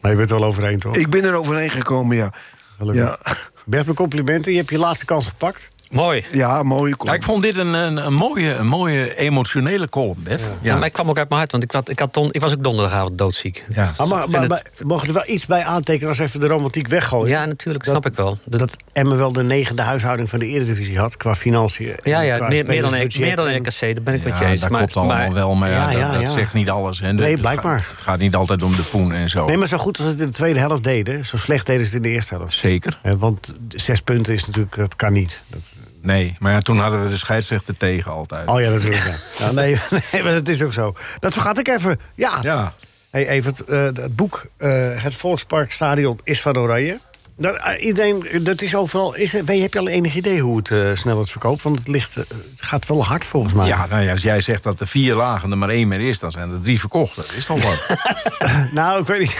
Maar 0.00 0.10
je 0.10 0.16
bent 0.16 0.30
er 0.30 0.38
wel 0.38 0.48
overheen, 0.48 0.78
toch? 0.78 0.96
Ik 0.96 1.10
ben 1.10 1.24
er 1.24 1.34
overheen 1.34 1.70
gekomen, 1.70 2.16
ja. 2.16 2.32
Gelukkig. 2.78 3.04
Ja, 3.04 3.18
Bert, 3.64 3.84
mijn 3.84 3.96
complimenten. 3.96 4.52
Je 4.52 4.58
hebt 4.58 4.70
je 4.70 4.78
laatste 4.78 5.04
kans 5.04 5.26
gepakt. 5.26 5.68
Mooi. 5.90 6.24
ja 6.30 6.62
mooie 6.62 6.88
Ja, 6.90 6.94
kop. 6.96 7.08
ik 7.14 7.22
vond 7.22 7.42
dit 7.42 7.56
een, 7.58 7.74
een, 7.74 7.96
een 8.06 8.14
mooie, 8.14 8.54
een 8.54 8.66
mooie 8.66 9.16
emotionele 9.16 9.88
column, 9.88 10.22
Bert. 10.22 10.40
Ja. 10.40 10.46
Ja. 10.60 10.76
maar 10.76 10.86
ik 10.86 10.92
kwam 10.92 11.08
ook 11.08 11.18
uit 11.18 11.28
mijn 11.28 11.40
hart, 11.40 11.52
want 11.52 11.64
ik, 11.64 11.72
had, 11.72 11.88
ik, 11.88 11.98
had 11.98 12.14
don- 12.14 12.32
ik 12.32 12.40
was 12.40 12.52
ook 12.52 12.62
donderdagavond 12.62 13.18
doodziek. 13.18 13.64
Ja. 13.74 13.92
Ah, 13.96 14.08
maar, 14.08 14.30
maar, 14.30 14.40
het- 14.40 14.48
maar 14.48 14.62
mogen 14.86 15.08
er 15.08 15.14
wel 15.14 15.24
iets 15.26 15.46
bij 15.46 15.64
aantekenen 15.64 16.08
als 16.08 16.18
we 16.18 16.24
even 16.24 16.40
de 16.40 16.46
romantiek 16.46 16.88
weggooien. 16.88 17.28
Ja, 17.28 17.44
natuurlijk, 17.44 17.84
Dat- 17.84 17.92
snap 17.94 18.06
ik 18.06 18.14
wel. 18.16 18.38
Dat, 18.44 18.60
Dat 18.60 18.76
Emmen 18.92 19.16
wel 19.18 19.32
de 19.32 19.42
negende 19.42 19.82
huishouding 19.82 20.28
van 20.28 20.38
de 20.38 20.46
Eredivisie 20.46 20.98
had 20.98 21.16
qua 21.16 21.34
financiën. 21.34 21.94
ja, 22.02 22.20
ja 22.20 22.36
qua 22.36 22.48
meer, 22.48 22.66
meer, 22.66 22.82
dan, 22.82 22.90
meer 23.18 23.36
dan 23.36 23.56
RKC, 23.56 23.80
daar 23.80 24.02
ben 24.02 24.14
ik 24.14 24.24
met 24.24 24.38
je 24.38 24.44
eens. 24.44 24.60
dat 24.60 24.70
maar, 24.70 24.78
klopt 24.78 24.96
allemaal 24.96 25.16
maar- 25.16 25.32
wel, 25.34 25.54
maar 25.54 25.70
ja, 25.70 25.90
Ja, 25.90 25.98
ja, 25.98 26.18
dat, 26.20 26.30
zegt 26.30 26.52
niet 26.54 26.70
alles. 26.70 27.00
Hè. 27.00 27.12
Nee, 27.12 27.30
Het 27.30 27.40
blijkbaar. 27.40 27.80
gaat- 27.80 27.90
Het 27.96 28.00
gaat 28.00 28.18
niet 28.18 28.34
altijd 28.34 28.62
om 28.62 28.74
de 28.76 28.82
poen 28.82 29.12
en 29.12 29.28
zo. 29.28 29.46
Nee, 29.46 29.56
maar 29.56 29.68
zo 29.68 29.78
goed 29.78 29.96
als 29.96 30.06
ze 30.06 30.12
het 30.12 30.20
in 30.20 30.26
de 30.26 30.32
tweede 30.32 30.58
helft 30.58 30.82
deden, 30.82 31.26
zo 31.26 31.36
slecht 31.36 31.66
deden 31.66 31.86
ze 31.86 31.94
het 31.94 32.04
in 32.04 32.08
de 32.10 32.14
eerste 32.16 32.34
helft. 32.34 32.52
Zeker. 32.54 32.98
Want 33.16 33.54
zes 33.68 34.00
punten 34.00 34.34
is 34.34 34.46
natuurlijk, 34.46 34.76
dat 34.76 34.96
kan 34.96 35.12
niet. 35.12 35.40
Dat, 35.46 35.72
Nee, 36.08 36.36
maar 36.38 36.52
ja, 36.52 36.60
toen 36.60 36.78
hadden 36.78 37.02
we 37.02 37.08
de 37.08 37.16
scheidsrechter 37.16 37.76
tegen 37.76 38.12
altijd. 38.12 38.48
oh 38.48 38.60
ja, 38.60 38.70
natuurlijk. 38.70 39.04
Ja. 39.04 39.16
Ja, 39.46 39.52
nee, 39.52 39.78
nee, 40.12 40.22
maar 40.22 40.32
dat 40.32 40.48
is 40.48 40.62
ook 40.62 40.72
zo. 40.72 40.94
Dat 41.20 41.32
vergat 41.32 41.58
ik 41.58 41.68
even. 41.68 42.00
Ja. 42.14 42.38
Ja, 42.40 42.72
Hey, 43.10 43.28
Evert, 43.28 43.64
eh, 43.64 43.82
het 43.82 44.16
boek 44.16 44.46
eh, 44.56 44.70
Het 45.02 45.14
Volksparkstadion 45.14 46.20
is 46.24 46.40
van 46.40 46.58
Oranje. 46.58 46.98
Dat, 47.38 47.56
eh, 47.56 47.84
iedereen, 47.84 48.24
dat 48.42 48.62
is 48.62 48.74
overal. 48.74 49.14
Is, 49.14 49.34
er- 49.34 49.46
heb 49.46 49.72
je 49.72 49.78
al 49.78 49.88
enig 49.88 50.14
idee 50.14 50.40
hoe 50.40 50.56
het 50.56 50.70
eh, 50.70 50.90
snel 50.94 51.18
het 51.18 51.30
verkoopt? 51.30 51.62
Want 51.62 51.78
het, 51.78 51.88
ligt, 51.88 52.16
eh, 52.16 52.22
het 52.28 52.62
gaat 52.62 52.86
wel 52.86 53.04
hard 53.04 53.24
volgens 53.24 53.52
mij. 53.54 53.66
ja, 53.66 53.86
nou 53.86 54.02
ja, 54.02 54.10
als 54.10 54.22
jij 54.22 54.40
zegt 54.40 54.62
dat 54.62 54.80
er 54.80 54.86
vier 54.86 55.14
lagen 55.14 55.50
er 55.50 55.58
maar 55.58 55.68
één 55.68 55.88
meer 55.88 56.00
is... 56.08 56.18
dan 56.18 56.30
zijn 56.30 56.50
er 56.50 56.60
drie 56.62 56.80
verkocht. 56.80 57.16
Dat 57.16 57.32
is 57.36 57.44
toch 57.44 57.62
wat? 57.62 57.96
Nou, 58.72 59.00
ik 59.00 59.06
weet 59.06 59.18
niet. 59.20 59.36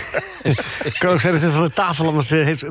Het 0.84 0.98
kan 0.98 1.12
ook 1.12 1.20
zijn 1.20 1.32
dat 1.32 1.42
ze 1.42 1.50
van 1.50 1.64
de 1.64 1.72
tafel, 1.72 2.16
af- 2.16 2.28
heeft, 2.28 2.64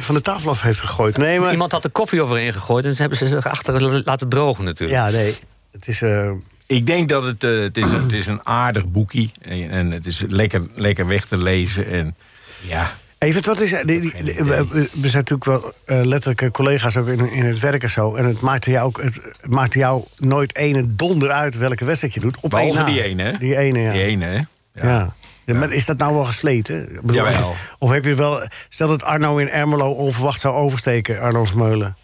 van 0.00 0.14
de 0.14 0.20
tafel 0.20 0.50
af 0.50 0.62
heeft 0.62 0.80
gegooid. 0.80 1.16
Nee, 1.16 1.40
maar. 1.40 1.52
Iemand 1.52 1.72
had 1.72 1.82
de 1.82 1.88
koffie 1.88 2.22
overheen 2.22 2.52
gegooid 2.52 2.84
en 2.84 2.94
ze 2.94 3.00
hebben 3.00 3.18
ze 3.18 3.26
zich 3.26 3.46
achter 3.46 3.82
laten 4.04 4.28
drogen 4.28 4.64
natuurlijk. 4.64 4.98
Ja, 5.00 5.10
nee. 5.10 5.34
Het 5.72 5.88
is. 5.88 6.02
eh, 6.02 6.30
Ik 6.66 6.86
denk 6.86 7.08
dat 7.08 7.24
het, 7.24 7.42
het, 7.42 7.76
is, 7.76 7.90
het 7.90 8.12
is 8.12 8.26
een 8.26 8.46
aardig 8.46 8.88
boekje. 8.88 9.28
En, 9.42 9.70
en 9.70 9.90
het 9.90 10.06
is 10.06 10.22
lekker, 10.28 10.62
lekker 10.74 11.06
weg 11.06 11.24
te 11.26 11.36
lezen. 11.36 11.86
En 11.86 12.16
ja, 12.60 12.90
Evert, 13.22 13.46
wat 13.46 13.60
is. 13.60 13.70
we, 13.70 14.88
zijn 14.92 15.12
natuurlijk 15.12 15.44
wel 15.44 15.72
eh, 15.84 16.04
letterlijk 16.04 16.42
eh, 16.42 16.50
collega's 16.50 16.96
ook 16.96 17.06
in, 17.06 17.32
in 17.32 17.44
het 17.44 17.58
werk 17.58 17.82
en 17.82 17.90
zo. 17.90 18.14
En 18.14 18.24
het 18.24 18.40
maakte 18.40 18.70
jou, 18.70 18.86
ook, 18.86 19.02
het, 19.02 19.20
maakte 19.48 19.78
jou 19.78 20.04
nooit 20.18 20.56
ene 20.56 20.94
donder 20.94 21.30
uit 21.30 21.56
welke 21.56 21.84
wedstrijd 21.84 22.14
je 22.14 22.20
doet. 22.20 22.36
Op 22.40 22.50
behalve 22.50 22.78
één 22.78 22.86
die 22.86 23.02
ene, 23.02 23.22
hè? 23.22 23.38
Die 23.38 23.56
ene, 23.56 23.80
ja. 23.80 23.92
Die 23.92 24.02
ene, 24.02 24.24
hè? 24.24 24.40
Ja. 24.88 25.14
Ja, 25.44 25.54
maar 25.54 25.72
is 25.72 25.86
dat 25.86 25.98
nou 25.98 26.14
wel 26.14 26.24
gesleten? 26.24 26.88
Bedoel, 27.02 27.24
Jawel. 27.24 27.54
Of 27.78 27.90
heb 27.90 28.04
je 28.04 28.14
wel... 28.14 28.42
Stel 28.68 28.88
dat 28.88 29.02
Arno 29.02 29.36
in 29.36 29.48
Ermelo 29.48 29.90
onverwacht 29.90 30.40
zou 30.40 30.54
oversteken, 30.54 31.20
Arno 31.20 31.44
Smeulen. 31.44 31.96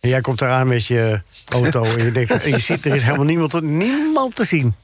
En 0.00 0.08
jij 0.08 0.20
komt 0.20 0.40
eraan 0.40 0.66
met 0.66 0.86
je 0.86 1.20
auto 1.48 1.84
en 1.84 2.04
je 2.04 2.12
denkt... 2.12 2.30
en 2.44 2.50
je 2.50 2.58
ziet, 2.58 2.84
er 2.84 2.94
is 2.94 3.02
helemaal 3.02 3.24
niemand, 3.24 3.60
niemand 3.60 4.36
te 4.36 4.44
zien. 4.44 4.74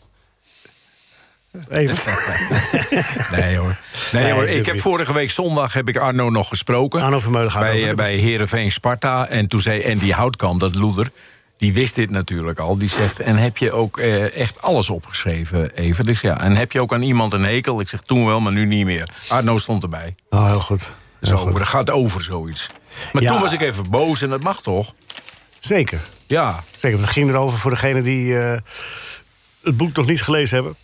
Even. 1.69 2.13
Nee 3.37 3.57
hoor. 3.57 3.77
Nee, 4.13 4.23
Nee, 4.23 4.33
hoor. 4.33 4.45
Ik 4.45 4.67
heb 4.67 4.81
vorige 4.81 5.13
week 5.13 5.31
zondag 5.31 5.73
heb 5.73 5.89
ik 5.89 5.97
Arno 5.97 6.31
nog 6.31 6.49
gesproken. 6.49 7.03
Arno 7.03 7.19
Vermeulen 7.19 7.51
gaat 7.53 7.63
bij, 7.63 7.89
eh, 7.89 7.95
bij 7.95 8.15
Herenveen 8.17 8.73
Sparta. 8.73 9.29
En 9.29 9.47
toen 9.49 9.61
zei 9.61 9.91
Andy 9.93 10.11
Houtkamp, 10.11 10.61
dat 10.61 10.75
loeder. 10.75 11.11
Die 11.59 11.73
wist 11.73 11.95
dit 11.95 12.11
natuurlijk 12.11 12.59
al. 12.59 12.79
Die 12.79 12.89
zegt, 12.89 13.21
en 13.21 13.37
heb 13.37 13.57
je 13.57 13.73
ook 13.73 13.99
eh, 13.99 14.37
echt 14.37 14.63
alles 14.63 14.91
opgeschreven, 14.91 15.71
even? 15.75 16.05
Dus 16.05 16.21
ja, 16.21 16.41
en 16.41 16.57
heb 16.57 16.73
je 16.73 16.81
ook 16.81 16.93
aan 16.93 17.03
iemand 17.03 17.33
een 17.33 17.45
hekel? 17.45 17.81
Ik 17.81 17.89
zeg, 17.89 18.01
toen 18.01 18.27
wel, 18.27 18.41
maar 18.41 18.53
nu 18.53 18.65
niet 18.67 18.85
meer. 18.85 19.09
Arno 19.29 19.59
stond 19.59 19.83
erbij. 19.83 20.15
Oh, 20.31 20.47
heel 20.47 20.61
goed. 20.61 20.81
Heel 21.21 21.29
Zo, 21.31 21.37
goed. 21.37 21.53
dat 21.59 21.67
gaat 21.67 21.91
over 21.91 22.23
zoiets. 22.23 22.67
Maar 23.13 23.23
Ja. 23.23 23.33
toen 23.33 23.41
was 23.41 23.53
ik 23.53 23.61
even 23.61 23.91
boos 23.91 24.23
en 24.23 24.31
dat 24.31 24.43
mag 24.43 24.63
toch? 24.63 24.95
Zeker. 25.59 26.01
Ja, 26.27 26.63
Zeker. 26.77 26.99
Het 27.01 27.09
ging 27.11 27.29
erover 27.31 27.59
voor 27.59 27.71
degenen 27.71 28.03
die 28.03 28.39
eh, 28.39 28.59
het 29.63 29.77
boek 29.77 29.97
nog 29.97 30.07
niet 30.07 30.23
gelezen 30.23 30.55
hebben. 30.55 30.75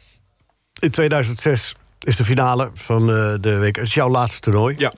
In 0.81 0.91
2006 0.91 1.75
is 2.01 2.17
de 2.17 2.25
finale 2.25 2.71
van 2.75 3.01
eh, 3.11 3.35
de 3.41 3.57
week. 3.59 3.77
Het 3.77 3.87
is 3.87 3.95
jouw 3.95 4.09
laatste 4.09 4.41
toernooi. 4.41 4.75
ja. 4.79 4.93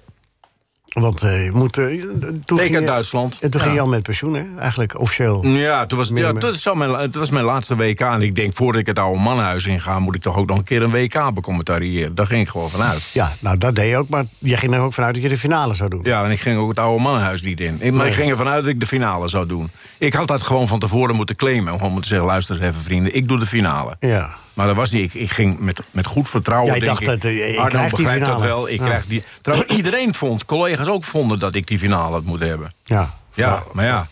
Want 0.87 1.23
eh, 1.23 1.45
je 1.45 1.51
moet... 1.53 1.79
eh, 1.79 1.87
toen 1.87 2.41
Tegen 2.41 2.63
ging 2.63 2.81
je- 2.81 2.87
Duitsland. 2.87 3.39
En 3.41 3.51
toen 3.51 3.61
Ja. 3.61 3.67
ging 3.67 3.77
je 3.79 3.83
al 3.83 3.89
met 3.89 4.03
pensioen, 4.03 4.35
hè? 4.35 4.45
Eigenlijk 4.59 4.99
officieel. 5.01 5.47
Ja, 5.47 5.87
toen 5.87 5.99
was, 5.99 6.09
ja, 6.09 6.15
en 6.15 6.23
meer. 6.23 6.39
dat 6.41 6.55
is 6.55 6.69
al 6.69 6.75
mijn, 6.75 6.91
het 6.91 7.15
was 7.15 7.31
mijn 7.31 7.45
laatste 7.45 7.77
WK. 7.77 8.01
En 8.01 8.23
ik 8.23 8.35
denk, 8.35 8.55
voordat 8.55 8.81
ik 8.81 8.87
het 8.87 8.99
oude 8.99 9.21
mannenhuis 9.21 9.67
inga... 9.67 9.99
moet 9.99 10.15
ik 10.15 10.23
toch 10.23 10.37
ook 10.37 10.47
nog 10.49 10.59
een 10.59 10.65
keer 10.65 10.83
een 10.83 10.91
WK 10.91 11.35
becommentariëren. 11.35 12.15
Daar 12.15 12.27
ging 12.27 12.41
ik 12.41 12.49
gewoon 12.49 12.71
vanuit. 12.71 13.11
Ja, 13.13 13.33
nou 13.39 13.59
dat 13.59 13.75
deed 13.75 13.89
je 13.91 13.97
ook, 13.97 14.09
maar 14.09 14.25
je 14.39 14.57
ging 14.57 14.75
er 14.75 14.81
ook 14.81 14.93
vanuit 14.93 15.15
dat 15.15 15.23
je 15.23 15.29
de 15.29 15.37
finale 15.39 15.75
zou 15.75 15.91
doen. 15.91 16.01
Ja, 16.03 16.25
en 16.25 16.31
ik 16.31 16.41
ging 16.41 16.59
ook 16.59 16.69
het 16.69 16.79
oude 16.79 17.03
mannenhuis 17.03 17.43
niet 17.43 17.61
in. 17.61 17.77
Ik, 17.81 17.93
maar 17.93 18.01
Nee. 18.01 18.09
ik 18.09 18.15
ging 18.19 18.31
ervan 18.31 18.49
uit 18.49 18.65
dat 18.65 18.73
ik 18.73 18.81
de 18.81 18.87
finale 18.87 19.29
zou 19.29 19.47
doen. 19.47 19.71
Ik 19.99 20.13
had 20.15 20.27
dat 20.29 20.43
gewoon 20.43 20.69
van 20.69 20.79
tevoren 20.79 21.15
moeten 21.15 21.37
claimen. 21.37 21.73
Om 21.73 21.77
gewoon 21.79 21.93
moeten 21.93 22.11
zeggen, 22.11 22.29
luister 22.29 22.57
eens 22.57 22.65
even 22.65 22.83
vrienden, 22.83 23.15
ik 23.15 23.29
doe 23.29 23.39
de 23.39 23.47
finale. 23.47 23.97
Ja. 24.01 24.37
Maar 24.57 24.67
dat 24.67 24.77
was 24.77 24.91
niet. 24.91 25.15
Ik, 25.15 25.21
ik 25.21 25.31
ging 25.31 25.59
met, 25.59 25.81
met 25.91 26.07
goed 26.07 26.29
vertrouwen. 26.29 26.71
Jij 26.71 26.79
denk 26.81 26.91
dacht 26.91 27.01
ik, 27.01 27.07
dat, 27.07 27.25
eh, 27.31 27.49
ik 27.53 27.57
Arno 27.59 27.69
krijg 27.69 27.93
die 27.93 27.97
begrijpt 28.05 28.27
dat 28.27 28.35
finale. 28.41 28.55
wel. 28.55 28.69
Ik 28.69 28.79
Ja. 28.81 28.85
krijg 28.87 29.07
die, 29.07 29.25
trouwens, 29.41 29.73
iedereen 29.79 30.15
vond, 30.15 30.45
collega's 30.45 30.87
ook 30.87 31.05
vonden 31.05 31.39
dat 31.39 31.55
ik 31.55 31.67
die 31.67 31.79
finale 31.79 32.13
had 32.13 32.25
moeten 32.25 32.49
hebben. 32.49 32.71
Ja. 32.85 33.15
Ja, 33.35 33.63
maar 33.73 33.85
ja. 33.85 34.09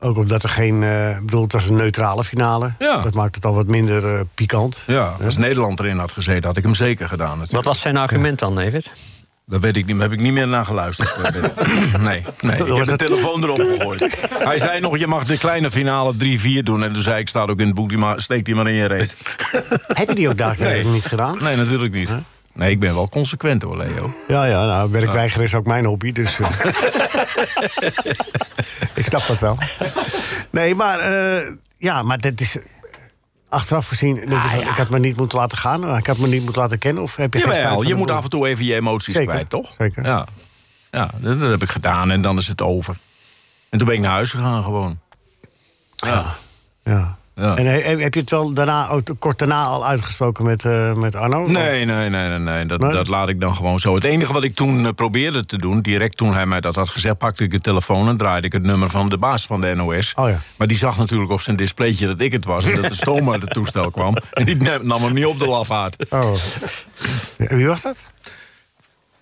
Ook 0.00 0.16
omdat 0.16 0.42
er 0.42 0.48
geen... 0.48 0.82
eh, 0.82 1.10
ik 1.10 1.24
bedoel, 1.24 1.42
het 1.42 1.52
was 1.52 1.68
een 1.68 1.76
neutrale 1.76 2.24
finale. 2.24 2.72
Ja. 2.78 3.00
Dat 3.02 3.14
maakt 3.14 3.34
het 3.34 3.44
al 3.44 3.54
wat 3.54 3.66
minder 3.66 4.14
eh, 4.14 4.20
pikant. 4.34 4.82
Ja, 4.86 5.14
als 5.24 5.36
Nederland 5.36 5.80
erin 5.80 5.98
had 5.98 6.12
gezeten, 6.12 6.44
had 6.48 6.56
ik 6.56 6.62
hem 6.62 6.74
zeker 6.74 7.08
gedaan. 7.08 7.28
Natuurlijk. 7.28 7.52
Wat 7.52 7.64
was 7.64 7.80
zijn 7.80 7.96
argument 7.96 8.38
dan, 8.38 8.54
David? 8.54 8.92
Dat 9.48 9.60
weet 9.60 9.76
ik 9.76 9.86
niet, 9.86 9.98
daar 9.98 10.08
heb 10.08 10.18
ik 10.18 10.24
niet 10.24 10.32
meer 10.32 10.48
naar 10.48 10.64
geluisterd. 10.64 11.16
nee, 11.32 12.02
nee. 12.02 12.18
ik 12.52 12.58
heb 12.58 12.66
de 12.66 12.84
dat- 12.84 12.98
telefoon 12.98 13.42
erop 13.44 13.56
gegooid. 13.78 14.06
Hij 14.38 14.58
zei 14.58 14.80
nog, 14.80 14.98
je 14.98 15.06
mag 15.06 15.24
de 15.24 15.38
kleine 15.38 15.70
finale 15.70 16.14
3-4 16.14 16.62
doen. 16.62 16.82
En 16.82 16.92
toen 16.92 17.02
zei 17.02 17.18
ik, 17.20 17.28
staat 17.28 17.48
ook 17.50 17.60
in 17.60 17.66
het 17.66 17.74
boek, 17.74 17.88
die 17.88 17.98
ma- 17.98 18.18
steek 18.18 18.44
die 18.44 18.54
maar 18.54 18.66
in 18.66 18.72
je 18.74 18.84
reet. 18.86 19.36
Heb 20.00 20.08
je 20.08 20.14
die 20.14 20.28
ook 20.28 20.38
daadwerkelijk 20.38 20.84
Nee. 20.84 20.94
niet 20.94 21.06
gedaan? 21.06 21.38
Nee, 21.42 21.56
natuurlijk 21.56 21.92
niet. 21.94 22.10
Nee, 22.52 22.70
ik 22.70 22.80
ben 22.80 22.94
wel 22.94 23.08
consequent 23.08 23.62
hoor, 23.62 23.76
Leo. 23.76 24.14
Ja, 24.28 24.44
ja, 24.44 24.66
nou, 24.66 24.90
werkweigeren 24.90 25.44
is 25.46 25.54
ook 25.54 25.66
mijn 25.66 25.84
hobby, 25.84 26.12
dus... 26.12 26.38
eh. 26.40 26.48
ik 28.94 29.06
snap 29.06 29.26
dat 29.26 29.38
wel. 29.38 29.58
Nee, 30.50 30.74
maar... 30.74 30.98
eh, 31.00 31.42
ja, 31.78 32.02
maar 32.02 32.18
dit 32.18 32.40
is... 32.40 32.56
Achteraf 33.48 33.88
gezien, 33.88 34.14
denk 34.14 34.42
van, 34.42 34.60
ik 34.60 34.66
had 34.66 34.90
me 34.90 34.98
niet 34.98 35.16
moeten 35.16 35.38
laten 35.38 35.58
gaan. 35.58 35.96
Ik 35.96 36.06
had 36.06 36.18
me 36.18 36.28
niet 36.28 36.42
moeten 36.42 36.62
laten 36.62 36.78
kennen. 36.78 37.02
Of 37.02 37.16
heb 37.16 37.34
je 37.34 37.38
Jawel, 37.38 37.82
je 37.82 37.94
moet 37.94 38.10
af 38.10 38.24
en 38.24 38.30
toe 38.30 38.46
even 38.48 38.64
je 38.64 38.74
emoties 38.74 39.14
Zeker, 39.14 39.30
kwijt, 39.32 39.50
toch? 39.50 39.72
zeker. 39.78 40.04
Ja, 40.04 40.26
ja 40.90 41.10
dat, 41.16 41.40
dat 41.40 41.50
heb 41.50 41.62
ik 41.62 41.68
gedaan 41.68 42.10
en 42.10 42.20
dan 42.20 42.38
is 42.38 42.48
het 42.48 42.62
over. 42.62 42.96
En 43.68 43.78
toen 43.78 43.86
ben 43.86 43.96
ik 43.96 44.02
naar 44.02 44.12
huis 44.12 44.30
gegaan 44.30 44.64
gewoon. 44.64 44.98
Ja. 45.96 46.34
Ja. 46.84 47.18
Ja. 47.38 47.56
En 47.56 47.66
he- 47.66 47.96
heb 48.02 48.14
je 48.14 48.20
het 48.20 48.30
wel 48.30 48.52
daarna, 48.52 48.88
ook 48.88 49.08
kort 49.18 49.38
daarna 49.38 49.64
al 49.64 49.86
uitgesproken 49.86 50.44
met, 50.44 50.64
eh, 50.64 50.92
met 50.92 51.14
Arno? 51.16 51.46
Nee, 51.46 51.84
nee, 51.84 52.08
nee, 52.08 52.28
nee, 52.28 52.38
nee. 52.38 52.66
Dat, 52.66 52.80
Nee? 52.80 52.92
dat 52.92 53.08
laat 53.08 53.28
ik 53.28 53.40
dan 53.40 53.54
gewoon 53.56 53.78
zo. 53.78 53.94
Het 53.94 54.04
enige 54.04 54.32
wat 54.32 54.42
ik 54.42 54.54
toen 54.54 54.86
eh, 54.86 54.92
probeerde 54.92 55.44
te 55.46 55.56
doen, 55.56 55.80
direct 55.80 56.16
toen 56.16 56.32
hij 56.34 56.46
mij 56.46 56.60
dat 56.60 56.74
had 56.74 56.88
gezegd, 56.88 57.18
pakte 57.18 57.44
ik 57.44 57.50
de 57.50 57.60
telefoon 57.60 58.08
en 58.08 58.16
draaide 58.16 58.46
ik 58.46 58.52
het 58.52 58.62
nummer 58.62 58.88
van 58.88 59.08
de 59.08 59.18
baas 59.18 59.46
van 59.46 59.60
de 59.60 59.74
NOS. 59.74 60.12
Oh 60.16 60.28
ja. 60.28 60.40
Maar 60.56 60.66
die 60.66 60.76
zag 60.76 60.98
natuurlijk 60.98 61.30
op 61.30 61.40
zijn 61.40 61.56
displaytje 61.56 62.06
dat 62.06 62.20
ik 62.20 62.32
het 62.32 62.44
was 62.44 62.64
en 62.64 62.74
dat 62.74 62.84
de 62.90 62.94
stoom 62.94 63.30
uit 63.32 63.42
het 63.42 63.52
toestel 63.52 63.90
kwam. 63.90 64.16
En 64.30 64.44
die 64.44 64.56
nam 64.82 65.02
hem 65.02 65.14
niet 65.14 65.26
op 65.26 65.38
de 65.38 65.46
lafaard. 65.48 66.10
Oh. 66.10 66.32
Wie 67.36 67.66
was 67.66 67.82
dat? 67.82 68.04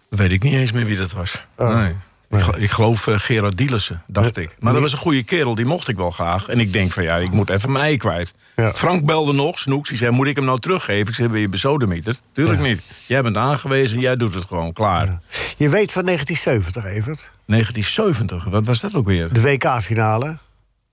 Weet 0.09 0.33
ik 0.33 0.43
niet 0.43 0.53
eens 0.55 0.73
meer 0.73 0.85
wie 0.87 0.97
dat 0.97 1.13
was. 1.13 1.43
Oh. 1.57 1.75
Nee. 1.75 1.95
Ik, 2.31 2.39
gel- 2.39 2.59
ik 2.59 2.71
geloof 2.71 3.07
eh, 3.07 3.15
Gerard 3.19 3.57
Dielissen, 3.59 4.03
dacht 4.07 4.37
ik. 4.37 4.57
Maar 4.59 4.73
dat 4.73 4.83
was 4.83 4.93
een 4.93 4.99
goede 4.99 5.23
kerel, 5.23 5.55
die 5.55 5.65
mocht 5.65 5.89
ik 5.89 5.97
wel 5.97 6.11
graag. 6.11 6.49
En 6.49 6.61
ik 6.61 6.73
denk 6.73 6.93
van 6.93 7.03
ja, 7.03 7.17
ik 7.17 7.31
moet 7.31 7.51
even 7.51 7.73
mijn 7.73 7.85
ei 7.85 7.97
kwijt. 7.97 8.35
Ja. 8.57 8.75
Frank 8.75 9.05
belde 9.05 9.33
nog, 9.33 9.59
Snoeks, 9.59 9.89
die 9.89 9.99
zei, 9.99 10.11
moet 10.11 10.27
ik 10.27 10.37
hem 10.37 10.45
nou 10.45 10.61
teruggeven? 10.61 11.09
Ik 11.09 11.15
zei, 11.15 11.29
ben 11.29 11.41
je 11.41 11.49
besodemieterd? 11.49 12.23
Tuurlijk 12.33 12.61
niet. 12.61 12.81
Jij 13.07 13.23
bent 13.23 13.37
aangewezen, 13.37 14.01
jij 14.01 14.17
doet 14.17 14.35
het 14.35 14.45
gewoon, 14.45 14.73
klaar. 14.73 15.21
Je 15.57 15.69
weet 15.69 15.93
van 15.93 16.05
1970, 16.05 16.85
Evert. 16.85 17.31
1970, 17.47 18.45
wat 18.45 18.67
was 18.67 18.81
dat 18.81 18.95
ook 18.95 19.07
weer? 19.07 19.33
De 19.33 19.41
WK-finale 19.41 20.39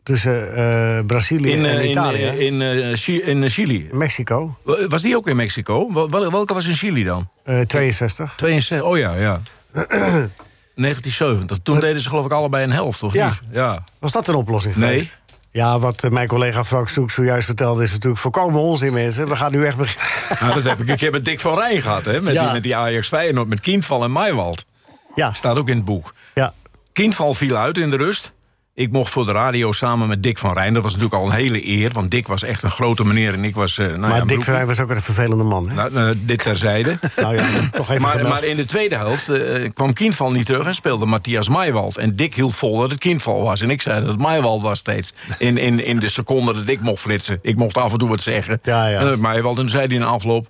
tussen 0.03 0.55
eh, 0.55 1.05
Brazilië 1.05 1.51
In, 1.51 1.65
eh, 1.65 1.73
en 1.75 1.83
in, 1.83 1.89
Italië. 1.89 2.23
eh, 2.23 2.39
in, 2.39 2.61
eh, 2.61 3.27
in 3.27 3.43
eh, 3.43 3.49
Chili. 3.49 3.89
Mexico, 3.91 4.57
Was 4.87 5.01
die 5.01 5.15
ook 5.15 5.27
in 5.27 5.35
Mexico? 5.35 5.93
Wel- 5.93 6.09
wel- 6.09 6.31
Welke 6.31 6.53
was 6.53 6.67
in 6.67 6.73
Chili 6.75 7.03
dan? 7.03 7.29
eh 7.43 7.59
62. 7.61 8.33
62, 8.37 8.87
oh 8.87 8.97
ja, 8.97 9.15
ja. 9.15 9.41
1970. 10.75 11.57
Toen 11.63 11.79
deden 11.79 12.01
ze 12.01 12.09
geloof 12.09 12.25
ik 12.25 12.31
allebei 12.31 12.63
een 12.63 12.71
helft, 12.71 13.03
of 13.03 13.13
Ja. 13.13 13.27
niet? 13.29 13.39
Ja. 13.51 13.83
Was 13.99 14.11
dat 14.11 14.27
een 14.27 14.35
oplossing 14.35 14.75
Nee. 14.75 14.89
geweest? 14.89 15.21
Ja, 15.51 15.79
wat 15.79 16.03
eh, 16.03 16.11
mijn 16.11 16.27
collega 16.27 16.63
Frank 16.63 16.89
Stoek 16.89 17.11
zojuist 17.11 17.45
vertelde... 17.45 17.83
is 17.83 17.91
natuurlijk 17.91 18.21
volkomen 18.21 18.61
onzin, 18.61 18.93
mensen. 18.93 19.27
We 19.27 19.35
gaan 19.35 19.51
nu 19.51 19.65
echt 19.65 19.77
beginnen. 19.77 20.07
Nou, 20.39 20.53
dat 20.53 20.63
heb 20.63 20.79
ik 20.79 20.89
een 20.89 20.97
keer 20.97 21.11
met 21.11 21.25
Dick 21.25 21.39
van 21.39 21.55
Rijn 21.57 21.81
gehad, 21.81 22.05
hè? 22.05 22.21
Met, 22.21 22.33
Ja. 22.33 22.43
die, 22.43 22.51
met 22.53 22.63
die 22.63 22.75
Ajax 22.75 23.07
Feyenoord, 23.07 23.47
met 23.47 23.59
Kindval 23.59 24.03
en 24.03 24.11
Maaiwald. 24.11 24.65
Ja, 25.15 25.33
Staat 25.33 25.57
ook 25.57 25.69
in 25.69 25.75
het 25.75 25.85
boek. 25.85 26.13
ja. 26.33 26.53
Kindval 26.93 27.33
viel 27.33 27.55
uit 27.57 27.77
in 27.77 27.89
de 27.89 27.95
rust. 27.97 28.31
Ik 28.75 28.91
mocht 28.91 29.11
voor 29.11 29.25
de 29.25 29.31
radio 29.31 29.71
samen 29.71 30.07
met 30.07 30.23
Dick 30.23 30.37
van 30.37 30.53
Rijn. 30.53 30.73
Dat 30.73 30.83
was 30.83 30.91
natuurlijk 30.91 31.21
al 31.21 31.29
een 31.29 31.35
hele 31.35 31.67
eer, 31.67 31.89
want 31.91 32.11
Dick 32.11 32.27
was 32.27 32.43
echt 32.43 32.63
een 32.63 32.69
grote 32.71 33.05
meneer 33.05 33.33
en 33.33 33.43
ik 33.43 33.55
was. 33.55 33.77
eh, 33.77 33.85
nou 33.85 33.99
ja, 34.01 34.07
maar 34.07 34.19
Dick 34.19 34.27
beroep- 34.27 34.43
Vrij 34.43 34.65
was 34.65 34.79
ook 34.79 34.89
een 34.89 35.01
vervelende 35.01 35.43
man. 35.43 35.69
Hè? 35.69 35.75
Nou, 35.75 35.95
eh, 36.09 36.15
dit 36.19 36.43
terzijde. 36.43 36.99
Nou 37.15 37.35
ja, 37.35 37.47
toch 37.71 37.89
even 37.89 38.01
maar, 38.01 38.27
maar 38.27 38.43
in 38.43 38.55
de 38.55 38.65
tweede 38.65 38.95
helft 38.95 39.29
eh, 39.29 39.69
kwam 39.73 39.93
Kienval 39.93 40.31
niet 40.31 40.45
terug 40.45 40.65
en 40.65 40.73
speelde 40.73 41.05
Matthias 41.05 41.49
Maaiwald. 41.49 41.97
En 41.97 42.15
Dick 42.15 42.33
hield 42.35 42.55
vol 42.55 42.77
dat 42.79 42.89
het 42.89 42.99
Kienval 42.99 43.41
was. 43.43 43.61
En 43.61 43.69
ik 43.69 43.81
zei 43.81 43.99
dat 43.99 44.09
het 44.09 44.19
Maaiwald 44.21 44.61
was 44.61 44.79
steeds. 44.79 45.13
In, 45.37 45.57
in, 45.57 45.85
in 45.85 45.99
de 45.99 46.09
seconde 46.09 46.53
dat 46.53 46.67
ik 46.67 46.79
mocht 46.81 47.01
flitsen. 47.01 47.37
Ik 47.41 47.55
mocht 47.55 47.77
af 47.77 47.91
en 47.91 47.97
toe 47.97 48.09
wat 48.09 48.21
zeggen. 48.21 48.59
Ja, 48.63 48.87
ja. 48.87 48.99
En 48.99 49.05
dat 49.05 49.17
Maaiwald. 49.19 49.55
En 49.55 49.61
toen 49.61 49.69
zei 49.71 49.85
hij 49.85 49.95
in 49.95 50.01
de 50.01 50.07
afloop... 50.07 50.47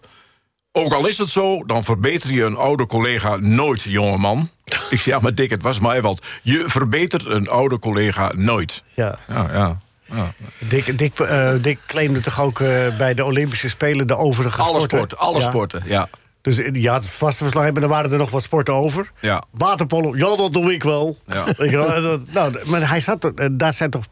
Ook 0.75 0.93
al 0.93 1.07
is 1.07 1.17
het 1.17 1.29
zo, 1.29 1.65
dan 1.65 1.83
verbeter 1.83 2.31
je 2.31 2.43
een 2.43 2.55
oude 2.55 2.85
collega 2.85 3.35
nooit, 3.35 3.81
jongeman. 3.81 4.49
Ik 4.89 4.99
zei, 4.99 5.15
ja, 5.15 5.21
maar 5.21 5.35
Dick, 5.35 5.49
het 5.49 5.61
was 5.61 5.79
Maaiwald. 5.79 6.25
Je 6.41 6.63
verbetert 6.67 7.25
een 7.25 7.47
oude 7.49 7.79
collega 7.79 8.31
nooit. 8.37 8.83
Ja. 8.93 9.17
Ja, 9.27 9.47
ja. 9.51 9.77
ja. 10.05 10.31
Dick, 10.57 10.97
Dick, 10.97 11.19
eh, 11.19 11.51
Dick 11.61 11.79
claimde 11.87 12.19
toch 12.21 12.41
ook 12.41 12.59
eh, 12.59 12.97
bij 12.97 13.13
de 13.13 13.23
Olympische 13.25 13.69
Spelen 13.69 14.07
de 14.07 14.15
overige 14.17 14.61
Alle 14.61 14.81
sporten? 14.81 15.17
alle 15.17 15.39
Ja. 15.39 15.47
sporten, 15.49 15.83
ja. 15.85 16.09
Dus 16.41 16.57
eh, 16.59 16.69
ja, 16.73 16.93
het 16.93 17.09
vaste 17.09 17.43
verslag 17.43 17.63
hebben, 17.63 17.83
er 17.83 17.89
waren 17.89 18.11
er 18.11 18.17
nog 18.17 18.29
wat 18.31 18.43
sporten 18.43 18.73
over. 18.73 19.11
Ja. 19.19 19.43
Waterpolo, 19.51 20.15
ja, 20.15 20.35
dat 20.35 20.53
doe 20.53 20.73
ik 20.73 20.83
wel. 20.83 21.17
Ja. 21.27 21.45
Nou, 22.33 22.55
maar 22.65 22.89
hij 22.89 22.99
zat, 22.99 23.31
daar 23.51 23.73
zijn 23.73 23.89
toch 23.89 24.03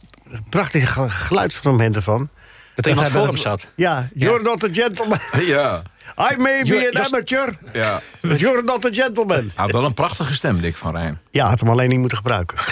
prachtige 0.49 0.85
ge- 0.87 1.09
geluidsfragmenten 1.09 2.03
van. 2.03 2.29
Dat 2.75 2.87
iemand 2.87 3.07
voor 3.07 3.25
hem 3.27 3.37
zat. 3.37 3.71
Ja, 3.75 4.09
you're 4.13 4.41
not 4.43 4.63
a 4.63 4.67
gentleman. 4.71 5.17
Ja, 5.45 5.81
I 6.31 6.35
may 6.37 6.63
be 6.63 6.75
an 6.75 6.91
just- 6.91 7.13
amateur, 7.13 7.57
ja. 7.73 8.01
but 8.21 8.39
you're 8.39 8.63
not 8.63 8.85
a 8.85 8.89
gentleman. 8.91 9.37
Hij 9.37 9.51
had 9.55 9.71
wel 9.71 9.85
een 9.85 9.93
prachtige 9.93 10.33
stem, 10.33 10.61
Dick 10.61 10.75
van 10.77 10.91
Rijn. 10.95 11.19
Ja, 11.31 11.47
had 11.47 11.59
hem 11.59 11.69
alleen 11.69 11.89
niet 11.89 11.99
moeten 11.99 12.17
gebruiken. 12.17 12.57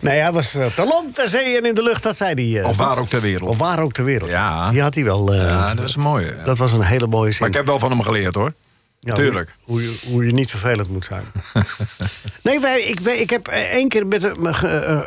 nee, 0.00 0.18
hij 0.20 0.32
was 0.32 0.54
eh, 0.54 0.76
de 0.76 0.84
land, 0.84 1.14
ter 1.14 1.28
zee 1.28 1.56
en 1.58 1.64
in 1.66 1.74
de 1.74 1.82
lucht, 1.82 2.02
dat 2.02 2.16
zei 2.16 2.52
hij. 2.52 2.62
eh, 2.62 2.68
Of 2.68 2.76
waar 2.76 2.98
ook 2.98 3.08
ter 3.08 3.20
wereld. 3.20 3.50
Of 3.50 3.58
waar 3.58 3.80
ook 3.80 3.92
ter 3.92 4.04
wereld. 4.04 4.30
Ja. 4.30 4.70
Die 4.70 4.82
had 4.82 4.94
hij 4.94 5.04
wel. 5.04 5.32
eh, 5.32 5.38
Ja, 5.48 5.68
dat 5.74 5.78
was 5.84 5.94
een 5.96 6.02
mooie. 6.02 6.34
ja. 6.36 6.44
Dat 6.44 6.58
was 6.58 6.72
een 6.72 6.82
hele 6.82 7.06
mooie 7.06 7.30
zin. 7.30 7.40
Maar 7.40 7.48
ik 7.48 7.54
heb 7.54 7.66
wel 7.66 7.78
van 7.78 7.90
hem 7.90 8.02
geleerd, 8.02 8.34
hoor. 8.34 8.52
Ja, 9.00 9.14
tuurlijk. 9.14 9.54
Hoe, 9.62 9.80
hoe, 9.80 9.82
je, 9.82 9.98
hoe 10.10 10.26
je 10.26 10.32
niet 10.32 10.50
vervelend 10.50 10.88
moet 10.90 11.04
zijn. 11.04 11.22
nee, 12.42 12.60
wij, 12.60 12.80
ik, 12.82 13.00
wij- 13.00 13.16
ik 13.18 13.30
heb 13.30 13.48
één 13.48 13.88
keer 13.88 14.06
met 14.06 14.24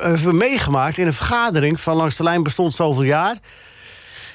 even 0.04 0.38
meegemaakt... 0.38 0.98
in 0.98 1.06
een 1.08 1.14
vergadering 1.14 1.80
van 1.80 1.96
Langs 1.96 2.16
de 2.18 2.24
Lijn 2.24 2.44
bestond 2.44 2.74
zoveel 2.74 3.04
jaar. 3.04 3.36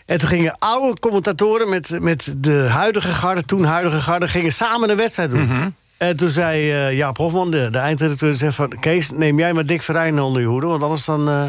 En 0.07 0.19
toen 0.19 0.29
gingen 0.29 0.57
oude 0.59 0.99
commentatoren 1.01 1.69
met, 1.69 2.01
met 2.01 2.35
de 2.37 2.67
huidige 2.71 3.13
garde... 3.13 3.45
toen 3.45 3.65
huidige 3.65 4.01
garde, 4.01 4.29
gingen 4.29 4.53
samen 4.53 4.91
een 4.91 4.97
wedstrijd 4.97 5.31
doen. 5.31 5.45
Mhm. 5.45 5.69
En 5.97 6.17
toen 6.17 6.29
zei 6.29 6.73
eh, 6.73 6.97
Jaap 6.97 7.17
Hofman, 7.17 7.51
de, 7.51 7.71
de 7.71 7.79
eindredacteur... 7.79 8.35
zei 8.35 8.53
van, 8.53 8.69
Kees, 8.81 9.11
neem 9.11 9.39
jij 9.39 9.53
maar 9.53 9.67
Dick 9.67 9.83
Verijn 9.83 10.21
onder 10.21 10.43
je 10.43 10.49
hoede... 10.49 10.67
want 10.67 10.83
anders 10.83 11.05
dan... 11.05 11.29
eh, 11.29 11.45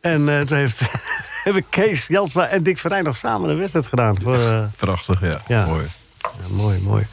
en 0.00 0.28
eh, 0.28 0.40
toen 0.40 0.56
heeft, 0.56 0.80
hebben 1.44 1.64
Kees 1.68 2.06
Jansma 2.06 2.46
en 2.48 2.62
Dick 2.62 2.78
Verijn 2.78 3.04
nog 3.04 3.16
samen 3.16 3.50
een 3.50 3.58
wedstrijd 3.58 3.86
gedaan. 3.86 4.16
Voor, 4.22 4.38
Prachtig, 4.76 5.20
ja. 5.20 5.40
Ja. 5.48 5.66
Mooi. 5.66 5.86
ja, 6.20 6.28
mooi, 6.54 6.80
mooi. 6.80 7.06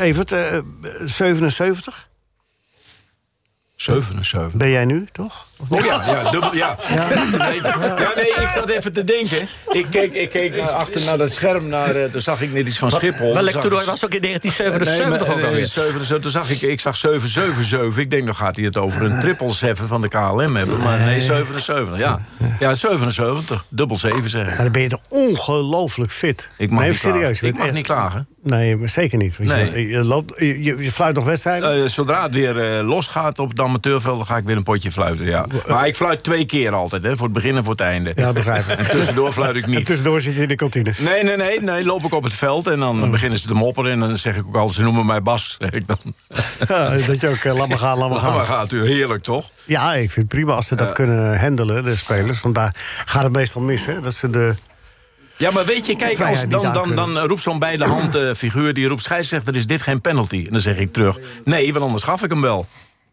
Evert, 0.00 0.32
eh, 0.32 0.58
77 1.04 2.08
77. 3.94 4.52
ben 4.52 4.70
jij 4.70 4.84
nu, 4.84 5.06
toch? 5.12 5.44
Oh 5.68 5.84
ja, 5.84 6.06
ja, 6.06 6.30
dubbel, 6.30 6.54
ja. 6.54 6.76
Nee, 7.38 7.60
ja, 7.62 8.12
nee, 8.14 8.28
ik 8.44 8.48
zat 8.54 8.68
even 8.68 8.92
te 8.92 9.04
denken. 9.04 9.48
Ik 9.68 9.86
keek, 9.90 10.12
ik 10.12 10.30
keek 10.30 10.58
achter 10.58 11.04
naar 11.04 11.18
dat 11.18 11.30
scherm, 11.30 11.68
naar, 11.68 11.96
eh, 11.96 12.10
toen 12.10 12.20
zag 12.20 12.40
ik 12.40 12.52
net 12.52 12.66
iets 12.66 12.78
van 12.78 12.90
Schiphol. 12.90 13.34
Welk 13.34 13.50
toernooi 13.50 13.86
was 13.86 14.04
ook 14.04 14.14
in 14.14 14.20
Nee, 14.20 14.38
1977 14.38 15.26
maar, 15.28 15.36
ook 15.36 15.44
alweer? 15.44 15.66
77, 15.66 16.20
toen 16.20 16.30
zag 16.30 16.50
ik, 16.50 16.60
ik 16.62 16.80
zag 16.80 16.96
777. 16.96 17.98
Ik 18.04 18.10
denk, 18.10 18.24
dan 18.24 18.34
gaat 18.34 18.56
hij 18.56 18.64
het 18.64 18.76
over 18.76 19.02
een 19.02 19.20
triple 19.20 19.52
7 19.52 19.88
van 19.88 20.00
de 20.00 20.08
KLM 20.08 20.56
hebben. 20.56 20.80
Maar 20.80 20.98
nee, 21.00 21.20
77, 21.20 21.98
ja. 21.98 22.20
Ja, 22.60 22.74
77, 22.74 23.64
dubbel 23.68 23.96
7 23.96 24.30
zeg 24.30 24.46
ik. 24.46 24.56
Ja, 24.56 24.62
dan 24.62 24.72
ben 24.72 24.82
je 24.82 24.88
toch 24.88 25.00
ongelooflijk 25.08 26.12
fit. 26.12 26.48
Ik 26.58 26.70
mag 26.70 26.80
nee, 26.80 26.88
niet 26.90 26.98
serieus. 26.98 27.20
klagen. 27.38 27.48
Ik 27.48 27.56
mag 27.56 27.66
echt- 27.66 27.74
niet 27.74 27.86
klagen. 27.86 28.26
Nee, 28.46 28.76
maar 28.76 28.88
zeker 28.88 29.18
niet. 29.18 29.38
Nee. 29.38 29.70
je, 29.72 29.88
je, 29.88 30.04
loopt, 30.04 30.38
je, 30.38 30.62
je- 30.62 30.76
je 30.78 30.92
fluit 30.92 31.14
nog 31.14 31.24
wedstrijden? 31.24 31.82
Eh, 31.82 31.88
zodra 31.88 32.22
het 32.22 32.32
weer 32.32 32.78
eh, 32.78 32.86
losgaat 32.88 33.38
op 33.38 33.48
het 33.48 33.60
amateurveld, 33.60 34.16
dan 34.16 34.26
ga 34.26 34.36
ik 34.36 34.44
weer 34.44 34.56
een 34.56 34.62
potje 34.62 34.90
fluiten, 34.90 35.26
ja. 35.26 35.46
Maar 35.68 35.86
ik 35.86 35.96
fluit 35.96 36.22
twee 36.22 36.44
keer 36.44 36.74
altijd, 36.74 37.04
hè, 37.04 37.10
voor 37.16 37.24
het 37.24 37.32
begin 37.32 37.56
en 37.56 37.62
voor 37.64 37.72
het 37.72 37.80
einde. 37.80 38.12
ja, 38.16 38.32
begrijp 38.32 38.66
ik. 38.66 38.78
En 38.78 38.90
tussendoor 38.90 39.32
fluit 39.32 39.56
ik 39.56 39.64
En 39.64 39.70
niet. 39.70 39.86
tussendoor 39.86 40.20
zit 40.20 40.34
je 40.34 40.42
in 40.42 40.48
de 40.48 40.54
kantine. 40.54 40.92
Nee, 40.98 41.22
nee, 41.24 41.36
nee, 41.36 41.60
nee, 41.60 41.84
loop 41.84 42.02
ik 42.04 42.12
op 42.14 42.22
het 42.24 42.34
veld 42.34 42.66
en 42.66 42.78
dan 42.80 43.10
beginnen 43.10 43.38
ze 43.38 43.46
te 43.46 43.54
mopperen. 43.54 43.90
En 43.92 44.00
dan 44.00 44.16
zeg 44.16 44.36
ik 44.36 44.46
ook 44.46 44.54
altijd, 44.56 44.72
ze 44.74 44.82
noemen 44.82 45.06
mij 45.06 45.22
Bas. 45.22 45.56
Zeg 45.60 45.70
ik 45.70 45.86
dan. 45.86 45.98
Ja, 46.68 46.90
dat 47.06 47.20
je 47.20 47.28
ook, 47.28 47.36
eh, 47.36 47.54
laat 47.54 47.68
maar 47.68 47.78
gaan, 47.78 47.98
laat 47.98 48.10
maar 48.10 48.22
Maar 48.22 48.30
gaan. 48.32 48.44
gaat 48.46 48.72
u 48.72 48.86
heerlijk, 48.86 49.22
toch? 49.22 49.50
Ja, 49.64 49.94
ik 49.94 50.10
vind 50.10 50.30
het 50.30 50.40
prima 50.40 50.54
als 50.54 50.66
ze 50.66 50.76
dat 50.76 50.92
kunnen 50.92 51.40
handelen, 51.40 51.84
de 51.84 51.96
spelers. 51.96 52.40
Want 52.40 52.54
daar 52.54 52.74
gaat 53.04 53.22
het 53.22 53.32
meestal 53.32 53.60
mis, 53.60 53.86
hè. 53.86 54.00
Dat 54.00 54.14
ze 54.14 54.30
de... 54.30 54.54
Ja, 55.38 55.50
maar 55.50 55.64
weet 55.64 55.86
je, 55.86 55.96
kijk, 55.96 56.20
als, 56.20 56.48
dan, 56.48 56.72
dan, 56.72 56.94
dan 56.94 57.18
roept 57.18 57.40
zo'n 57.40 57.58
bij 57.58 57.76
de 57.76 57.84
hand 57.84 58.14
eh, 58.14 58.30
figuur... 58.36 58.74
die 58.74 58.86
roept 58.86 59.02
scheidsrechter, 59.02 59.56
is 59.56 59.66
dit 59.66 59.82
geen 59.82 60.00
penalty? 60.00 60.42
En 60.46 60.52
dan 60.52 60.60
zeg 60.60 60.76
ik 60.76 60.92
terug, 60.92 61.18
nee, 61.44 61.72
want 61.72 61.84
anders 61.84 62.02
gaf 62.02 62.22
ik 62.22 62.30
hem 62.30 62.40
wel. 62.40 62.66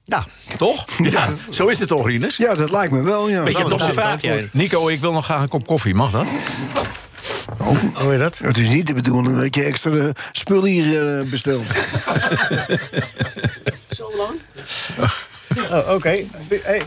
Ja, 0.03 0.25
Toch? 0.57 0.85
Ja, 0.97 1.29
zo 1.49 1.67
is 1.67 1.79
het 1.79 1.87
toch, 1.87 2.05
Rinus? 2.05 2.37
Ja, 2.37 2.53
dat 2.53 2.71
lijkt 2.71 2.91
me 2.91 3.01
wel, 3.01 3.29
ja. 3.29 3.43
Beetje 3.43 3.67
domme 3.67 3.91
vraag. 3.91 4.21
Nico, 4.51 4.87
ik 4.87 4.99
wil 4.99 5.13
nog 5.13 5.25
graag 5.25 5.41
een 5.41 5.47
kop 5.47 5.65
koffie, 5.65 5.93
mag 5.93 6.11
dat? 6.11 6.27
hoe 7.93 8.11
je 8.11 8.17
dat? 8.17 8.37
Het 8.37 8.57
is 8.57 8.67
niet 8.67 8.87
de 8.87 8.93
bedoeling 8.93 9.39
dat 9.39 9.55
je 9.55 9.63
extra 9.63 9.91
eh, 9.91 10.09
spul 10.31 10.63
hier 10.63 11.19
eh, 11.19 11.29
bestelt. 11.29 11.65
Zo 13.97 14.11
lang? 14.17 14.39
Oh, 15.71 15.93
oké. 15.93 16.09
Hey, 16.09 16.27
hey, 16.63 16.81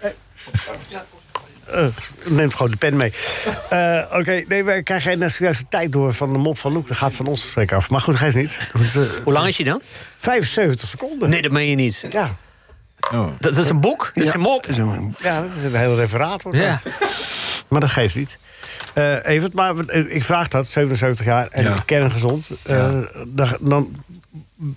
hey. 0.00 0.14
Eh, 1.74 1.86
neemt 2.28 2.54
gewoon 2.54 2.70
de 2.70 2.76
pen 2.76 2.96
mee. 2.96 3.12
Eh, 3.70 4.00
Oké, 4.18 4.44
nee, 4.48 4.64
wij 4.64 4.82
krijgen 4.82 5.18
net 5.18 5.32
zojuist 5.32 5.60
de 5.60 5.66
tijd 5.68 5.92
door 5.92 6.12
van 6.14 6.32
de 6.32 6.38
mop 6.38 6.58
van 6.58 6.72
Loek. 6.72 6.88
Dat 6.88 6.96
gaat 6.96 7.14
van 7.14 7.26
ons 7.26 7.42
gesprek 7.42 7.72
af. 7.72 7.90
Maar 7.90 8.00
goed, 8.00 8.14
geeft 8.16 8.36
niet. 8.36 8.58
Want, 8.72 8.96
eh, 8.96 9.02
Hoe 9.24 9.32
lang 9.32 9.46
is 9.46 9.56
hij 9.56 9.66
dan? 9.66 9.80
75 10.16 10.88
seconden. 10.88 11.28
Nee, 11.30 11.42
dat 11.42 11.50
meen 11.52 11.68
je 11.68 11.74
niet. 11.76 12.04
Ja. 12.10 12.30
Oh. 13.12 13.26
Dat, 13.26 13.54
dat 13.54 13.64
is 13.64 13.70
een 13.70 13.80
boek? 13.80 14.10
Dat 14.14 14.24
is 14.24 14.30
geen 14.30 14.40
mop? 14.40 14.66
Een- 14.68 15.14
ja, 15.18 15.40
dat 15.42 15.52
is 15.52 15.62
een 15.62 15.74
heel 15.74 15.96
referaat. 15.96 16.42
Wordt 16.42 16.58
Ja. 16.58 16.80
dat. 16.84 16.92
Maar 17.68 17.80
dat 17.80 17.90
geeft 17.90 18.14
niet. 18.14 18.38
Eh 18.94 19.26
Evert, 19.26 19.52
maar 19.54 19.74
ik 20.08 20.24
vraag 20.24 20.48
dat, 20.48 20.66
77 20.66 21.26
jaar 21.26 21.48
en 21.50 21.64
Ja. 21.64 21.76
kerngezond. 21.86 22.50
Eh, 22.62 22.98
dan, 23.26 23.56
dan 23.60 24.04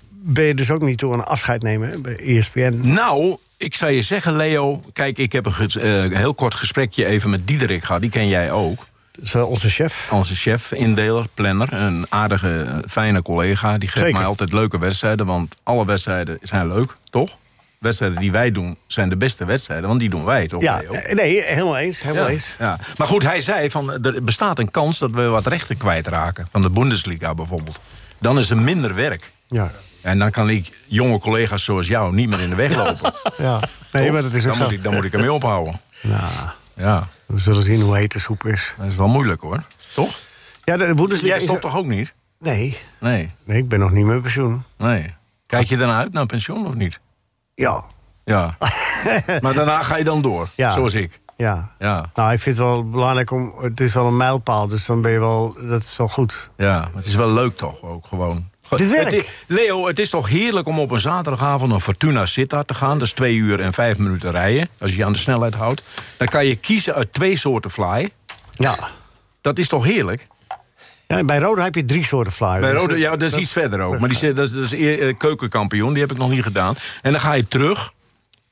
ben 0.10 0.44
je 0.44 0.54
dus 0.54 0.72
ook 0.72 0.82
niet 0.82 0.98
toe 0.98 1.14
aan 1.14 1.20
een 1.20 1.26
afscheid 1.26 1.62
nemen 1.64 2.02
bij 2.02 2.16
ESPN. 2.20 2.80
Nou, 2.84 3.38
ik 3.58 3.76
zou 3.76 3.92
je 3.92 4.02
zeggen, 4.02 4.36
Leo... 4.36 4.82
Kijk, 4.94 5.18
ik 5.18 5.32
heb 5.32 5.46
een 5.46 5.70
eh, 5.82 6.18
heel 6.18 6.34
kort 6.34 6.56
gesprekje 6.56 7.06
even 7.06 7.30
met 7.30 7.48
Diederik 7.48 7.84
gehad. 7.84 8.02
Die 8.02 8.10
ken 8.10 8.28
jij 8.28 8.52
ook. 8.52 8.86
Dat 9.12 9.26
is 9.26 9.36
onze 9.36 9.70
chef. 9.70 10.08
Onze 10.12 10.36
chef, 10.36 10.72
indeler, 10.72 11.26
planner. 11.34 11.74
Een 11.74 12.06
aardige, 12.10 12.62
eh, 12.62 12.78
fijne 12.90 13.22
collega. 13.22 13.78
Die 13.78 13.90
geeft 13.90 14.00
Zeker. 14.06 14.18
mij 14.20 14.28
altijd 14.28 14.54
leuke 14.54 14.80
wedstrijden. 14.80 15.26
Want 15.26 15.56
alle 15.64 15.86
wedstrijden 15.86 16.38
zijn 16.42 16.68
leuk, 16.68 16.96
toch? 17.10 17.38
Wedstrijden 17.80 18.20
die 18.20 18.32
wij 18.32 18.52
doen 18.52 18.78
zijn 18.88 19.10
de 19.10 19.18
beste 19.18 19.46
wedstrijden. 19.46 19.88
Want 19.88 20.00
die 20.00 20.10
doen 20.10 20.24
wij, 20.26 20.48
toch, 20.48 20.62
Ja, 20.62 20.78
Leo? 20.78 20.92
eh, 20.92 21.14
nee, 21.16 21.44
helemaal 21.44 21.78
eens. 21.78 22.02
Helemaal 22.02 22.24
Ja, 22.26 22.30
eens. 22.32 22.56
ja. 22.60 22.80
Maar 22.98 23.08
goed, 23.08 23.24
hij 23.24 23.40
zei 23.42 23.70
van 23.70 24.04
er 24.06 24.24
bestaat 24.24 24.60
een 24.60 24.72
kans 24.72 25.00
dat 25.00 25.12
we 25.12 25.22
wat 25.24 25.48
rechten 25.48 25.78
kwijtraken. 25.78 26.48
Van 26.52 26.62
de 26.62 26.70
Bundesliga 26.70 27.34
bijvoorbeeld. 27.34 27.80
Dan 28.20 28.38
is 28.38 28.50
er 28.50 28.58
minder 28.58 28.96
werk. 28.96 29.32
Ja. 29.48 29.72
En 30.02 30.20
dan 30.20 30.32
kan 30.32 30.50
ik 30.50 30.72
jonge 30.86 31.20
collega's 31.20 31.64
zoals 31.64 31.88
jou 31.88 32.14
niet 32.14 32.30
meer 32.30 32.40
in 32.40 32.50
de 32.50 32.56
weg 32.56 32.76
lopen. 32.76 33.14
ja. 33.48 33.60
Nee, 33.92 34.12
maar 34.12 34.22
dat 34.22 34.34
is 34.34 34.46
ook 34.46 34.52
dan, 34.52 34.56
zo. 34.56 34.64
moet 34.64 34.72
ik, 34.74 34.84
dan 34.84 34.94
moet 34.94 35.04
ik 35.04 35.14
ermee 35.14 35.34
ophouden. 35.34 35.80
Nou, 36.02 36.32
Ja, 36.74 37.08
we 37.26 37.40
zullen 37.40 37.64
zien 37.64 37.82
hoe 37.82 37.96
heet 37.98 38.12
de 38.12 38.20
soep 38.20 38.46
is. 38.46 38.74
dat 38.78 38.86
is 38.88 38.96
wel 38.96 39.08
moeilijk 39.08 39.42
hoor. 39.42 39.64
Toch? 39.94 40.20
Ja, 40.64 40.78
de 40.78 40.94
Bundesliga 40.94 41.28
Jij 41.28 41.40
stopt 41.40 41.64
er- 41.64 41.70
toch 41.70 41.76
ook 41.80 41.86
niet? 41.86 42.14
Nee, 42.40 42.78
Nee, 43.00 43.32
nee, 43.44 43.58
ik 43.58 43.68
ben 43.70 43.80
nog 43.80 43.92
niet 43.92 44.06
met 44.06 44.22
pensioen. 44.22 44.64
nee. 44.78 45.16
Kijk 45.46 45.68
je 45.68 45.78
daarna 45.78 45.98
uit 45.98 46.14
naar 46.14 46.26
pensioen 46.26 46.68
of 46.68 46.74
niet? 46.76 47.00
Ja, 47.56 47.84
Ja. 48.26 48.58
maar 49.42 49.54
daarna 49.54 49.84
ga 49.84 49.98
je 49.98 50.04
dan 50.04 50.22
door, 50.22 50.50
Ja. 50.56 50.72
zoals 50.72 50.94
ik. 50.94 51.20
ja. 51.38 51.72
Ja, 51.80 52.12
Nou, 52.14 52.34
ik 52.34 52.40
vind 52.40 52.58
het 52.58 52.66
wel 52.66 52.90
belangrijk 52.90 53.32
om... 53.32 53.54
Het 53.62 53.80
is 53.80 53.94
wel 53.94 54.06
een 54.08 54.18
mijlpaal, 54.18 54.68
dus 54.68 54.86
dan 54.86 55.02
ben 55.02 55.12
je 55.12 55.20
wel... 55.20 55.56
Dat 55.62 55.82
is 55.82 55.98
wel 55.98 56.08
goed. 56.08 56.50
ja. 56.58 56.80
Maar 56.80 56.90
het 56.96 57.06
is 57.06 57.16
wel 57.16 57.32
leuk 57.34 57.58
toch 57.58 57.82
ook 57.82 58.06
gewoon. 58.06 58.50
Dit 58.70 58.90
werk. 58.90 59.04
Het 59.04 59.14
is- 59.14 59.26
Leo, 59.48 59.88
het 59.88 60.00
is 60.00 60.10
toch 60.10 60.28
heerlijk 60.28 60.68
om 60.68 60.80
op 60.80 60.92
een 60.92 61.00
zaterdagavond 61.00 61.72
naar 61.72 61.80
Fortuna 61.80 62.26
Sittard 62.26 62.68
te 62.68 62.74
gaan. 62.74 62.98
Dat 62.98 63.08
is 63.08 63.14
twee 63.14 63.36
uur 63.36 63.60
en 63.60 63.74
vijf 63.74 63.98
minuten 63.98 64.32
rijden, 64.32 64.68
als 64.80 64.92
je 64.92 64.98
je 64.98 65.06
aan 65.06 65.12
de 65.14 65.20
snelheid 65.20 65.54
houdt. 65.54 65.84
Dan 66.18 66.28
kan 66.28 66.46
je 66.46 66.56
kiezen 66.56 66.94
uit 66.94 67.14
twee 67.14 67.38
soorten 67.38 67.72
fly. 67.72 68.10
Ja. 68.52 68.78
Dat 69.42 69.58
is 69.58 69.68
toch 69.68 69.84
heerlijk? 69.84 70.28
ja 71.08 71.24
bij 71.24 71.40
Rode 71.40 71.62
heb 71.62 71.76
je 71.76 71.86
drie 71.86 72.06
soorten 72.06 72.34
flyers. 72.34 72.60
Bij 72.60 72.72
Dus, 72.72 72.82
Rode, 72.82 72.94
eh, 72.94 73.00
ja, 73.00 73.10
dat 73.16 73.22
is 73.32 73.36
iets 73.38 73.52
verder 73.52 73.80
ook. 73.82 74.00
Maar 74.00 74.10
die, 74.10 74.34
dat 74.34 74.46
is, 74.46 74.54
dat 74.54 74.64
is 74.64 74.74
eh, 74.74 75.18
keukenkampioen, 75.18 75.94
die 75.94 76.02
heb 76.02 76.12
ik 76.12 76.18
nog 76.18 76.30
niet 76.30 76.44
gedaan. 76.44 76.76
En 77.02 77.12
dan 77.12 77.22
ga 77.22 77.34
je 77.34 77.48
terug. 77.48 77.94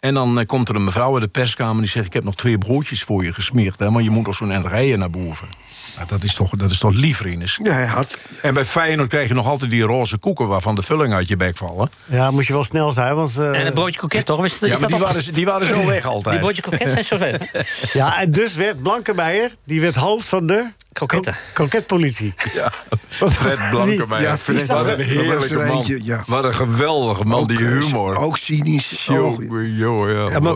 En 0.06 0.14
dan 0.14 0.40
eh, 0.40 0.46
komt 0.46 0.70
er 0.70 0.76
een 0.76 0.84
mevrouw 0.84 1.14
uit 1.14 1.24
de 1.24 1.30
perskamer 1.30 1.82
die 1.82 1.92
zegt... 1.92 2.06
ik 2.06 2.14
heb 2.14 2.24
nog 2.24 2.36
twee 2.36 2.58
broodjes 2.58 3.04
voor 3.04 3.24
je 3.24 3.34
gesmeerd, 3.34 3.80
hè, 3.80 3.90
maar 3.90 4.04
je 4.04 4.10
moet 4.10 4.26
nog 4.26 4.36
zo'n 4.36 4.68
rijden 4.68 5.00
naar 5.00 5.10
boven. 5.10 5.48
Nou, 5.96 6.08
dat, 6.08 6.24
is 6.24 6.36
toch, 6.36 6.50
dat 6.50 6.72
is 6.72 6.78
toch 6.80 6.94
lief, 6.94 7.22
Rinus? 7.22 7.60
Ja, 7.64 7.72
hij 7.72 7.86
had. 7.86 8.18
En 8.42 8.54
bij 8.54 8.66
Feyenoord 8.66 9.10
krijg 9.10 9.28
je 9.28 9.34
nog 9.34 9.48
altijd 9.48 9.72
die 9.72 9.84
roze 9.84 10.18
koeken... 10.18 10.48
waarvan 10.48 10.76
de 10.76 10.82
vulling 10.82 11.14
uit 11.14 11.28
je 11.28 11.36
bek 11.36 11.58
vallen. 11.58 11.90
Ja, 12.06 12.32
moet 12.32 12.48
je 12.48 12.54
wel 12.54 12.64
snel 12.64 12.92
zijn, 12.92 13.16
want... 13.16 13.38
eh, 13.38 13.60
En 13.60 13.68
een 13.68 13.74
broodje 13.74 14.00
koket, 14.00 14.26
toch? 14.26 14.46
Is, 14.46 14.60
is 14.60 14.60
Ja, 14.60 14.80
maar 14.80 14.90
dat 14.90 14.90
die 14.90 15.00
waren, 15.00 15.34
die 15.34 15.46
waren 15.46 15.68
zo 15.68 15.86
weg 15.96 16.06
altijd. 16.06 16.34
Die 16.36 16.44
broodje 16.44 16.62
koket 16.62 16.90
zijn 16.90 17.06
zo 17.06 17.18
ver. 17.18 17.50
Ja, 17.94 18.20
en 18.20 18.32
dus 18.32 18.54
werd 18.56 18.82
Blankenmeijer, 18.82 19.52
die 19.64 19.82
werd 19.82 19.96
hoofd 19.96 20.28
van 20.28 20.48
de... 20.48 20.70
Kroketten. 20.96 21.34
kro- 21.34 21.42
Kroketpolitie. 21.54 22.34
Ja, 22.54 22.72
Fred 23.30 23.60
Blankenmeijer. 23.72 24.30
Ja, 24.30 24.38
Fred, 24.38 24.66
Wat 24.66 24.78
een 24.80 24.86
dat 24.86 24.98
heerlijke 24.98 25.60
er 25.60 25.68
man. 25.68 25.86
ja. 26.04 26.24
Wat 26.28 26.44
een 26.44 26.54
geweldige 26.54 27.24
man, 27.24 27.48
die 27.48 27.58
humor. 27.58 28.16
Ook 28.18 28.38
cynisch. 28.38 29.08
Oh, 29.12 29.16
Jongen, 29.16 29.74
jongen, 29.76 30.14
ja. 30.14 30.30
Ja, 30.30 30.40
maar 30.40 30.56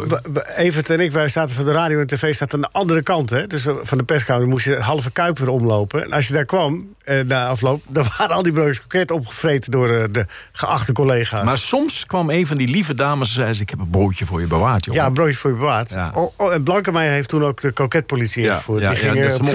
Evert 0.58 0.90
en 0.90 1.00
ik, 1.00 1.12
wij 1.12 1.28
zaten 1.28 1.56
van 1.56 1.66
de 1.66 1.72
radio 1.72 2.00
en 2.00 2.08
tv 2.08 2.34
staat 2.34 2.54
aan 2.54 2.62
de 2.62 2.70
andere 2.72 3.04
kant. 3.04 3.30
Hè? 3.30 3.48
Dus 3.48 3.66
van 3.82 3.98
de 3.98 4.04
perskamer 4.04 4.48
moest 4.48 4.66
je 4.66 4.76
halve 4.80 5.12
kuip 5.12 5.40
weer 5.40 5.50
omlopen. 5.50 6.04
En 6.04 6.12
als 6.12 6.28
je 6.28 6.34
daar 6.34 6.46
kwam, 6.46 6.94
eh, 7.04 7.20
na 7.22 7.48
afloop, 7.48 7.84
dan 7.98 8.06
waren 8.18 8.36
al 8.36 8.44
die 8.44 8.54
broodjes 8.54 8.78
kroket 8.88 9.12
opgevreten 9.12 9.72
door 9.72 9.90
eh, 9.90 10.04
de 10.12 10.26
geachte 10.52 10.92
collega's. 10.94 11.44
Maar 11.44 11.58
soms 11.58 12.06
kwam 12.06 12.30
een 12.30 12.48
van 12.48 12.58
die 12.58 12.68
lieve 12.68 12.94
dames 12.94 13.28
en 13.28 13.34
zei... 13.34 13.54
ze, 13.54 13.62
ik 13.62 13.70
heb 13.70 13.80
een 13.80 13.90
broodje 13.90 14.26
voor 14.26 14.40
je 14.42 14.48
bewaard, 14.48 14.86
joh. 14.86 14.96
ja, 14.96 15.06
een 15.06 15.14
broodje 15.14 15.38
voor 15.38 15.50
je 15.52 15.56
bewaard. 15.58 15.90
Ja. 15.92 16.12
Oh, 16.16 16.34
oh, 16.38 16.54
en 16.54 16.64
Blankenmeijer 16.64 17.14
heeft 17.14 17.30
toen 17.30 17.44
ook 17.46 17.62
de 17.62 17.72
kroketpolitie 17.72 18.44
ingevoerd. 18.44 18.80
Die 18.88 18.96
ging, 18.96 19.14
dus 19.14 19.38
eh, 19.38 19.46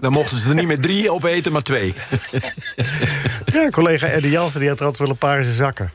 ze 0.00 0.08
op 0.18 0.29
mochten- 0.30 0.36
mochten 0.36 0.38
ze 0.38 0.48
er 0.48 0.54
niet 0.54 0.66
meer 0.66 0.80
drie 0.80 1.10
opeten, 1.12 1.52
maar 1.52 1.62
twee. 1.62 1.94
Ja, 3.52 3.70
collega 3.70 4.06
Eddie 4.06 4.30
Jansen 4.30 4.60
die 4.60 4.68
had 4.68 4.78
er 4.78 4.84
altijd 4.84 5.02
wel 5.02 5.10
een 5.10 5.18
paar 5.18 5.36
in 5.38 5.44
zijn 5.44 5.56
zakken. 5.56 5.92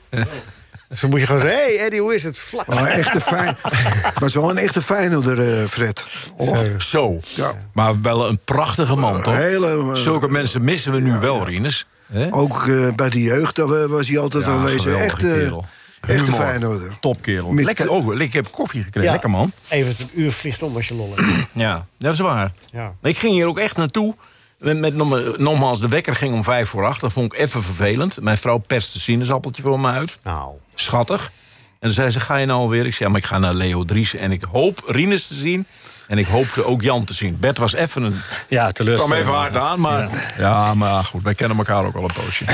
Dus 0.89 0.99
dan 0.99 1.09
moet 1.09 1.19
je 1.19 1.25
gewoon 1.25 1.41
zeggen, 1.41 1.59
hé 1.59 1.75
hey 1.75 1.85
Eddie, 1.85 1.99
hoe 2.01 2.13
is 2.13 2.23
het? 2.23 2.37
Vlak. 2.37 2.67
Maar 2.67 2.77
een 2.77 2.87
echte 2.87 3.21
fijn, 3.21 3.57
was 4.19 4.33
wel 4.33 4.49
een 4.49 4.57
echte 4.57 4.81
Feyenoorder, 4.81 5.59
eh, 5.61 5.67
Fred. 5.67 6.05
Oh, 6.37 6.57
Zo. 6.77 7.19
Ja. 7.23 7.53
Maar 7.73 8.01
wel 8.01 8.27
een 8.29 8.39
prachtige 8.45 8.95
man, 8.95 9.21
toch? 9.21 9.35
hele, 9.35 9.67
eh, 9.67 9.93
Zulke 9.93 10.27
mensen 10.29 10.63
missen 10.63 10.91
we 10.91 10.99
nu 10.99 11.17
wel, 11.19 11.45
Rinus. 11.45 11.85
Hè? 12.13 12.33
Ook 12.33 12.67
eh, 12.67 12.87
bij 12.95 13.09
de 13.09 13.21
jeugd 13.21 13.57
was 13.87 14.07
hij 14.07 14.19
altijd 14.19 14.45
Ja, 14.45 14.51
aanwezig. 14.51 14.95
Echte, 14.95 15.17
kerel. 15.27 15.65
Echte. 16.07 16.31
Feyenoorder. 16.31 16.97
Topkerel. 16.99 17.51
Met- 17.51 17.65
Lekker, 17.65 17.89
oh, 17.89 18.19
ik 18.21 18.33
heb 18.33 18.51
koffie 18.51 18.83
gekregen. 18.83 19.11
Lekker, 19.11 19.29
man. 19.29 19.51
Even 19.69 19.95
een 19.99 20.09
uur 20.21 20.31
vliegt 20.31 20.61
om 20.63 20.75
als 20.75 20.87
je 20.87 20.93
lol 20.93 21.13
hebt. 21.15 21.47
Ja, 21.53 21.85
dat 21.97 22.13
is 22.13 22.19
waar. 22.19 22.51
Ja. 22.71 22.93
Ik 23.01 23.17
ging 23.17 23.33
hier 23.33 23.47
ook 23.47 23.57
echt 23.59 23.77
naartoe. 23.77 24.15
Met, 24.59 24.79
met, 24.79 24.95
nog- 24.95 25.37
nogmaals, 25.37 25.81
de 25.81 25.87
wekker 25.87 26.15
ging 26.15 26.33
om 26.33 26.43
vijf 26.43 26.69
voor 26.69 26.85
acht. 26.85 27.01
Dat 27.01 27.13
vond 27.13 27.33
ik 27.33 27.39
even 27.39 27.63
vervelend. 27.63 28.21
Mijn 28.21 28.37
vrouw 28.37 28.57
perste 28.57 28.99
sinaasappeltje 28.99 29.61
voor 29.61 29.79
me 29.79 29.89
uit. 29.91 30.19
Nou, 30.23 30.53
Schattig. 30.75 31.31
En 31.79 31.91
dan 31.91 31.91
zei 31.91 32.09
ze, 32.09 32.19
ga 32.19 32.35
je 32.37 32.45
nou 32.45 32.59
alweer? 32.59 32.85
Ik 32.85 32.91
zei, 32.93 33.03
ja, 33.03 33.09
maar 33.09 33.19
ik 33.19 33.25
ga 33.27 33.37
naar 33.37 33.53
Leo 33.53 33.83
Dries. 33.85 34.15
En 34.15 34.31
ik 34.31 34.43
hoop 34.43 34.83
Rinus 34.85 35.27
te 35.27 35.33
zien. 35.33 35.67
En 36.07 36.17
ik 36.17 36.25
hoopte 36.25 36.65
ook 36.65 36.81
Jan 36.81 37.03
te 37.05 37.13
zien. 37.13 37.37
Bert 37.39 37.57
was 37.57 37.73
even 37.73 38.03
een... 38.03 38.15
Ja, 38.49 38.59
kwam 38.59 38.71
teleurstellend. 38.71 39.21
even 39.21 39.33
hard 39.33 39.55
aan, 39.57 39.79
maar... 39.79 40.33
Ja, 40.37 40.73
maar 40.73 41.03
goed, 41.03 41.23
wij 41.23 41.33
kennen 41.35 41.57
elkaar 41.57 41.85
ook 41.85 41.95
al 41.95 42.03
een 42.03 42.13
poosje. 42.23 42.45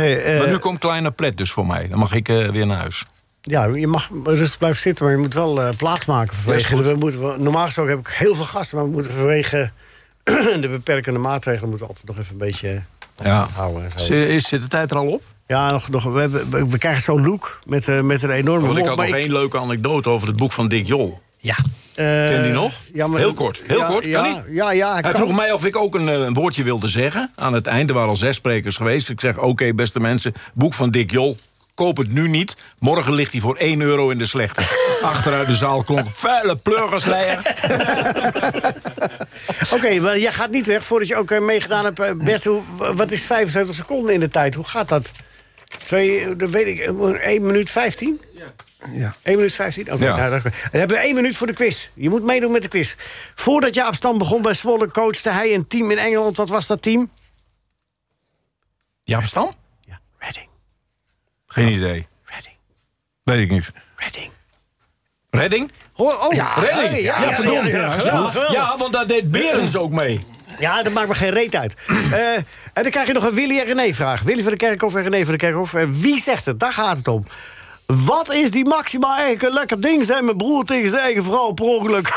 Hey, 0.00 0.24
eh, 0.24 0.38
Maar 0.38 0.48
nu 0.48 0.58
komt 0.58 0.78
Kleine 0.78 1.10
Plet 1.10 1.36
dus 1.36 1.50
voor 1.50 1.66
mij. 1.66 1.88
Dan 1.88 1.98
mag 1.98 2.12
ik 2.12 2.28
eh, 2.28 2.50
weer 2.50 2.66
naar 2.66 2.78
huis. 2.78 3.04
ja, 3.40 3.64
je 3.64 3.86
mag 3.86 4.10
rustig 4.24 4.58
blijven 4.58 4.80
zitten, 4.80 5.04
maar 5.04 5.14
je 5.14 5.20
moet 5.20 5.34
wel 5.34 5.62
eh, 5.62 5.76
plaats 5.76 6.04
maken. 6.04 6.36
Vanwege, 6.36 6.76
goed. 6.76 6.84
we 6.84 6.94
moeten, 6.94 7.42
normaal 7.42 7.64
gesproken 7.64 7.92
heb 7.92 8.00
ik 8.00 8.12
heel 8.12 8.34
veel 8.34 8.44
gasten, 8.44 8.76
maar 8.76 8.86
we 8.86 8.92
moeten 8.92 9.12
vanwege 9.12 9.70
de 10.60 10.68
beperkende 10.70 11.18
maatregelen 11.18 11.68
moeten 11.68 11.86
we 11.86 11.92
altijd 11.92 12.08
nog 12.08 12.18
even 12.18 12.32
een 12.32 12.46
beetje 12.46 12.82
Ja. 13.22 13.48
houden. 13.54 13.90
Zo. 13.96 14.14
Is, 14.14 14.48
zit 14.48 14.62
de 14.62 14.68
tijd 14.68 14.90
er 14.90 14.96
al 14.96 15.06
op? 15.06 15.22
Ja, 15.46 15.70
nog, 15.70 15.88
nog, 15.88 16.04
we, 16.04 16.20
hebben, 16.20 16.68
we, 16.70 16.78
krijgen 16.78 17.02
zo'n 17.02 17.26
look 17.26 17.60
met, 17.66 18.02
met 18.02 18.22
een 18.22 18.30
enorme 18.30 18.66
Want 18.66 18.78
ik 18.78 18.86
had 18.86 18.96
nog 18.96 19.06
één 19.06 19.32
leuke 19.32 19.58
anekdote 19.58 20.08
over 20.08 20.28
het 20.28 20.36
boek 20.36 20.52
van 20.52 20.68
Dick 20.68 20.86
Jol. 20.86 21.20
Ja. 21.40 21.56
eh, 21.94 22.04
Ken 22.04 22.42
die 22.42 22.52
nog? 22.52 22.72
Ja, 22.94 23.06
maar, 23.06 23.18
Heel 23.20 23.32
kort, 23.32 23.62
heel 23.66 23.78
ja, 23.78 23.86
kort. 23.86 24.10
Kan 24.10 24.10
ja, 24.10 24.42
die? 24.46 24.54
Ja, 24.54 24.70
ja, 24.70 24.92
Hij 24.92 25.02
kan. 25.02 25.14
vroeg 25.14 25.32
mij 25.36 25.52
of 25.52 25.64
ik 25.64 25.76
ook 25.76 25.94
een, 25.94 26.08
eh, 26.08 26.14
een 26.14 26.34
woordje 26.34 26.62
wilde 26.62 26.88
zeggen. 26.88 27.30
Aan 27.34 27.52
het 27.52 27.66
eind, 27.66 27.88
er 27.88 27.94
waren 27.94 28.10
al 28.10 28.16
zes 28.16 28.36
sprekers 28.36 28.76
geweest. 28.76 29.08
Ik 29.08 29.20
zeg, 29.20 29.38
oké, 29.38 29.74
beste 29.74 30.00
mensen, 30.00 30.32
boek 30.54 30.74
van 30.74 30.90
Dick 30.90 31.10
Jol. 31.10 31.36
Koop 31.74 31.96
het 31.96 32.12
nu 32.12 32.28
niet. 32.28 32.56
Morgen 32.78 33.12
ligt 33.14 33.32
hij 33.32 33.40
voor 33.40 33.56
1 33.56 33.80
euro 33.80 34.10
in 34.10 34.18
de 34.18 34.26
slechte. 34.26 34.62
Achteruit 35.02 35.46
de 35.48 35.54
zaal 35.54 35.82
klonk 35.82 36.06
vuile 36.12 36.56
pleurisleier. 36.56 37.38
Oké, 39.74 40.00
maar 40.00 40.18
jij 40.18 40.32
gaat 40.32 40.50
niet 40.50 40.66
weg 40.66 40.84
voordat 40.84 41.08
je 41.08 41.16
ook 41.16 41.30
eh, 41.30 41.40
meegedaan 41.40 41.84
hebt. 41.84 42.24
Bert, 42.24 42.44
hoe, 42.44 42.62
wat 42.94 43.10
is 43.10 43.22
75 43.22 43.76
seconden 43.76 44.14
in 44.14 44.20
de 44.20 44.28
tijd? 44.30 44.54
Hoe 44.54 44.64
gaat 44.64 44.88
dat? 44.88 45.10
Twee, 45.84 46.36
dat 46.36 46.50
weet 46.50 46.66
ik, 46.66 46.78
eh, 46.78 47.30
1 47.32 47.42
minuut 47.42 47.70
15? 47.70 48.20
Ja. 48.92 49.14
1 49.22 49.36
minuut 49.36 49.52
15? 49.52 49.92
Oké, 49.92 50.04
Ja. 50.04 50.16
nou, 50.16 50.30
dan 50.42 50.52
hebben 50.70 50.96
we 50.96 51.02
1 51.06 51.14
minuut 51.14 51.36
voor 51.36 51.46
de 51.46 51.52
quiz. 51.52 51.88
Je 51.94 52.08
moet 52.08 52.22
meedoen 52.22 52.52
met 52.52 52.62
de 52.62 52.68
quiz. 52.68 52.94
Voordat 53.34 53.74
Jaap 53.74 53.94
Stam 53.94 54.18
begon 54.18 54.42
bij 54.42 54.54
Zwolle, 54.54 54.90
coachte 54.90 55.30
hij 55.30 55.54
een 55.54 55.66
team 55.66 55.90
in 55.90 55.98
Engeland. 55.98 56.36
Wat 56.36 56.48
was 56.48 56.66
dat 56.66 56.82
team? 56.82 57.10
Jaap 59.02 59.22
Stam? 59.24 59.54
Ja, 59.80 60.00
Reading. 60.18 60.48
Geen 61.46 61.68
idee. 61.72 62.04
Reading. 62.24 62.54
Weet 63.22 63.38
ik 63.40 63.50
niet. 63.50 63.70
Reading. 63.96 64.30
Redding? 65.30 65.70
Hoor, 65.92 66.12
oh, 66.18 66.34
Ja, 66.34 66.54
Redding. 66.54 66.88
hey, 66.88 67.02
Ja, 67.02 67.22
ja, 67.22 67.40
ja, 67.42 67.64
ja. 67.66 68.48
Ja, 68.50 68.76
want 68.78 68.92
daar 68.92 69.06
deed 69.06 69.30
Berens 69.30 69.76
ook 69.76 69.90
mee. 69.90 70.24
Ja, 70.60 70.82
dat 70.82 70.92
maakt 70.92 71.08
me 71.08 71.14
geen 71.14 71.30
reet 71.30 71.56
uit. 71.56 71.76
Eh, 71.88 72.34
en 72.34 72.44
dan 72.72 72.90
krijg 72.90 73.06
je 73.06 73.12
nog 73.12 73.24
een 73.24 73.34
Willy 73.34 73.58
en 73.58 73.64
René 73.64 73.92
vraag. 73.94 74.22
Willy 74.22 74.42
van 74.42 74.50
de 74.50 74.56
Kerkhof 74.56 74.94
en 74.94 75.02
René 75.02 75.22
van 75.22 75.32
de 75.32 75.38
Kerkhof. 75.38 75.74
En 75.74 76.00
wie 76.00 76.20
zegt 76.20 76.46
het? 76.46 76.60
Daar 76.60 76.72
gaat 76.72 76.96
het 76.96 77.08
om. 77.08 77.24
Wat 77.86 78.30
is 78.32 78.50
die 78.50 78.64
maximaal 78.64 79.14
eigenlijk 79.14 79.42
een 79.42 79.52
lekker 79.52 79.80
ding 79.80 80.04
zijn 80.04 80.24
mijn 80.24 80.36
broer 80.36 80.64
tegen 80.64 80.90
zijn 80.90 81.02
eigen 81.02 81.24
vrouw 81.24 81.52
per 81.52 81.64
ongeluk? 81.64 82.08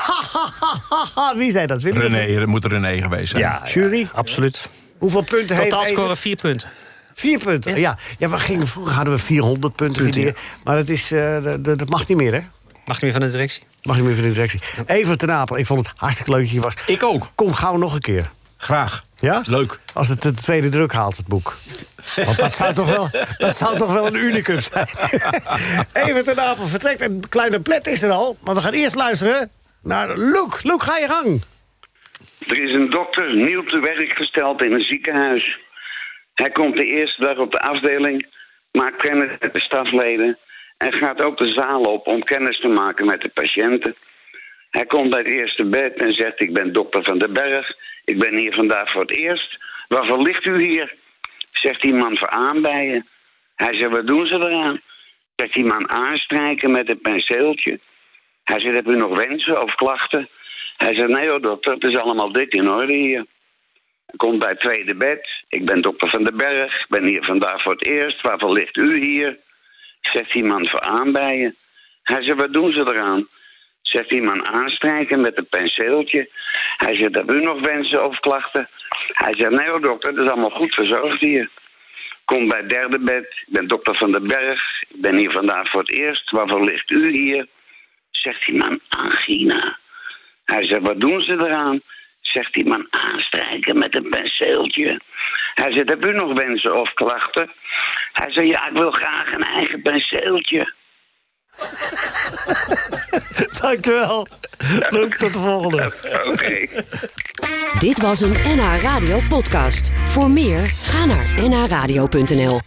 wie 1.36 1.52
zei 1.52 1.68
dat? 1.68 1.82
Willy? 1.82 1.98
René, 1.98 2.40
dat 2.40 2.48
moet 2.48 2.66
René 2.66 3.02
geweest 3.02 3.32
zijn. 3.32 3.44
Ja, 3.44 3.62
Jury? 3.66 4.00
ja, 4.00 4.08
absoluut. 4.14 4.70
Hoeveel 4.98 5.24
punten 5.24 5.56
heeft 5.56 5.70
Totaal 5.70 5.84
Evert? 5.84 6.00
scoren 6.00 6.18
vier 6.18 6.36
punten. 6.36 6.70
Vier 7.14 7.40
punten. 7.40 7.80
Ja. 7.80 7.98
Ja, 8.18 8.30
we 8.30 8.38
gingen, 8.38 8.68
vroeger 8.68 8.94
hadden 8.94 9.14
we 9.14 9.20
400 9.20 9.76
punten. 9.76 10.36
Maar 10.64 10.76
dat, 10.76 10.90
is, 10.90 11.12
eh, 11.12 11.44
dat, 11.44 11.80
dat 11.80 11.90
mag 11.90 12.08
niet 12.08 12.18
meer, 12.18 12.34
hè? 12.34 12.42
Mag 12.86 13.02
niet 13.02 13.02
meer 13.02 13.12
van 13.12 13.22
de 13.22 13.32
directie. 13.32 13.64
Mag 13.84 13.96
niet 13.96 14.06
meer 14.06 14.16
van 14.16 14.24
de 14.24 14.32
directie. 14.32 14.60
Even 14.86 15.18
ten 15.18 15.32
Apel. 15.32 15.58
Ik 15.58 15.66
vond 15.66 15.88
het 15.88 15.98
hartstikke 15.98 16.32
leuk 16.32 16.40
dat 16.40 16.50
je 16.50 16.56
hier 16.56 16.66
was. 16.66 16.76
Ik 16.88 17.04
ook. 17.04 17.30
Kom 17.36 17.54
gauw 17.54 17.78
nog 17.78 17.94
een 17.94 18.02
keer. 18.02 18.30
Graag. 18.58 19.04
Ja? 19.20 19.42
Leuk. 19.46 19.80
Als 19.94 20.08
het 20.08 20.22
de 20.22 20.34
tweede 20.34 20.70
druk 20.70 20.94
haalt, 20.94 21.18
het 21.18 21.28
boek. 21.28 21.58
Want 22.16 22.38
dat 22.38 22.56
zou 22.56 22.74
toch 22.74 22.90
wel, 22.90 23.10
dat 23.38 23.58
zou 23.58 23.78
toch 23.78 23.94
wel 23.94 24.08
een 24.08 24.16
unicum 24.16 24.60
zijn. 24.60 24.88
Even 26.08 26.24
ten 26.24 26.40
Apel 26.40 26.66
vertrekt. 26.66 27.02
Een 27.02 27.24
kleine 27.30 27.60
plet 27.60 27.88
is 27.88 28.02
er 28.02 28.12
al. 28.12 28.38
Maar 28.44 28.56
we 28.56 28.62
gaan 28.62 28.74
eerst 28.74 28.96
luisteren 28.96 29.52
naar 29.82 30.18
Loek. 30.18 30.64
Loek, 30.64 30.84
ga 30.84 30.98
je 30.98 31.08
gang. 31.08 31.42
Er 32.48 32.64
is 32.64 32.74
een 32.74 32.90
dokter 32.90 33.36
nieuw 33.36 33.64
te 33.64 33.80
werk 33.80 34.12
gesteld 34.18 34.64
in 34.64 34.74
een 34.74 34.86
ziekenhuis. 34.86 35.60
Hij 36.34 36.50
komt 36.50 36.76
de 36.76 36.86
eerste 36.86 37.22
dag 37.22 37.38
op 37.38 37.52
de 37.52 37.60
afdeling, 37.60 38.28
maakt 38.72 39.02
kennis 39.02 39.30
met 39.40 39.54
de 39.54 39.62
stafleden 39.62 40.38
en 40.84 40.94
gaat 40.94 41.24
ook 41.24 41.38
de 41.38 41.48
zaal 41.48 41.82
op 41.82 42.08
om 42.08 42.24
kennis 42.24 42.60
te 42.60 42.68
maken 42.68 43.06
met 43.06 43.22
de 43.22 43.30
patiënten. 43.30 43.96
Hij 44.70 44.86
komt 44.86 45.10
bij 45.10 45.20
het 45.20 45.32
eerste 45.32 45.66
bed 45.66 46.02
en 46.02 46.14
zegt: 46.14 46.42
Ik 46.42 46.54
ben 46.54 46.74
dokter 46.74 47.04
van 47.04 47.20
den 47.20 47.34
Berg. 47.34 47.76
Ik 48.06 48.20
ben 48.20 48.38
hier 48.38 48.54
vandaag 48.54 48.92
voor 48.92 49.02
het 49.02 49.18
eerst. 49.18 49.58
Waarvoor 49.88 50.22
ligt 50.22 50.46
u 50.46 50.64
hier? 50.64 50.96
Zegt 51.52 51.82
die 51.82 51.94
man 51.94 52.18
voor 52.18 52.30
aanbijen. 52.30 53.08
Hij 53.56 53.74
zegt: 53.74 53.90
Wat 53.90 54.08
doen 54.08 54.28
ze 54.28 54.36
eraan? 54.36 54.82
Zegt 55.36 55.54
die 55.54 55.66
man 55.66 55.90
aanstrijken 55.90 56.72
met 56.72 56.90
een 56.90 57.02
penseeltje. 57.02 57.80
Hij 58.44 58.60
zegt: 58.60 58.76
Heb 58.76 58.88
u 58.88 58.96
nog 58.96 59.26
wensen 59.26 59.64
of 59.64 59.76
klachten? 59.76 60.30
Hij 60.78 60.96
zegt: 60.96 61.08
Nee 61.08 61.30
hoor, 61.30 61.42
dokter, 61.42 61.74
het 61.74 61.84
is 61.84 61.98
allemaal 61.98 62.32
dik 62.32 62.54
in 62.54 62.70
orde 62.70 62.94
hier. 62.94 63.26
Hij 64.06 64.16
komt 64.18 64.40
bij 64.40 64.50
het 64.50 64.60
tweede 64.60 64.96
bed. 64.96 65.44
Ik 65.48 65.66
ben 65.66 65.82
dokter 65.82 66.10
van 66.10 66.24
den 66.24 66.38
Berg. 66.38 66.80
Ik 66.80 66.90
ben 66.90 67.08
hier 67.08 67.26
vandaag 67.26 67.62
voor 67.62 67.74
het 67.74 67.86
eerst. 67.88 68.22
Waarvoor 68.22 68.54
ligt 68.54 68.78
u 68.78 69.00
hier? 69.00 69.38
Zegt 70.12 70.34
die 70.34 70.44
man 70.44 70.68
voor 70.68 70.82
aanbijen. 70.82 71.56
Hij 72.04 72.24
zegt: 72.24 72.38
Wat 72.38 72.54
doen 72.54 72.72
ze 72.72 72.80
eraan? 72.80 73.28
Zegt 73.82 74.10
die 74.10 74.22
man 74.22 74.48
aanstrijken 74.48 75.22
met 75.22 75.38
een 75.38 75.48
penseeltje. 75.50 76.30
Hij 76.78 76.96
zegt: 76.96 77.16
Heb 77.16 77.32
u 77.32 77.40
nog 77.40 77.60
wensen 77.62 78.06
of 78.06 78.20
klachten? 78.20 78.70
Hij 79.08 79.34
zegt: 79.38 79.52
Nee 79.52 79.70
hoor, 79.70 79.82
dokter, 79.82 80.10
het 80.10 80.20
is 80.26 80.32
allemaal 80.32 80.50
goed 80.50 80.74
verzorgd 80.74 81.22
hier. 81.22 81.50
Kom 82.26 82.48
bij 82.48 82.68
derde 82.68 83.00
bed. 83.00 83.24
Ik 83.24 83.54
ben 83.54 83.68
dokter 83.68 83.96
van 83.96 84.12
den 84.12 84.28
Berg. 84.28 84.82
Ik 84.82 85.02
ben 85.02 85.18
hier 85.18 85.32
vandaag 85.32 85.70
voor 85.70 85.80
het 85.80 85.92
eerst. 85.92 86.32
Waarvoor 86.32 86.64
ligt 86.64 86.92
u 86.92 87.12
hier? 87.12 87.48
Zegt 88.12 88.46
die 88.46 88.56
man 88.56 88.80
angina. 88.90 89.78
Hij 90.46 90.66
zegt, 90.66 90.82
wat 90.82 91.00
doen 91.00 91.22
ze 91.22 91.32
eraan? 91.32 91.82
Zegt 92.34 92.54
die 92.54 92.66
man, 92.66 92.88
aanstrijken 92.90 93.78
met 93.78 93.96
een 93.96 94.10
penseeltje. 94.10 95.02
Hij 95.54 95.72
zegt, 95.72 95.90
heb 95.90 96.06
u 96.06 96.14
nog 96.14 96.34
wensen 96.34 96.80
of 96.80 96.94
klachten? 96.94 97.52
Hij 98.14 98.32
zegt, 98.32 98.48
ja, 98.48 98.68
ik 98.68 98.74
wil 98.74 98.92
graag 98.92 99.34
een 99.34 99.44
eigen 99.44 99.82
penseeltje. 99.82 100.74
Dankjewel. 103.62 104.28
Leuk, 104.90 105.16
tot 105.16 105.34
de 105.34 105.40
volgende. 105.40 105.94
Oké. 106.32 106.68
Dit 107.80 108.02
was 108.02 108.22
een 108.22 108.56
NH 108.56 108.82
Radio 108.82 109.20
podcast. 109.30 109.92
Voor 110.06 110.30
meer, 110.30 110.68
ga 110.68 111.06
naar 111.06 111.50
nhradio.nl. 111.50 112.60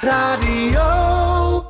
Radio. 0.00 1.23